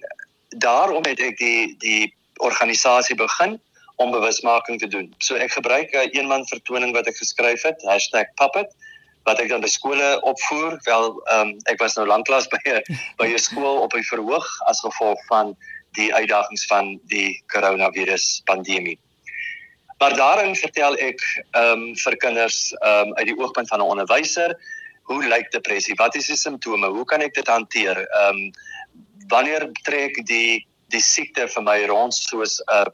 daarom 0.49 1.05
het 1.05 1.19
ek 1.19 1.37
die 1.37 1.75
die 1.77 2.13
organisasie 2.43 3.15
begin 3.15 3.59
om 3.95 4.11
bewusmaking 4.11 4.79
te 4.79 4.87
doen. 4.87 5.13
So 5.17 5.35
ek 5.35 5.51
gebruik 5.51 5.93
'n 5.93 6.09
eenman 6.17 6.47
vertoning 6.47 6.93
wat 6.93 7.07
ek 7.07 7.17
geskryf 7.17 7.61
het, 7.61 7.83
#puppet 8.35 8.73
wat 9.23 9.39
ek 9.39 9.49
dan 9.49 9.61
by 9.61 9.67
skole 9.67 10.21
opvoer. 10.21 10.79
Wel, 10.83 11.21
ehm 11.25 11.47
um, 11.47 11.57
ek 11.71 11.79
was 11.79 11.95
nou 11.95 12.07
lanklaas 12.07 12.47
by 12.53 12.59
'n 12.65 12.83
by 13.17 13.27
'n 13.27 13.39
skool 13.39 13.81
op 13.85 13.93
'n 13.93 14.03
verhoog 14.03 14.47
as 14.65 14.79
gevolg 14.79 15.25
van 15.25 15.55
die 15.93 16.13
uitdagings 16.13 16.65
van 16.65 16.99
die 17.05 17.43
koronavirus 17.47 18.41
pandemie. 18.45 18.99
Maar 20.03 20.15
daarin 20.15 20.55
vertel 20.55 20.97
ek 20.99 21.21
ehm 21.55 21.81
um, 21.81 21.83
vir 21.95 22.15
kinders 22.19 22.57
ehm 22.73 23.07
um, 23.07 23.13
uit 23.15 23.27
die 23.29 23.35
oogpunt 23.39 23.69
van 23.71 23.79
'n 23.79 23.91
onderwyser, 23.93 24.51
hoe 25.07 25.27
lyk 25.27 25.47
depressie? 25.51 25.95
Wat 25.95 26.15
is 26.19 26.27
die 26.27 26.35
simptome? 26.35 26.89
Hoe 26.91 27.05
kan 27.05 27.21
ek 27.23 27.33
dit 27.33 27.47
hanteer? 27.47 28.01
Ehm 28.07 28.41
um, 28.41 28.51
wanneer 29.31 29.69
trek 29.87 30.19
die 30.27 30.67
die 30.91 30.99
siekte 30.99 31.47
vir 31.47 31.63
my 31.63 31.77
rond 31.85 32.13
soos 32.13 32.59
'n 32.59 32.91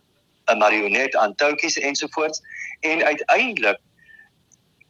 'n 0.54 0.62
marionet 0.62 1.16
aan 1.16 1.36
touwtjies 1.36 1.80
ensovoorts? 1.82 2.46
En 2.80 3.04
uiteindelik 3.04 3.82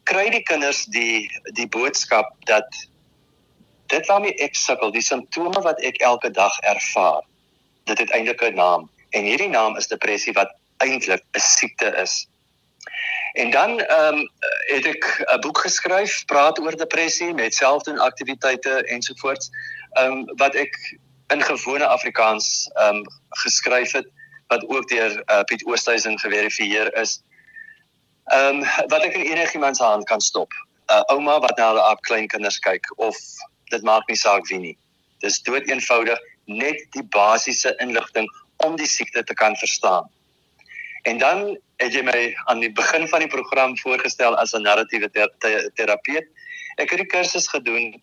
kry 0.04 0.30
die 0.30 0.44
kinders 0.44 0.86
die 0.92 1.32
die 1.56 1.68
boodskap 1.68 2.36
dat 2.52 2.68
dit 3.88 4.06
waarmee 4.08 4.36
ek 4.44 4.56
sukkel, 4.56 4.92
die 4.92 5.08
simptome 5.12 5.62
wat 5.62 5.80
ek 5.80 6.04
elke 6.04 6.32
dag 6.32 6.60
ervaar, 6.60 7.24
dit 7.84 7.98
het 7.98 8.12
eintlik 8.12 8.44
'n 8.44 8.56
naam. 8.56 8.90
En 9.10 9.24
hierdie 9.24 9.54
naam 9.56 9.78
is 9.78 9.88
depressie 9.88 10.34
wat 10.34 10.59
eintlik 10.84 11.24
'n 11.32 11.40
siekte 11.40 11.90
is. 12.04 12.28
En 13.34 13.52
dan 13.52 13.80
ehm 13.80 14.14
um, 14.14 14.30
het 14.74 14.86
ek 14.86 15.24
'n 15.26 15.40
boek 15.40 15.58
geskryf, 15.58 16.26
praat 16.26 16.60
oor 16.60 16.76
depressie 16.78 17.34
met 17.34 17.54
selfdoen 17.54 18.00
aktiwiteite 18.00 18.84
ensovoorts. 18.84 19.50
Ehm 19.92 20.12
um, 20.12 20.36
wat 20.36 20.56
ek 20.56 20.98
in 21.28 21.44
gewone 21.44 21.88
Afrikaans 21.88 22.70
ehm 22.74 22.96
um, 22.96 23.04
geskryf 23.30 23.92
het 23.92 24.08
wat 24.48 24.68
ook 24.68 24.90
deur 24.90 25.24
uh, 25.26 25.44
Piet 25.44 25.66
Oosthuizen 25.66 26.20
geverifieer 26.20 26.94
is. 26.96 27.22
Ehm 28.26 28.62
um, 28.62 28.88
wat 28.88 29.04
ek 29.04 29.14
in 29.14 29.22
enigiemand 29.22 29.78
se 29.78 29.84
hand 29.84 30.06
kan 30.06 30.22
stop. 30.22 30.54
'n 30.54 30.94
uh, 30.94 31.02
Ouma 31.14 31.40
wat 31.40 31.58
na 31.58 31.76
haar 31.76 32.00
kleinkinders 32.00 32.60
kyk 32.60 32.94
of 32.96 33.18
dit 33.70 33.84
maak 33.84 34.08
nie 34.08 34.18
saak 34.18 34.48
wie 34.48 34.60
nie. 34.60 34.78
Dis 35.20 35.42
dood 35.42 35.68
eenvoudig 35.70 36.20
net 36.46 36.86
die 36.92 37.04
basiese 37.04 37.76
inligting 37.78 38.28
om 38.66 38.76
die 38.76 38.88
siekte 38.88 39.24
te 39.24 39.34
kan 39.34 39.56
verstaan. 39.56 40.10
En 41.04 41.18
dan 41.18 41.58
het 41.80 41.94
jy 41.94 42.04
my 42.04 42.34
aan 42.52 42.60
die 42.60 42.72
begin 42.72 43.08
van 43.08 43.24
die 43.24 43.32
program 43.32 43.78
voorgestel 43.78 44.36
as 44.36 44.54
'n 44.54 44.62
narratiewe 44.62 45.10
ter 45.10 45.32
ter 45.40 45.72
terapeut. 45.74 46.28
Ek 46.76 46.90
het 46.90 47.00
die 47.00 47.12
kursus 47.12 47.48
gedoen 47.48 48.02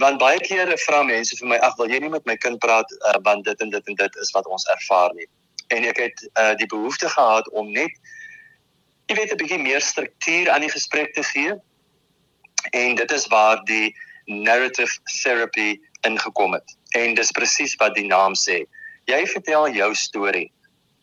want 0.00 0.18
baie 0.18 0.40
kere 0.40 0.76
vra 0.78 1.02
mense 1.02 1.36
vir 1.36 1.48
my 1.48 1.56
ag 1.56 1.76
wil 1.76 1.90
jy 1.90 1.98
nie 2.00 2.08
met 2.08 2.24
my 2.24 2.36
kind 2.36 2.58
praat 2.58 2.88
uh, 2.92 3.18
want 3.22 3.44
dit 3.44 3.60
en 3.60 3.70
dit 3.70 3.86
en 3.86 3.94
dit 3.94 4.16
is 4.16 4.30
wat 4.32 4.46
ons 4.46 4.64
ervaar 4.72 5.12
nie. 5.14 5.26
En 5.68 5.84
ek 5.84 5.96
het 5.96 6.22
uh, 6.40 6.54
die 6.56 6.66
behoefte 6.66 7.08
gehad 7.08 7.50
om 7.50 7.72
net 7.72 7.92
jy 9.10 9.16
weet 9.16 9.32
'n 9.32 9.36
bietjie 9.36 9.58
meer 9.58 9.80
struktuur 9.80 10.50
aan 10.50 10.60
die 10.60 10.72
gesprek 10.72 11.14
te 11.14 11.22
gee. 11.22 11.54
En 12.72 12.94
dit 12.94 13.12
is 13.12 13.26
waar 13.26 13.64
die 13.64 13.96
narrative 14.24 14.98
therapy 15.22 15.80
ingekom 16.00 16.52
het. 16.52 16.76
En 16.96 17.14
dis 17.14 17.30
presies 17.30 17.76
wat 17.76 17.94
die 17.94 18.06
naam 18.06 18.34
sê. 18.34 18.64
Jy 19.04 19.26
vertel 19.26 19.68
jou 19.68 19.94
storie 19.94 20.52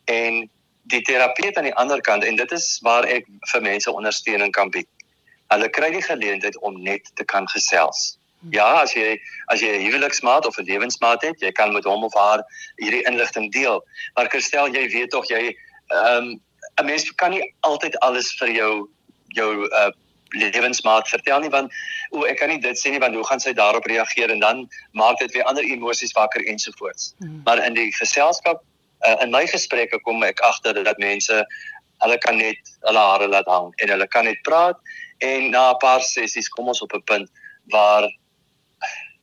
en 0.06 0.50
die 0.92 1.02
terapeut 1.02 1.58
aan 1.58 1.68
die 1.70 1.76
ander 1.76 2.02
kant 2.02 2.24
en 2.24 2.36
dit 2.36 2.52
is 2.52 2.68
waar 2.86 3.06
ek 3.06 3.28
vir 3.52 3.62
mense 3.62 3.92
ondersteuning 3.92 4.54
kan 4.56 4.72
bied. 4.72 4.88
Hulle 5.52 5.70
kry 5.70 5.92
die 5.92 6.04
geleentheid 6.04 6.58
om 6.68 6.82
net 6.84 7.12
te 7.16 7.26
kan 7.26 7.48
gesels. 7.52 8.18
Ja, 8.54 8.68
as 8.84 8.94
jy 8.94 9.18
as 9.52 9.62
jy 9.62 9.72
'n 9.76 9.86
huweliksmaat 9.88 10.46
of 10.46 10.58
'n 10.58 10.68
lewensmaat 10.70 11.22
het, 11.22 11.40
jy 11.42 11.52
kan 11.52 11.74
met 11.74 11.84
hom 11.84 12.04
of 12.04 12.14
haar 12.14 12.44
hierdie 12.78 13.04
inligting 13.08 13.52
deel. 13.52 13.84
Maar 14.16 14.30
Christel, 14.30 14.68
jy 14.68 14.88
weet 14.90 15.10
tog 15.10 15.28
jy 15.28 15.56
ehm 15.92 16.18
um, 16.18 16.42
'n 16.80 16.86
mens 16.86 17.12
kan 17.16 17.32
nie 17.32 17.54
altyd 17.62 17.98
alles 18.00 18.36
vir 18.40 18.52
jou 18.52 18.90
jou 19.36 19.68
uh 19.72 19.92
lewensmaat 20.36 21.08
vertel 21.08 21.40
nie 21.40 21.50
want 21.50 21.72
o 22.12 22.26
ek 22.28 22.38
kan 22.38 22.50
nie 22.50 22.60
dit 22.60 22.80
sê 22.80 22.92
nie 22.92 23.00
want 23.00 23.16
hoe 23.16 23.26
gaan 23.26 23.40
sy 23.40 23.54
daarop 23.54 23.86
reageer 23.86 24.30
en 24.30 24.40
dan 24.40 24.70
maak 24.92 25.20
dit 25.20 25.32
weer 25.32 25.44
ander 25.44 25.64
emosies 25.64 26.12
wakker 26.12 26.44
ensovoorts. 26.46 27.14
Hmm. 27.18 27.42
Maar 27.46 27.66
in 27.66 27.74
die 27.74 27.92
geselskap 27.96 28.64
uh, 29.06 29.18
in 29.22 29.32
my 29.32 29.46
gesprekke 29.46 30.00
kom 30.04 30.24
ek 30.24 30.42
agter 30.42 30.84
dat 30.84 30.98
mense 30.98 31.42
hulle 32.04 32.18
kan 32.18 32.38
net 32.38 32.58
hulle 32.86 33.04
hare 33.12 33.28
laat 33.28 33.50
hang 33.50 33.74
en 33.82 33.90
hulle 33.90 34.08
kan 34.08 34.26
net 34.26 34.42
praat 34.44 34.78
en 35.20 35.52
na 35.52 35.72
'n 35.72 35.80
paar 35.82 36.02
sessies 36.02 36.50
kom 36.50 36.68
ons 36.68 36.82
op 36.82 36.94
'n 36.94 37.02
punt 37.02 37.30
waar 37.72 38.08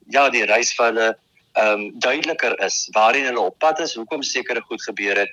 ja, 0.06 0.28
die 0.30 0.44
reis 0.44 0.74
vir 0.76 0.90
hulle 0.90 1.08
ehm 1.54 1.80
um, 1.80 1.82
duideliker 2.02 2.56
is 2.66 2.88
waarheen 2.92 3.28
hulle 3.30 3.40
op 3.40 3.58
pad 3.58 3.80
is, 3.80 3.94
hoekom 3.94 4.22
sekere 4.22 4.60
goed 4.60 4.82
gebeur 4.82 5.16
het. 5.16 5.30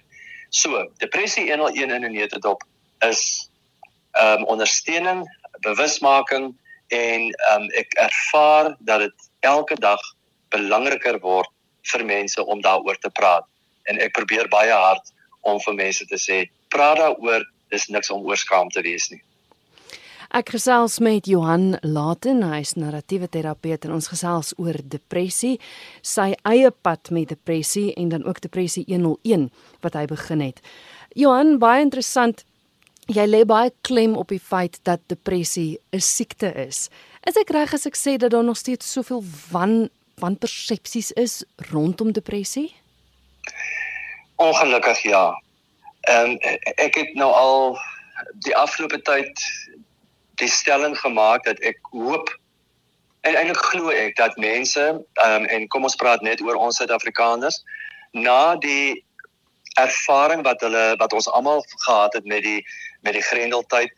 So, 0.50 0.84
depressie 1.02 1.48
101 1.50 1.90
in 1.90 2.06
'n 2.06 2.12
neutedop 2.14 2.64
is 3.00 3.50
ehm 4.12 4.42
um, 4.42 4.46
ondersteuning, 4.46 5.26
bewusmaking 5.62 6.54
en 6.88 7.22
ehm 7.32 7.62
um, 7.62 7.70
ek 7.70 7.94
ervaar 7.94 8.76
dat 8.80 9.00
dit 9.00 9.30
elke 9.40 9.76
dag 9.76 10.00
belangriker 10.50 11.20
word 11.20 11.50
vir 11.82 12.06
mense 12.06 12.46
om 12.46 12.62
daaroor 12.62 12.98
te 13.00 13.10
praat. 13.10 13.46
En 13.90 14.00
ek 14.00 14.14
probeer 14.14 14.50
baie 14.50 14.74
hard 14.74 15.14
om 15.42 15.60
vir 15.60 15.74
mense 15.74 16.06
te 16.06 16.20
sê, 16.22 16.46
praat 16.70 16.98
daaroor, 17.02 17.46
dis 17.72 17.90
niks 17.90 18.12
om 18.12 18.26
oor 18.28 18.38
skaam 18.38 18.70
te 18.70 18.84
wees 18.86 19.10
nie. 19.12 19.22
Ek 20.32 20.54
gesels 20.54 21.02
met 21.04 21.26
Johan 21.28 21.74
Laten, 21.84 22.40
hy 22.48 22.62
is 22.64 22.78
narratiewe 22.80 23.28
terapeut 23.28 23.84
en 23.84 23.98
ons 23.98 24.06
gesels 24.08 24.54
oor 24.56 24.78
depressie, 24.80 25.58
sy 26.08 26.30
eie 26.48 26.72
pad 26.72 27.12
met 27.12 27.34
depressie 27.34 27.90
en 28.00 28.14
dan 28.14 28.24
ook 28.24 28.40
depressie 28.40 28.86
101 28.88 29.50
wat 29.84 29.98
hy 30.00 30.06
begin 30.08 30.46
het. 30.46 30.64
Johan, 31.20 31.58
baie 31.60 31.84
interessant. 31.84 32.46
Jy 33.12 33.26
lê 33.28 33.42
baie 33.44 33.74
klem 33.84 34.16
op 34.16 34.32
die 34.32 34.40
feit 34.40 34.80
dat 34.88 35.04
depressie 35.12 35.80
'n 35.92 36.00
siekte 36.00 36.54
is. 36.56 36.88
Is 37.28 37.36
ek 37.36 37.52
reg 37.52 37.74
as 37.74 37.86
ek 37.86 37.98
sê 38.00 38.18
dat 38.18 38.32
daar 38.32 38.44
nog 38.44 38.58
steeds 38.58 38.88
soveel 38.88 39.24
wan 39.52 39.90
wanpersepsies 40.16 41.12
is 41.12 41.44
rondom 41.72 42.14
depressie? 42.14 42.72
Ongelukkig 44.42 45.04
ja. 45.08 45.26
Ehm 46.10 46.38
ek 46.76 46.96
het 46.96 47.14
nou 47.14 47.32
al 47.32 47.80
die 48.46 48.56
afgelope 48.56 49.02
tyd 49.02 49.44
die 50.42 50.50
stelling 50.50 50.98
gemaak 50.98 51.44
dat 51.44 51.60
ek 51.60 51.78
hoop 51.94 52.32
en 53.22 53.36
eintlik 53.36 53.62
glo 53.70 53.94
ek 53.94 54.16
dat 54.18 54.38
mense 54.42 54.84
um, 55.26 55.46
en 55.46 55.68
kom 55.68 55.86
ons 55.86 55.96
praat 55.96 56.22
net 56.26 56.42
oor 56.42 56.58
ons 56.58 56.80
Suid-Afrikaners 56.82 57.62
na 58.18 58.56
die 58.56 59.04
ervaring 59.80 60.44
wat 60.44 60.64
hulle 60.66 60.86
wat 61.00 61.14
ons 61.14 61.30
almal 61.30 61.62
gehad 61.86 62.18
het 62.18 62.26
met 62.26 62.44
die 62.44 62.60
met 63.06 63.14
die 63.14 63.26
grendeltyd 63.30 63.94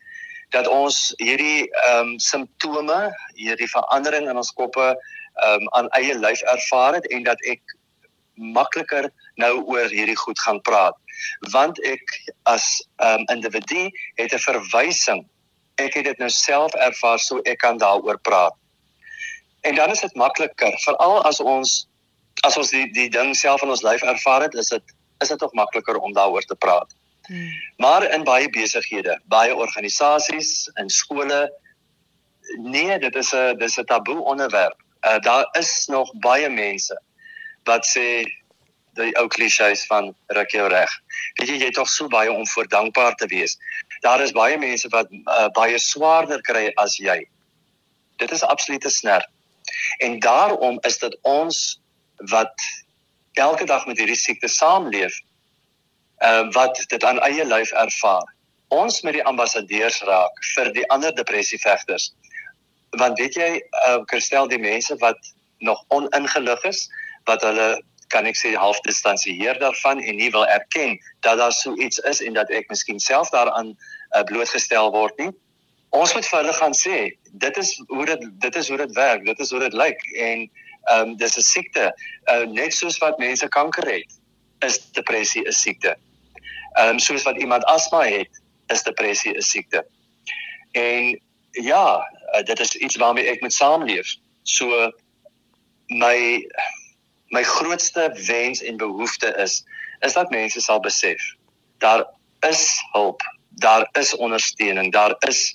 dat 0.54 0.68
ons 0.70 1.14
hierdie 1.18 1.66
ehm 1.66 2.14
um, 2.14 2.20
simptome, 2.20 3.00
hierdie 3.40 3.70
verandering 3.72 4.30
in 4.30 4.38
ons 4.38 4.54
koppe 4.60 4.92
ehm 4.92 5.64
um, 5.64 5.72
aan 5.80 5.90
eie 5.98 6.14
lyf 6.20 6.44
ervaar 6.56 7.00
het 7.00 7.08
en 7.08 7.24
dat 7.24 7.42
ek 7.50 7.78
makliker 8.36 9.12
nou 9.36 9.64
oor 9.66 9.90
hierdie 9.90 10.18
goed 10.18 10.40
gaan 10.40 10.62
praat 10.62 10.96
want 11.52 11.80
ek 11.86 12.04
as 12.44 12.82
'n 13.00 13.06
um, 13.06 13.24
individu 13.36 13.90
het 14.16 14.34
'n 14.34 14.40
verwysing 14.40 15.24
ek 15.76 15.94
het 15.98 16.06
dit 16.06 16.20
nou 16.22 16.30
self 16.30 16.74
ervaar 16.74 17.20
so 17.20 17.42
ek 17.50 17.58
kan 17.64 17.78
daaroor 17.78 18.20
praat. 18.22 18.54
En 19.62 19.76
dan 19.76 19.92
is 19.92 20.02
dit 20.02 20.16
makliker, 20.16 20.76
veral 20.86 21.24
as 21.24 21.40
ons 21.40 21.88
as 22.44 22.58
ons 22.58 22.74
die 22.74 22.90
die 22.92 23.10
ding 23.10 23.32
self 23.38 23.62
in 23.64 23.72
ons 23.72 23.84
lyf 23.86 24.04
ervaar 24.04 24.48
het, 24.48 24.56
is 24.60 24.70
dit 24.74 24.94
is 25.24 25.32
dit 25.32 25.44
ook 25.44 25.54
makliker 25.54 25.98
om 25.98 26.14
daaroor 26.14 26.44
te 26.44 26.56
praat. 26.56 26.92
Hmm. 27.28 27.52
Maar 27.78 28.10
in 28.12 28.26
baie 28.28 28.50
besighede, 28.50 29.20
baie 29.32 29.56
organisasies, 29.56 30.68
in 30.76 30.90
skole, 30.90 31.48
nee, 32.60 33.00
dit 33.00 33.16
is 33.16 33.34
'n 33.34 33.58
dis 33.58 33.80
'n 33.80 33.86
taboe 33.86 34.20
onderwerp. 34.20 34.78
Uh, 35.02 35.20
daar 35.20 35.48
is 35.60 35.86
nog 35.88 36.12
baie 36.20 36.50
mense 36.50 37.00
wat 37.70 37.88
sê 37.88 38.24
die 38.94 39.14
ou 39.18 39.26
klisjées 39.28 39.88
van 39.90 40.12
ruk 40.38 40.52
jou 40.54 40.68
reg. 40.70 40.92
Weet 41.40 41.50
jy 41.50 41.56
jy 41.58 41.70
het 41.72 41.80
tog 41.80 41.90
so 41.90 42.08
baie 42.14 42.32
om 42.32 42.46
voor 42.48 42.68
dankbaar 42.70 43.16
te 43.18 43.26
wees 43.32 43.58
daar 44.04 44.22
is 44.22 44.36
baie 44.36 44.58
mense 44.58 44.90
wat 44.92 45.12
uh, 45.12 45.48
baie 45.56 45.80
swaarder 45.80 46.42
kry 46.44 46.68
as 46.84 46.98
jy. 47.00 47.24
Dit 48.20 48.32
is 48.36 48.44
absolute 48.44 48.90
sner. 48.92 49.24
En 50.04 50.20
daarom 50.20 50.80
is 50.88 51.00
dit 51.00 51.16
ons 51.22 51.60
wat 52.32 52.66
elke 53.40 53.66
dag 53.66 53.86
met 53.88 53.98
hierdie 53.98 54.20
siekte 54.20 54.52
saamleef, 54.52 55.16
uh 56.24 56.44
wat 56.56 56.84
dit 56.92 57.04
aan 57.04 57.22
eie 57.26 57.46
lyf 57.48 57.72
ervaar. 57.80 58.28
Ons 58.76 59.02
met 59.08 59.16
die 59.18 59.26
ambassadeurs 59.32 60.02
raak 60.08 60.44
vir 60.54 60.72
die 60.76 60.86
ander 60.94 61.16
depressievegters. 61.16 62.12
Want 63.00 63.20
weet 63.20 63.40
jy, 63.40 63.50
uh 63.88 64.04
Christel, 64.12 64.52
die 64.52 64.62
mense 64.62 65.00
wat 65.02 65.34
nog 65.64 65.80
oningelig 65.96 66.68
is, 66.70 66.86
wat 67.30 67.44
hulle 67.48 67.82
kan 68.14 68.28
ek 68.30 68.38
sê 68.38 68.54
half 68.60 68.80
distansieer 68.86 69.58
daarvan 69.62 70.02
en 70.02 70.20
nie 70.20 70.30
wil 70.32 70.46
erken 70.46 71.00
dat 71.26 71.40
daar 71.42 71.54
so 71.54 71.74
iets 71.76 71.98
is 72.10 72.22
en 72.22 72.38
dat 72.38 72.52
ek 72.54 72.70
miskien 72.70 73.00
self 73.00 73.32
daaraan 73.34 73.74
uh, 73.74 74.24
blootgestel 74.30 74.92
word 74.94 75.18
nie. 75.18 75.32
Ons 75.94 76.14
moet 76.14 76.26
vir 76.26 76.40
hulle 76.42 76.54
gaan 76.58 76.76
sê, 76.78 76.98
dit 77.46 77.58
is 77.62 77.74
hoe 77.88 78.06
dit 78.10 78.28
dit 78.46 78.56
is 78.62 78.70
hoe 78.70 78.78
dit 78.82 78.96
werk, 78.98 79.26
dit 79.26 79.40
is 79.46 79.52
hoe 79.54 79.62
dit 79.66 79.74
lyk 79.78 80.06
en 80.18 80.46
ehm 80.84 81.10
um, 81.10 81.18
dis 81.18 81.38
'n 81.38 81.46
siekte. 81.48 81.86
Uh, 82.28 82.46
net 82.60 82.74
soos 82.74 82.98
wat 83.00 83.20
mense 83.22 83.48
kanker 83.48 83.88
het, 83.88 84.18
is 84.68 84.80
depressie 84.98 85.46
'n 85.48 85.52
siekte. 85.52 85.96
Ehm 86.76 86.96
um, 86.96 87.00
soos 87.00 87.24
wat 87.24 87.38
iemand 87.38 87.64
asma 87.66 88.04
het, 88.04 88.42
is 88.68 88.84
depressie 88.84 89.34
'n 89.38 89.42
siekte. 89.42 89.86
En 90.72 91.22
ja, 91.52 92.02
uh, 92.36 92.44
dit 92.44 92.60
is 92.60 92.76
iets 92.76 92.96
waarmee 92.96 93.30
ek 93.30 93.42
moet 93.42 93.54
saamleef. 93.54 94.16
So 94.44 94.92
my 95.88 96.46
my 97.34 97.44
grootste 97.44 98.12
wens 98.28 98.62
en 98.62 98.78
behoefte 98.78 99.32
is 99.42 99.64
is 100.06 100.14
dat 100.14 100.30
mense 100.30 100.62
sal 100.62 100.80
besef 100.84 101.34
daar 101.84 102.06
is 102.40 102.84
hulp, 102.92 103.22
daar 103.50 103.90
is 103.92 104.16
ondersteuning, 104.16 104.92
daar 104.92 105.16
is 105.20 105.54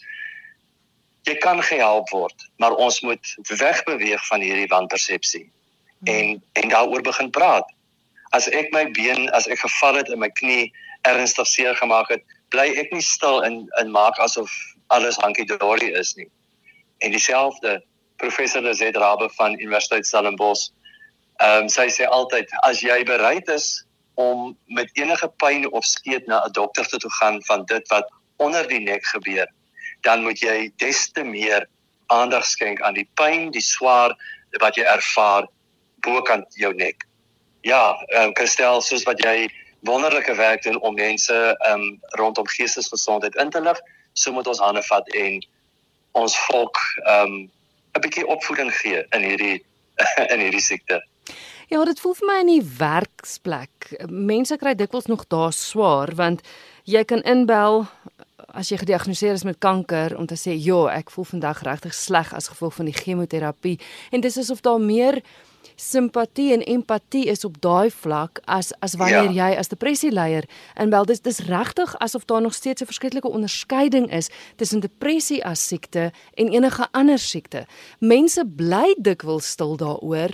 jy 1.23 1.35
kan 1.45 1.62
gehelp 1.62 2.09
word, 2.11 2.45
maar 2.57 2.73
ons 2.73 3.01
moet 3.01 3.35
wegbeweeg 3.61 4.27
van 4.27 4.41
hierdie 4.41 4.71
wanpersepsie 4.73 5.45
en 6.05 6.38
en 6.53 6.69
daaroor 6.69 7.03
begin 7.03 7.31
praat. 7.31 7.69
As 8.37 8.49
ek 8.49 8.73
my 8.73 8.85
been, 8.97 9.29
as 9.37 9.49
ek 9.49 9.61
geval 9.64 10.01
het 10.01 10.12
en 10.12 10.23
my 10.23 10.31
knie 10.41 10.73
ernstig 11.09 11.47
seer 11.47 11.77
gemaak 11.77 12.09
het, 12.12 12.25
bly 12.53 12.67
ek 12.81 12.93
nie 12.93 13.05
stil 13.05 13.45
en 13.45 13.61
en 13.81 13.93
maak 13.93 14.19
asof 14.25 14.53
alles 14.95 15.21
hankie 15.25 15.47
dory 15.49 15.93
is 16.01 16.14
nie. 16.17 16.29
En 17.05 17.12
dieselfde 17.12 17.79
professor 18.17 18.75
Zed 18.75 18.97
Rabbe 18.97 19.29
van 19.37 19.61
Universiteit 19.61 20.07
Stellenbosch 20.07 20.71
Ehm 21.38 21.62
um, 21.62 21.68
sy 21.70 21.87
sê 21.94 22.07
altyd 22.07 22.51
as 22.66 22.81
jy 22.83 23.05
bereid 23.07 23.48
is 23.55 23.85
om 24.18 24.57
met 24.66 24.90
enige 24.98 25.29
pyn 25.38 25.68
of 25.70 25.85
skeet 25.87 26.27
na 26.27 26.42
'n 26.46 26.53
dokter 26.53 26.87
toe 26.90 26.98
te 26.98 27.11
gaan 27.20 27.42
van 27.46 27.64
dit 27.64 27.88
wat 27.88 28.09
onder 28.37 28.68
die 28.68 28.81
nek 28.81 29.05
gebeur, 29.07 29.46
dan 30.03 30.22
moet 30.22 30.40
jy 30.40 30.72
des 30.77 31.11
te 31.12 31.22
meer 31.24 31.66
aandag 32.07 32.44
skenk 32.46 32.83
aan 32.83 32.94
die 32.94 33.09
pyn, 33.14 33.51
die 33.51 33.62
swaar 33.62 34.16
wat 34.61 34.77
jy 34.77 34.83
ervaar 34.83 35.46
bokant 36.01 36.46
jou 36.57 36.74
nek. 36.74 37.07
Ja, 37.62 37.94
ehm 38.09 38.29
um, 38.29 38.35
Christel, 38.35 38.81
soos 38.83 39.07
wat 39.07 39.22
jy 39.22 39.48
wonderlike 39.87 40.35
werk 40.35 40.62
doen 40.62 40.81
om 40.81 40.94
mense 40.94 41.35
ehm 41.35 41.81
um, 41.81 42.01
rondom 42.18 42.46
geestesgesondheid 42.46 43.35
in 43.35 43.51
te 43.51 43.61
lig, 43.61 43.79
so 44.12 44.33
moet 44.33 44.46
ons 44.46 44.59
hande 44.59 44.83
vat 44.83 45.09
en 45.09 45.38
ons 46.12 46.38
volk 46.48 46.83
ehm 47.05 47.22
um, 47.22 47.51
'n 47.94 48.01
bietjie 48.01 48.27
opvoeding 48.27 48.74
gee 48.74 49.07
in 49.11 49.22
hierdie 49.22 49.64
in 50.33 50.40
hierdie 50.40 50.62
siekte. 50.62 51.03
Ja, 51.69 51.85
dit 51.85 52.01
voel 52.01 52.15
vir 52.17 52.29
my 52.31 52.35
in 52.41 52.49
die 52.49 52.63
werksplek. 52.79 53.91
Mense 54.09 54.57
kry 54.57 54.73
dikwels 54.73 55.09
nog 55.11 55.27
daar 55.29 55.53
swaar 55.53 56.15
want 56.17 56.41
jy 56.89 57.03
kan 57.05 57.21
inbel 57.29 57.83
as 58.57 58.71
jy 58.73 58.79
gediagnoseer 58.81 59.37
is 59.37 59.45
met 59.45 59.59
kanker 59.61 60.15
om 60.17 60.25
te 60.27 60.39
sê, 60.41 60.57
"Ja, 60.57 60.89
ek 60.97 61.11
voel 61.11 61.25
vandag 61.25 61.63
regtig 61.63 61.95
sleg 61.95 62.33
as 62.33 62.49
gevolg 62.49 62.75
van 62.75 62.85
die 62.87 62.95
chemoterapie." 62.95 63.79
En 64.11 64.21
dis 64.21 64.39
asof 64.39 64.61
daar 64.61 64.81
meer 64.81 65.23
simpatie 65.77 66.53
en 66.53 66.63
empatie 66.63 67.27
is 67.27 67.45
op 67.45 67.61
daai 67.61 67.91
vlak 67.91 68.41
as 68.45 68.73
as 68.81 68.95
wanneer 68.95 69.31
ja. 69.31 69.51
jy 69.51 69.59
as 69.59 69.69
depressieleier 69.69 70.45
inbel. 70.75 71.05
Dis 71.05 71.21
dis 71.21 71.39
regtig 71.39 71.99
asof 71.99 72.25
daar 72.25 72.41
nog 72.43 72.55
steeds 72.55 72.83
'n 72.83 72.87
verskeidelike 72.87 73.29
onderskeiding 73.29 74.13
is 74.13 74.31
tussen 74.57 74.81
depressie 74.81 75.45
as 75.45 75.67
siekte 75.67 76.13
en 76.35 76.49
enige 76.49 76.89
ander 76.93 77.19
siekte. 77.19 77.67
Mense 77.99 78.45
bly 78.47 78.95
dikwels 78.99 79.51
stil 79.51 79.77
daaroor 79.77 80.31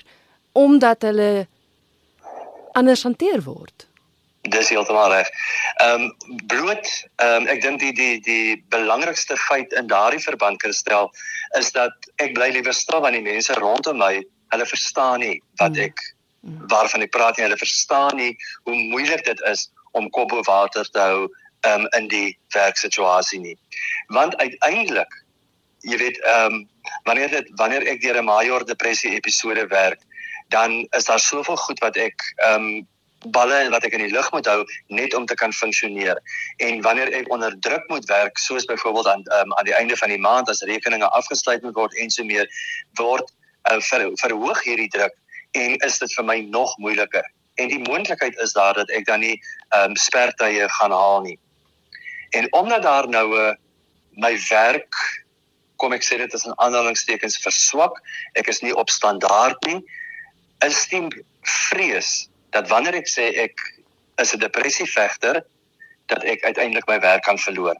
omdat 0.54 1.02
hulle 1.02 1.46
anders 2.78 3.02
hanteer 3.06 3.42
word. 3.42 3.86
Dis 4.52 4.68
heeltemal 4.68 5.12
reg. 5.12 5.28
Ehm 5.82 6.08
um, 6.08 6.40
bloot 6.50 6.88
ehm 7.16 7.44
um, 7.44 7.46
ek 7.52 7.62
dink 7.64 7.80
die 7.80 7.92
die 7.96 8.20
die 8.26 8.64
belangrikste 8.74 9.36
feit 9.40 9.72
in 9.72 9.88
daardie 9.90 10.22
verband 10.22 10.60
kristel 10.62 11.10
is 11.58 11.72
dat 11.72 12.10
ek 12.22 12.34
bly 12.36 12.50
liewer 12.52 12.76
stil 12.76 13.00
want 13.00 13.16
die 13.16 13.24
mense 13.24 13.56
rondom 13.60 13.98
my, 14.02 14.18
hulle 14.52 14.66
verstaan 14.68 15.24
nie 15.24 15.38
wat 15.62 15.78
mm. 15.78 15.88
ek 15.88 16.04
waarvan 16.72 17.06
ek 17.06 17.14
praat 17.16 17.36
nie. 17.38 17.46
Hulle 17.48 17.60
verstaan 17.60 18.20
nie 18.20 18.32
hoe 18.68 18.76
moeilik 18.92 19.24
dit 19.24 19.40
is 19.50 19.68
om 19.96 20.10
kop 20.10 20.30
bo 20.34 20.44
water 20.46 20.86
te 20.90 21.00
hou 21.00 21.26
um, 21.70 21.88
in 21.96 22.08
die 22.12 22.36
werksituasie 22.54 23.40
nie. 23.40 23.56
Want 24.12 24.36
uiteindelik, 24.36 25.20
jy 25.88 25.98
weet, 26.04 26.20
ehm 26.22 26.60
um, 26.60 26.62
wanneer 27.08 27.30
dit 27.32 27.48
wanneer 27.60 27.86
ek 27.88 28.02
deur 28.02 28.20
'n 28.20 28.28
major 28.28 28.64
depressie 28.64 29.14
episode 29.16 29.66
werk, 29.72 30.00
dan 30.48 30.86
is 30.90 31.04
daar 31.04 31.20
soveel 31.20 31.56
goed 31.56 31.78
wat 31.78 31.96
ek 31.96 32.34
ehm 32.36 32.64
um, 32.64 32.88
balle 33.32 33.70
wat 33.72 33.84
ek 33.84 33.94
in 33.96 34.02
die 34.04 34.12
lug 34.12 34.26
moet 34.32 34.46
hou 34.46 34.64
net 34.92 35.14
om 35.14 35.26
te 35.26 35.34
kan 35.34 35.52
funksioneer. 35.52 36.18
En 36.56 36.82
wanneer 36.84 37.12
ek 37.12 37.30
onder 37.32 37.54
druk 37.60 37.88
moet 37.88 38.04
werk, 38.04 38.38
soos 38.38 38.64
byvoorbeeld 38.64 39.08
aan 39.08 39.24
um, 39.38 39.54
aan 39.54 39.64
die 39.64 39.74
einde 39.74 39.96
van 39.96 40.12
die 40.12 40.20
maand 40.20 40.48
as 40.48 40.62
rekeninge 40.62 41.08
afgesluit 41.08 41.62
moet 41.62 41.74
word 41.74 41.96
en 41.96 42.10
so 42.10 42.24
meer, 42.24 42.48
word 43.00 43.32
uh, 43.70 43.80
ver, 43.80 44.10
verhoog 44.20 44.60
hierdie 44.64 44.90
druk 44.92 45.16
en 45.56 45.76
is 45.86 45.98
dit 45.98 46.12
vir 46.18 46.24
my 46.24 46.38
nog 46.50 46.76
moeiliker. 46.78 47.24
En 47.54 47.68
die 47.70 47.78
moontlikheid 47.78 48.36
is 48.42 48.52
daar 48.52 48.74
dat 48.74 48.90
ek 48.90 49.06
dan 49.06 49.20
nie 49.24 49.36
ehm 49.70 49.94
um, 49.94 49.96
spertye 49.96 50.68
gaan 50.78 50.92
haal 50.92 51.20
nie. 51.22 51.38
En 52.34 52.52
omdat 52.52 52.82
daar 52.82 53.08
nou 53.08 53.28
'n 53.30 53.40
uh, 53.40 53.48
eh, 53.48 53.56
my 54.16 54.38
werk 54.50 54.94
kom 55.76 55.92
ek 55.92 56.04
sê 56.06 56.18
dit 56.18 56.34
is 56.34 56.44
in 56.44 56.58
aanhalingstekens 56.62 57.38
verswak, 57.42 57.98
ek 58.38 58.48
is 58.48 58.60
nie 58.60 58.74
op 58.74 58.90
standaard 58.90 59.58
nie. 59.66 59.82
Is 60.66 60.86
die 60.88 61.02
vrees 61.42 62.28
dat 62.54 62.68
wanneer 62.68 62.94
ek 63.00 63.10
sê 63.10 63.30
ek 63.46 63.58
is 64.22 64.34
'n 64.34 64.38
depressievegter 64.38 65.42
dat 66.06 66.24
ek 66.24 66.44
uiteindelik 66.44 66.86
my 66.86 67.00
werk 67.00 67.24
kan 67.24 67.38
verloor. 67.38 67.76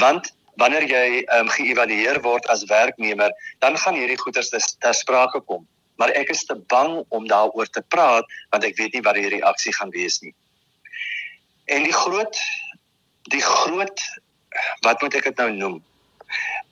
Want 0.00 0.32
wanneer 0.56 0.86
jy 0.88 1.24
um, 1.38 1.48
geëvalueer 1.48 2.22
word 2.22 2.46
as 2.46 2.64
werknemer, 2.64 3.30
dan 3.60 3.76
gaan 3.76 3.94
hierdie 3.94 4.18
goeters 4.18 4.50
ter 4.50 4.94
sprake 4.94 5.40
kom 5.40 5.66
maar 5.96 6.12
ek 6.12 6.30
is 6.32 6.44
te 6.44 6.56
bang 6.68 7.00
om 7.08 7.26
daaroor 7.28 7.68
te 7.72 7.82
praat 7.92 8.28
want 8.52 8.64
ek 8.68 8.76
weet 8.80 8.96
nie 8.96 9.04
wat 9.04 9.18
die 9.18 9.32
reaksie 9.36 9.74
gaan 9.76 9.92
wees 9.94 10.20
nie. 10.24 10.34
En 11.72 11.84
die 11.86 11.96
groot 11.96 12.40
die 13.32 13.42
groot 13.42 14.02
wat 14.86 15.02
moet 15.02 15.16
ek 15.18 15.30
dit 15.30 15.40
nou 15.42 15.50
noem? 15.52 15.78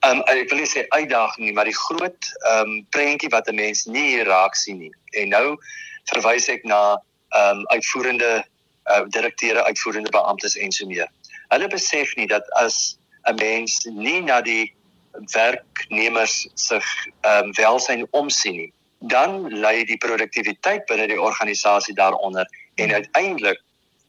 Um 0.05 0.21
ek 0.29 0.51
wil 0.51 0.61
nie 0.61 0.69
sê 0.69 0.85
uitdaging 0.93 1.47
nie, 1.47 1.55
maar 1.57 1.69
die 1.69 1.77
groot 1.77 2.31
um 2.53 2.87
prentjie 2.91 3.31
wat 3.33 3.49
'n 3.49 3.57
mens 3.57 3.87
nie 3.87 4.23
raak 4.23 4.55
sien 4.55 4.79
nie. 4.79 4.93
En 5.13 5.29
nou 5.29 5.57
verwys 6.13 6.49
ek 6.49 6.65
na 6.65 6.99
um 7.35 7.65
uitvoerende 7.73 8.45
uh, 8.91 9.03
direkteure, 9.09 9.65
uitvoerende 9.65 10.11
beamptes 10.11 10.57
en 10.57 10.73
so 10.73 10.87
meer. 10.87 11.09
Hulle 11.49 11.69
besef 11.69 12.17
nie 12.17 12.27
dat 12.27 12.45
as 12.61 12.99
'n 13.29 13.37
mens 13.41 13.85
nie 13.85 14.21
na 14.21 14.41
die 14.41 14.73
werknemers 15.33 16.49
se 16.55 16.81
um 17.23 17.53
welsyn 17.57 18.07
omsien 18.11 18.57
nie, 18.57 18.73
dan 18.99 19.49
lê 19.49 19.85
die 19.85 19.99
produktiwiteit 20.01 20.87
binne 20.87 21.07
die 21.07 21.21
organisasie 21.21 21.95
daaronder 21.95 22.47
en 22.77 22.93
uiteindelik 22.93 23.61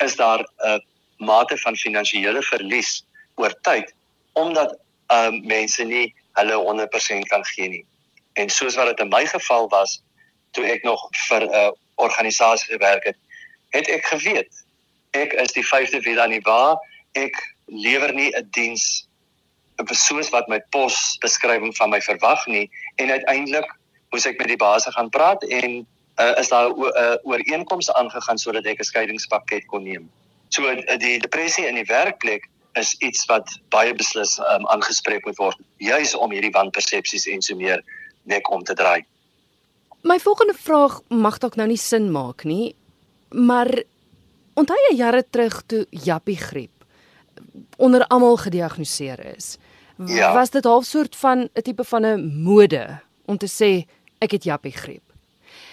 is 0.04 0.16
daar 0.16 0.44
'n 0.66 0.82
mate 1.18 1.58
van 1.58 1.76
finansiële 1.76 2.42
verlies 2.44 3.06
oor 3.36 3.54
tyd 3.62 3.94
omdat 4.34 4.78
um, 5.14 5.42
mense 5.46 5.84
nie 5.84 6.14
hulle 6.40 6.56
100% 6.56 7.30
kan 7.32 7.46
gee 7.46 7.70
nie. 7.70 7.86
En 8.34 8.50
soos 8.50 8.76
wat 8.76 8.86
dit 8.86 9.00
in 9.00 9.10
my 9.10 9.26
geval 9.26 9.70
was 9.70 10.02
toe 10.52 10.66
ek 10.66 10.84
nog 10.84 11.10
vir 11.28 11.44
'n 11.46 11.54
uh, 11.54 11.72
organisasie 11.96 12.72
gewerk 12.74 13.04
het, 13.04 13.18
het 13.70 13.88
ek 13.88 14.06
geweet 14.06 14.66
ek 15.16 15.36
is 15.40 15.56
die 15.56 15.66
vyfde 15.66 16.02
wiel 16.06 16.20
aan 16.22 16.36
die 16.36 16.44
wa, 16.46 16.76
ek 17.16 17.36
lewer 17.72 18.14
nie 18.14 18.32
'n 18.36 18.50
diens 18.52 19.08
soos 19.92 20.30
wat 20.32 20.48
my 20.48 20.60
posbeskrywing 20.72 21.76
van 21.76 21.90
my 21.90 22.00
verwag 22.02 22.46
nie 22.48 22.70
en 22.96 23.12
uiteindelik 23.12 23.68
moes 24.12 24.26
ek 24.26 24.40
met 24.40 24.48
die 24.48 24.62
baas 24.62 24.88
gaan 24.88 25.10
praat 25.10 25.44
en 25.44 25.86
uh, 26.20 26.34
is 26.40 26.50
daar 26.50 26.70
'n 26.70 26.80
uh, 26.80 27.16
ooreenkoms 27.24 27.92
aangegaan 27.92 28.38
sodat 28.38 28.66
ek 28.66 28.80
'n 28.80 28.92
skeiingspakket 28.92 29.66
kon 29.68 29.84
neem. 29.84 30.10
So 30.50 30.64
die 30.98 31.20
depressie 31.20 31.68
in 31.68 31.76
die 31.76 31.88
werkplek 31.88 32.48
is 32.80 32.96
iets 33.00 33.26
wat 33.26 33.50
baie 33.70 33.94
beslis 33.94 34.38
um, 34.40 34.68
aangespreek 34.68 35.26
moet 35.26 35.38
word 35.38 35.60
juis 35.78 36.16
om 36.16 36.32
hierdie 36.32 36.54
wanpersepsies 36.56 37.28
en 37.32 37.42
so 37.42 37.56
meer 37.56 37.84
nek 38.24 38.50
om 38.52 38.64
te 38.64 38.74
draai. 38.74 39.06
My 40.04 40.20
volgende 40.20 40.54
vraag 40.54 41.00
mag 41.10 41.40
dalk 41.42 41.56
nou 41.56 41.68
nie 41.68 41.82
sin 41.82 42.12
maak 42.12 42.44
nie, 42.46 42.76
maar 43.30 43.72
onthou 44.56 44.78
jy 44.90 44.96
jare 44.98 45.24
terug 45.24 45.62
toe 45.66 45.86
Jappie 45.90 46.38
griep 46.38 46.72
onder 47.78 48.06
almal 48.08 48.38
gediagnoseer 48.38 49.20
is? 49.36 49.58
Ja. 50.08 50.34
Was 50.34 50.50
dit 50.50 50.64
half 50.64 50.86
soort 50.86 51.16
van 51.16 51.50
'n 51.54 51.62
tipe 51.62 51.84
van 51.84 52.06
'n 52.06 52.44
mode 52.44 53.00
om 53.26 53.38
te 53.38 53.48
sê 53.48 53.88
ek 54.20 54.32
het 54.32 54.44
jappie 54.44 54.72
griep. 54.72 55.04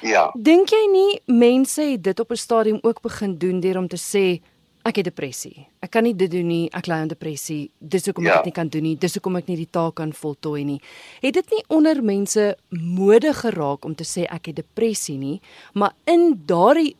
Ja. 0.02 0.30
Dink 0.34 0.68
jy 0.68 0.82
nie 0.92 1.20
mense 1.26 1.82
het 1.82 2.02
dit 2.02 2.20
op 2.20 2.30
'n 2.30 2.36
stadium 2.36 2.78
ook 2.82 3.00
begin 3.02 3.38
doen 3.38 3.60
deur 3.60 3.78
om 3.78 3.88
te 3.88 3.98
sê 3.98 4.42
ek 4.88 5.00
het 5.00 5.08
depressie. 5.10 5.66
Ek 5.84 5.92
kan 5.94 6.06
nie 6.06 6.14
dit 6.18 6.30
doen 6.30 6.46
nie. 6.48 6.66
Ek 6.74 6.88
ly 6.90 7.00
aan 7.02 7.10
depressie. 7.10 7.70
Dis 7.78 8.06
hoekom 8.08 8.26
ja. 8.26 8.36
ek 8.36 8.42
dit 8.42 8.52
nie 8.52 8.56
kan 8.58 8.70
doen 8.72 8.86
nie. 8.86 8.94
Dis 9.00 9.14
hoekom 9.18 9.38
ek 9.40 9.50
nie 9.50 9.58
die 9.60 9.70
taak 9.70 9.96
kan 10.00 10.14
voltooi 10.16 10.64
nie. 10.68 10.78
Het 11.22 11.38
dit 11.38 11.54
nie 11.56 11.62
onder 11.72 12.02
mense 12.02 12.52
mode 12.70 13.34
geraak 13.42 13.86
om 13.88 13.96
te 13.98 14.06
sê 14.08 14.26
ek 14.26 14.50
het 14.50 14.62
depressie 14.62 15.18
nie, 15.20 15.38
maar 15.78 15.94
in 16.10 16.32
daardie 16.48 16.96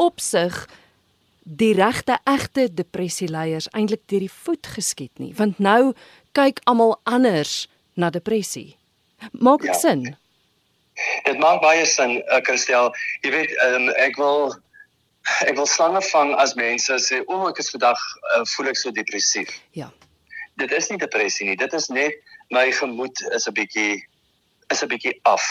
opsig 0.00 0.64
die 1.44 1.72
regte 1.74 2.16
egte 2.28 2.68
depressieleiers 2.72 3.68
eintlik 3.76 4.02
deur 4.08 4.24
die 4.24 4.32
voet 4.32 4.68
geskiet 4.76 5.12
nie, 5.18 5.32
want 5.36 5.58
nou 5.58 5.92
kyk 6.36 6.60
almal 6.70 6.98
anders 7.08 7.64
na 7.98 8.10
depressie. 8.14 8.76
Maak 9.32 9.64
dit 9.66 9.74
ja. 9.74 9.78
sin? 9.80 10.04
Dit 11.26 11.40
maak 11.40 11.60
baie 11.64 11.84
sin, 11.88 12.20
uh, 12.20 12.40
Christel. 12.44 12.92
Jy 13.24 13.32
weet, 13.34 13.54
um, 13.66 13.88
ek 14.00 14.18
wil 14.20 14.54
ek 15.48 15.56
wil 15.56 15.66
slange 15.66 16.02
vang 16.10 16.34
as 16.34 16.54
mense 16.54 16.92
sê, 17.06 17.22
"O, 17.26 17.48
ek 17.48 17.58
is 17.58 17.70
vandag 17.70 17.98
uh, 18.36 18.44
voel 18.56 18.68
ek 18.68 18.76
so 18.76 18.90
depressief." 18.90 19.48
Ja. 19.72 19.90
Dit 20.56 20.72
is 20.72 20.88
nie 20.90 20.98
depressie 20.98 21.46
nie. 21.46 21.56
Dit 21.56 21.72
is 21.72 21.88
net 21.88 22.12
my 22.50 22.70
gemoed 22.72 23.20
is 23.32 23.48
'n 23.48 23.54
bietjie 23.54 24.02
is 24.70 24.82
'n 24.82 24.88
bietjie 24.88 25.18
af. 25.22 25.42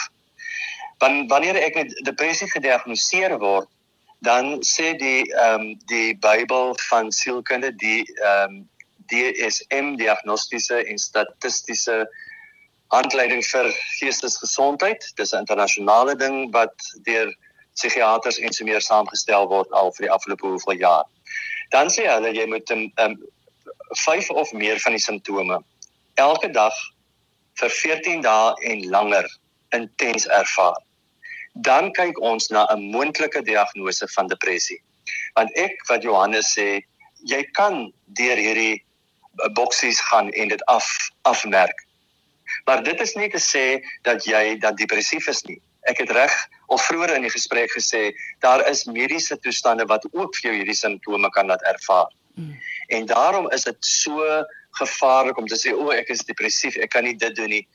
Want 0.99 1.29
wanneer 1.29 1.55
ek 1.55 1.75
met 1.75 1.93
depressie 2.05 2.49
gediagnoseer 2.49 3.37
word, 3.39 3.67
dan 4.21 4.59
sê 4.61 4.97
die 4.97 5.23
ehm 5.33 5.61
um, 5.61 5.79
die 5.87 6.17
Bybel 6.17 6.75
van 6.89 7.11
sielkunde 7.11 7.71
die 7.75 8.03
ehm 8.19 8.59
um, 8.59 8.69
DSM 9.09 9.95
diagnostiese 9.97 10.83
en 10.85 10.97
statistiese 10.97 12.09
handleiding 12.93 13.41
vir 13.45 13.71
geestesgesondheid. 13.99 15.11
Dis 15.15 15.33
'n 15.33 15.45
internasionale 15.45 16.15
ding 16.15 16.51
wat 16.51 16.75
deur 17.03 17.33
psigiaters 17.79 18.39
en 18.43 18.53
so 18.53 18.67
meer 18.67 18.83
saamgestel 18.83 19.47
word 19.51 19.71
al 19.71 19.93
vir 19.97 20.07
die 20.07 20.13
afgelope 20.13 20.47
hoeveel 20.47 20.83
jaar. 20.83 21.05
Dan 21.73 21.91
sê 21.93 22.07
hulle 22.09 22.33
jy 22.35 22.45
moet 22.51 22.69
'n 22.71 22.79
um, 22.79 22.91
ehm, 22.97 23.15
5 24.03 24.29
of 24.29 24.51
meer 24.53 24.79
van 24.79 24.93
die 24.93 25.01
simptome 25.01 25.63
elke 26.15 26.49
dag 26.51 26.75
vir 27.59 27.69
14 27.69 28.21
dae 28.21 28.53
en 28.71 28.85
langer 28.89 29.25
intens 29.75 30.27
ervaar. 30.27 30.77
Dan 31.53 31.91
kyk 31.93 32.19
ons 32.21 32.49
na 32.49 32.67
'n 32.73 32.91
moontlike 32.91 33.41
diagnose 33.41 34.07
van 34.15 34.27
depressie. 34.27 34.81
Want 35.33 35.49
ek 35.57 35.75
wat 35.89 36.03
Johannes 36.03 36.53
sê, 36.57 36.81
jy 37.25 37.43
kan 37.53 37.91
deur 38.05 38.37
hierdie 38.37 38.83
boksies 39.53 39.99
gaan 39.99 40.31
en 40.31 40.47
dit 40.47 40.65
af 40.65 40.87
afmerk. 41.21 41.85
Maar 42.65 42.83
dit 42.83 42.99
is 42.99 43.13
nie 43.15 43.29
te 43.29 43.39
sê 43.39 43.79
dat 44.03 44.25
jy 44.25 44.57
dan 44.59 44.75
depressief 44.75 45.27
is 45.27 45.43
nie. 45.43 45.61
Ek 45.81 45.97
het 45.97 46.11
reg 46.11 46.33
of 46.69 46.85
vroeër 46.85 47.15
in 47.17 47.25
die 47.25 47.33
gesprek 47.33 47.71
gesê 47.73 48.09
daar 48.45 48.63
is 48.69 48.85
mediese 48.85 49.37
toestande 49.41 49.85
wat 49.89 50.05
ook 50.11 50.35
vir 50.37 50.49
jou 50.49 50.55
hierdie 50.59 50.77
simptome 50.77 51.29
kan 51.35 51.49
laat 51.49 51.65
ervaar. 51.69 52.11
Mm. 52.35 52.55
En 52.97 53.05
daarom 53.09 53.49
is 53.51 53.65
dit 53.67 53.85
so 53.85 54.43
gevaarlik 54.79 55.37
om 55.37 55.47
te 55.47 55.57
sê 55.57 55.73
o, 55.73 55.89
ek 55.91 56.11
is 56.13 56.25
depressief, 56.27 56.77
ek 56.77 56.93
kan 56.93 57.03
nie 57.03 57.17
dit 57.17 57.35
doen 57.35 57.49
nie. 57.49 57.65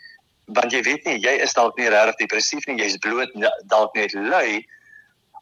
Want 0.54 0.72
jy 0.72 0.82
weet 0.86 1.06
nie, 1.08 1.18
jy 1.24 1.34
is 1.42 1.56
dalk 1.56 1.78
nie 1.80 1.90
regtig 1.90 2.26
depressief 2.26 2.66
nie, 2.68 2.78
jy's 2.82 2.98
bloot 3.02 3.32
dalk 3.70 3.96
net 3.98 4.14
lui 4.14 4.64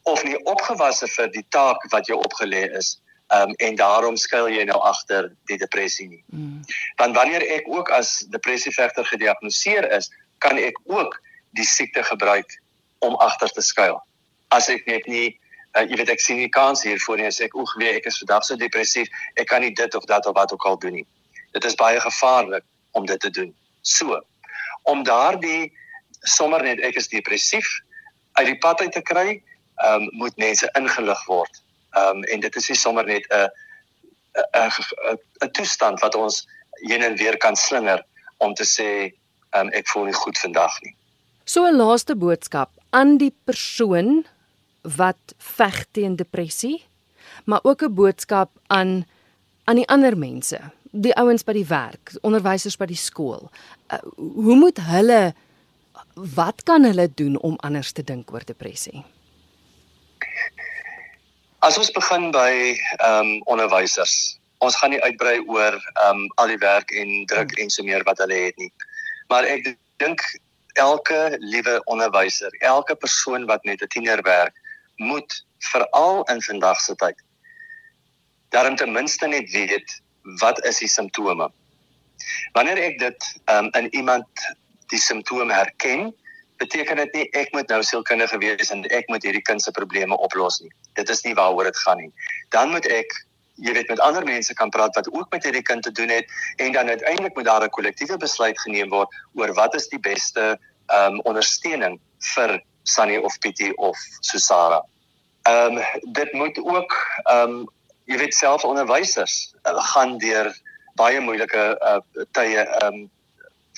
of 0.08 0.24
nie 0.26 0.38
opgewasse 0.50 1.06
vir 1.14 1.30
die 1.34 1.44
taak 1.54 1.84
wat 1.92 2.08
jou 2.10 2.18
opgelê 2.18 2.64
is 2.78 2.96
um, 3.34 3.52
en 3.58 3.76
daarom 3.78 4.16
skuil 4.18 4.50
jy 4.50 4.64
nou 4.68 4.78
agter 4.82 5.30
die 5.50 5.58
depressie 5.60 6.08
nie. 6.08 6.22
Mm. 6.32 6.62
Want 6.98 7.16
wanneer 7.16 7.44
ek 7.58 7.68
ook 7.70 7.92
as 7.94 8.22
depressievegter 8.32 9.06
gediagnoseer 9.12 9.88
is, 9.94 10.10
kan 10.42 10.58
ek 10.58 10.78
ook 10.90 11.20
die 11.58 11.66
siekte 11.68 12.02
gebruik 12.06 12.58
om 13.02 13.16
agter 13.24 13.50
te 13.52 13.62
skuil. 13.64 13.98
As 14.54 14.68
ek 14.72 14.86
net 14.86 15.06
nie 15.10 15.28
uh, 15.76 15.84
jy 15.86 15.98
weet 16.00 16.12
ek 16.14 16.22
sien 16.22 16.40
nie 16.40 16.50
kans 16.52 16.84
hiervoor 16.86 17.20
nie 17.20 17.28
as 17.28 17.40
ek 17.44 17.54
oeg 17.58 17.70
weet 17.80 18.00
ek 18.00 18.08
is 18.10 18.20
vandag 18.22 18.46
so 18.46 18.58
depressief, 18.60 19.08
ek 19.40 19.48
kan 19.50 19.64
nie 19.64 19.72
dit 19.74 19.94
of 19.98 20.06
dat 20.10 20.26
of 20.28 20.36
wat 20.38 20.52
ook 20.54 20.66
al 20.68 20.78
doen 20.82 21.00
nie. 21.00 21.06
Dit 21.56 21.64
is 21.68 21.78
baie 21.80 22.00
gevaarlik 22.00 22.64
om 22.98 23.06
dit 23.08 23.20
te 23.20 23.30
doen. 23.30 23.50
So, 23.82 24.20
om 24.88 25.02
daardie 25.06 25.72
sommer 26.28 26.62
net 26.62 26.82
ek 26.84 27.00
is 27.00 27.10
depressief 27.12 27.68
uit 28.38 28.46
die 28.48 28.58
pad 28.62 28.80
uit 28.80 28.92
te 28.94 29.02
kry, 29.04 29.42
um, 29.84 30.08
moet 30.20 30.36
mense 30.40 30.68
ingelig 30.78 31.26
word. 31.28 31.62
Ehm 31.96 32.22
um, 32.22 32.24
en 32.32 32.40
dit 32.40 32.56
is 32.56 32.68
nie 32.68 32.78
sommer 32.78 33.06
net 33.08 33.26
'n 33.28 33.48
'n 34.56 35.18
'n 35.44 35.50
toestand 35.52 36.00
wat 36.00 36.14
ons 36.14 36.46
heen 36.88 37.02
en 37.02 37.16
weer 37.16 37.36
kan 37.36 37.56
slinger 37.56 38.04
om 38.38 38.54
te 38.54 38.64
sê 38.64 38.88
ehm 39.52 39.66
um, 39.66 39.72
ek 39.72 39.88
voel 39.88 40.04
nie 40.04 40.20
goed 40.24 40.38
vandag 40.38 40.80
nie. 40.82 40.94
So 41.44 41.66
'n 41.66 41.76
laaste 41.76 42.16
boodskap 42.16 42.81
aan 42.92 43.16
die 43.18 43.32
persoon 43.44 44.24
wat 44.96 45.34
veg 45.38 45.84
teen 45.96 46.16
depressie, 46.16 46.84
maar 47.44 47.60
ook 47.62 47.82
'n 47.82 47.94
boodskap 47.94 48.50
aan 48.66 49.04
aan 49.64 49.78
die 49.78 49.88
ander 49.88 50.18
mense, 50.18 50.58
die 50.90 51.14
ouens 51.14 51.44
by 51.44 51.52
die 51.52 51.66
werk, 51.66 52.12
onderwysers 52.20 52.76
by 52.76 52.86
die 52.90 52.98
skool. 52.98 53.50
Uh, 53.92 53.98
hoe 54.16 54.56
moet 54.58 54.78
hulle 54.78 55.34
wat 56.14 56.62
kan 56.62 56.84
hulle 56.84 57.08
doen 57.14 57.38
om 57.38 57.56
anders 57.62 57.92
te 57.92 58.02
dink 58.02 58.32
oor 58.32 58.44
depressie? 58.44 59.04
As 61.58 61.78
ons 61.78 61.92
begin 61.94 62.30
by 62.34 62.76
ehm 62.98 63.18
um, 63.18 63.42
onderwysers. 63.44 64.38
Ons 64.58 64.76
gaan 64.76 64.90
nie 64.90 65.02
uitbrei 65.02 65.38
oor 65.46 65.78
ehm 65.78 66.10
um, 66.10 66.26
al 66.34 66.46
die 66.46 66.58
werk 66.58 66.90
en 66.90 67.26
druk 67.26 67.54
en 67.58 67.70
so 67.70 67.82
meer 67.82 68.02
wat 68.02 68.18
hulle 68.18 68.34
het 68.34 68.56
nie. 68.56 68.72
Maar 69.28 69.44
ek 69.44 69.76
dink 70.02 70.20
elke 70.72 71.36
liewe 71.38 71.80
onderwyser, 71.84 72.50
elke 72.60 72.94
persoon 72.94 73.46
wat 73.46 73.64
met 73.64 73.82
'n 73.82 73.86
tiener 73.86 74.22
werk, 74.22 74.54
moet 74.96 75.44
veral 75.58 76.24
in 76.24 76.42
vandag 76.42 76.80
se 76.80 76.94
tyd 76.94 77.22
daarom 78.52 78.76
ten 78.76 78.92
minste 78.92 79.26
net 79.26 79.50
weet 79.50 80.00
wat 80.38 80.64
is 80.64 80.78
die 80.78 80.88
simptome. 80.88 81.48
Wanneer 82.52 82.78
ek 82.78 82.98
dit 83.00 83.28
um, 83.50 83.70
in 83.78 83.88
iemand 83.96 84.44
die 84.92 85.00
simptome 85.00 85.54
herken, 85.54 86.12
beteken 86.60 87.00
dit 87.00 87.16
nie 87.16 87.24
ek 87.40 87.50
moet 87.56 87.72
nou 87.72 87.80
sielkundige 87.82 88.38
wees 88.38 88.70
en 88.70 88.84
ek 88.94 89.08
moet 89.10 89.24
hierdie 89.24 89.42
kind 89.48 89.64
se 89.64 89.72
probleme 89.74 90.18
oplos 90.28 90.60
nie. 90.62 90.70
Dit 91.00 91.10
is 91.10 91.24
nie 91.24 91.34
waaroor 91.38 91.70
dit 91.70 91.80
gaan 91.84 92.04
nie. 92.04 92.12
Dan 92.54 92.70
moet 92.76 92.86
ek 92.92 93.16
jy 93.54 93.72
weet 93.72 93.88
met 93.88 94.00
ander 94.00 94.24
mense 94.24 94.54
kan 94.54 94.70
praat 94.70 94.94
wat 94.94 95.10
ook 95.12 95.30
met 95.30 95.44
hierdie 95.44 95.62
kind 95.62 95.82
te 95.82 95.92
doen 95.92 96.08
het 96.08 96.30
en 96.56 96.72
dan 96.72 96.88
uiteindelik 96.88 97.34
moet 97.34 97.44
daar 97.44 97.64
'n 97.64 97.70
kollektiewe 97.70 98.16
besluit 98.16 98.60
geneem 98.60 98.88
word 98.88 99.08
oor 99.34 99.54
wat 99.54 99.74
is 99.74 99.88
die 99.88 100.00
beste 100.00 100.58
ehm 100.86 101.12
um, 101.12 101.20
ondersteuning 101.20 102.00
vir 102.34 102.62
Sunny 102.82 103.16
of 103.16 103.38
Pietie 103.38 103.76
of 103.76 103.96
Susara. 104.20 104.84
Ehm 105.42 105.76
um, 105.76 105.84
dit 106.12 106.32
moet 106.32 106.58
ook 106.58 106.92
ehm 107.24 107.50
um, 107.50 107.68
jy 108.04 108.18
weet 108.18 108.34
self 108.34 108.64
onderwysers 108.64 109.54
gaan 109.62 110.18
deur 110.18 110.50
baie 110.94 111.20
moeilike 111.20 111.78
uh, 111.80 112.24
tye 112.32 112.58
ehm 112.58 112.94
um, 112.94 113.10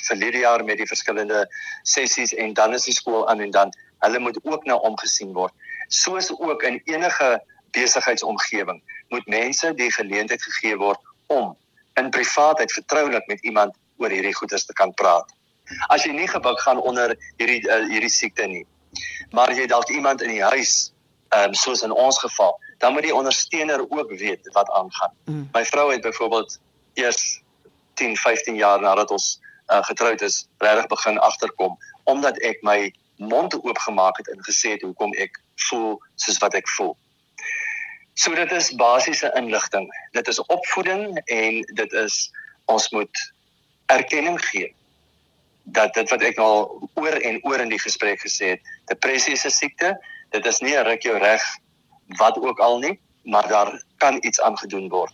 verlede 0.05 0.39
jaar 0.39 0.65
met 0.65 0.77
die 0.77 0.87
verskillende 0.87 1.47
sessies 1.83 2.35
en 2.35 2.53
dan 2.55 2.75
is 2.75 2.85
die 2.85 2.95
skool 2.95 3.29
aan 3.29 3.41
en 3.41 3.51
dan 3.51 3.73
hulle 4.05 4.19
moet 4.19 4.39
ook 4.43 4.65
na 4.65 4.75
omgesien 4.75 5.33
word. 5.33 5.53
Soos 5.89 6.33
ook 6.39 6.63
in 6.63 6.81
enige 6.85 7.41
besigheidsomgewing 7.75 8.81
moet 9.13 9.27
mense 9.27 9.73
die 9.75 9.91
geleentheid 9.93 10.43
gegee 10.43 10.77
word 10.81 11.01
om 11.27 11.55
in 12.01 12.11
privaatheid 12.11 12.73
vertroulik 12.73 13.27
met 13.27 13.43
iemand 13.43 13.77
oor 13.97 14.11
hierdie 14.11 14.35
goeders 14.35 14.67
te 14.67 14.73
kan 14.73 14.95
praat. 14.95 15.31
As 15.89 16.05
jy 16.05 16.13
nie 16.13 16.29
gebuk 16.29 16.61
gaan 16.61 16.81
onder 16.83 17.15
hierdie 17.39 17.63
uh, 17.69 17.85
hierdie 17.89 18.13
siekte 18.13 18.47
nie, 18.51 18.65
maar 19.33 19.53
jy 19.55 19.67
dalk 19.71 19.89
iemand 19.91 20.23
in 20.23 20.35
die 20.35 20.43
huis, 20.45 20.93
ehm 21.31 21.51
um, 21.51 21.55
soos 21.59 21.83
in 21.83 21.93
ons 21.93 22.19
geval, 22.23 22.53
dan 22.83 22.93
moet 22.93 23.07
die 23.07 23.15
ondersteuner 23.15 23.87
ook 23.89 24.13
weet 24.19 24.51
wat 24.53 24.71
aangaan. 24.71 25.15
Mm. 25.25 25.49
My 25.55 25.65
vrou 25.65 25.91
het 25.93 26.03
byvoorbeeld 26.05 26.59
eers 26.95 27.41
10, 27.95 28.17
15 28.17 28.55
jaar 28.55 28.81
nadat 28.81 29.11
ons 29.11 29.41
uh, 29.73 29.83
getroud 29.83 30.21
is, 30.21 30.47
regtig 30.59 30.87
begin 30.87 31.19
agterkom 31.19 31.79
omdat 32.05 32.39
ek 32.45 32.61
my 32.63 32.93
mond 33.17 33.55
oopgemaak 33.63 34.17
het 34.21 34.29
en 34.29 34.43
gesê 34.45 34.75
het 34.75 34.83
hoekom 34.85 35.15
ek 35.17 35.41
voel 35.71 35.97
soos 36.21 36.39
wat 36.43 36.55
ek 36.59 36.69
voel. 36.77 36.93
So 38.15 38.35
dit 38.35 38.53
is 38.53 38.75
basiese 38.79 39.31
inligting. 39.35 39.89
Dit 40.13 40.29
is 40.29 40.41
opvoeding 40.41 41.19
en 41.25 41.61
dit 41.75 41.93
is 41.93 42.31
ons 42.65 42.89
moet 42.91 43.23
erkenning 43.87 44.39
gee 44.45 44.75
dat 45.65 45.95
dit 45.95 46.11
wat 46.11 46.23
ek 46.23 46.39
al 46.39 46.89
oor 47.01 47.17
en 47.17 47.41
oor 47.49 47.61
in 47.61 47.73
die 47.73 47.81
gesprek 47.81 48.21
gesê 48.21 48.55
het, 48.55 48.61
depressie 48.93 49.33
is 49.33 49.45
'n 49.47 49.51
siekte. 49.51 49.97
Dit 50.31 50.47
is 50.47 50.61
nie 50.61 50.77
'n 50.77 50.85
ruk 50.85 51.03
jou 51.03 51.19
reg 51.19 51.43
wat 52.19 52.39
ook 52.39 52.61
al 52.61 52.79
nie, 52.79 53.01
maar 53.25 53.49
daar 53.49 53.83
kan 53.99 54.19
iets 54.21 54.41
aangedoen 54.41 54.89
word. 54.89 55.13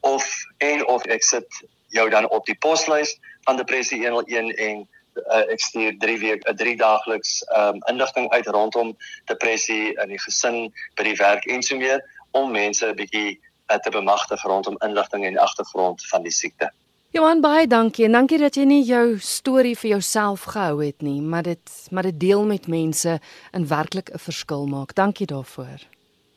of 0.01 0.45
en 0.59 0.87
of 0.87 1.05
ek 1.05 1.23
sit 1.25 1.65
jou 1.95 2.11
dan 2.11 2.29
op 2.29 2.47
die 2.47 2.59
poslys 2.61 3.19
van 3.45 3.57
depressie 3.57 4.01
101 4.05 4.57
en 4.57 4.89
uh, 5.17 5.53
ek 5.53 5.61
stuur 5.61 5.97
3 5.99 6.19
week 6.19 6.45
'n 6.45 6.53
uh, 6.53 6.57
3 6.57 6.77
daagliks 6.77 7.43
um, 7.57 7.81
inligting 7.91 8.31
uit 8.31 8.47
rondom 8.47 8.97
depressie 9.25 9.95
in 10.03 10.09
die 10.09 10.21
gesin, 10.21 10.73
by 10.97 11.03
die 11.03 11.17
werk 11.17 11.45
en 11.47 11.62
so 11.62 11.77
meer 11.77 12.01
om 12.31 12.51
mense 12.51 12.87
'n 12.87 12.97
bietjie 12.97 13.41
uh, 13.71 13.77
te 13.77 13.91
bemagtig 13.91 14.43
rondom 14.43 14.77
inligting 14.85 15.25
en 15.25 15.39
agtergrond 15.39 16.07
van 16.07 16.23
die 16.23 16.33
siekte. 16.33 16.71
Johan 17.15 17.41
baie 17.41 17.67
dankie 17.67 18.05
en 18.09 18.12
dankie 18.12 18.41
dat 18.43 18.57
jy 18.59 18.65
nie 18.67 18.83
jou 18.83 19.19
storie 19.23 19.77
vir 19.79 19.91
jouself 19.91 20.49
gehou 20.51 20.81
het 20.83 21.03
nie, 21.03 21.21
maar 21.23 21.43
dit 21.47 21.71
maar 21.91 22.03
dit 22.03 22.19
deel 22.21 22.43
met 22.45 22.67
mense 22.67 23.21
en 23.53 23.69
werklik 23.69 24.11
'n 24.11 24.19
verskil 24.19 24.67
maak. 24.67 24.95
Dankie 24.95 25.27
daarvoor. 25.27 25.79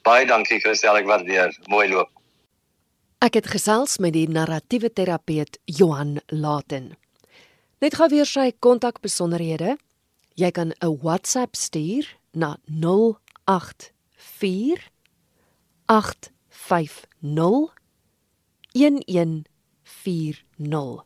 Baie 0.03 0.25
dankie 0.25 0.59
Christel, 0.59 0.95
ek 0.95 1.05
waardeer. 1.05 1.57
Mooi 1.67 1.89
loop. 1.89 2.09
Ek 3.19 3.33
het 3.33 3.47
gesels 3.47 3.97
met 3.97 4.13
die 4.13 4.29
narratiewe 4.29 4.93
terapeut 4.93 5.57
Johan 5.65 6.19
Laten. 6.27 6.93
Net 7.77 7.93
gou 7.93 8.07
weer 8.09 8.25
sy 8.25 8.55
kontakbesonderhede. 8.57 9.77
Jy 10.33 10.49
kan 10.51 10.73
'n 10.81 10.97
WhatsApp 11.01 11.55
stuur 11.55 12.17
na 12.33 12.57
084 12.65 14.89
850 15.85 17.73
1140. 18.73 21.05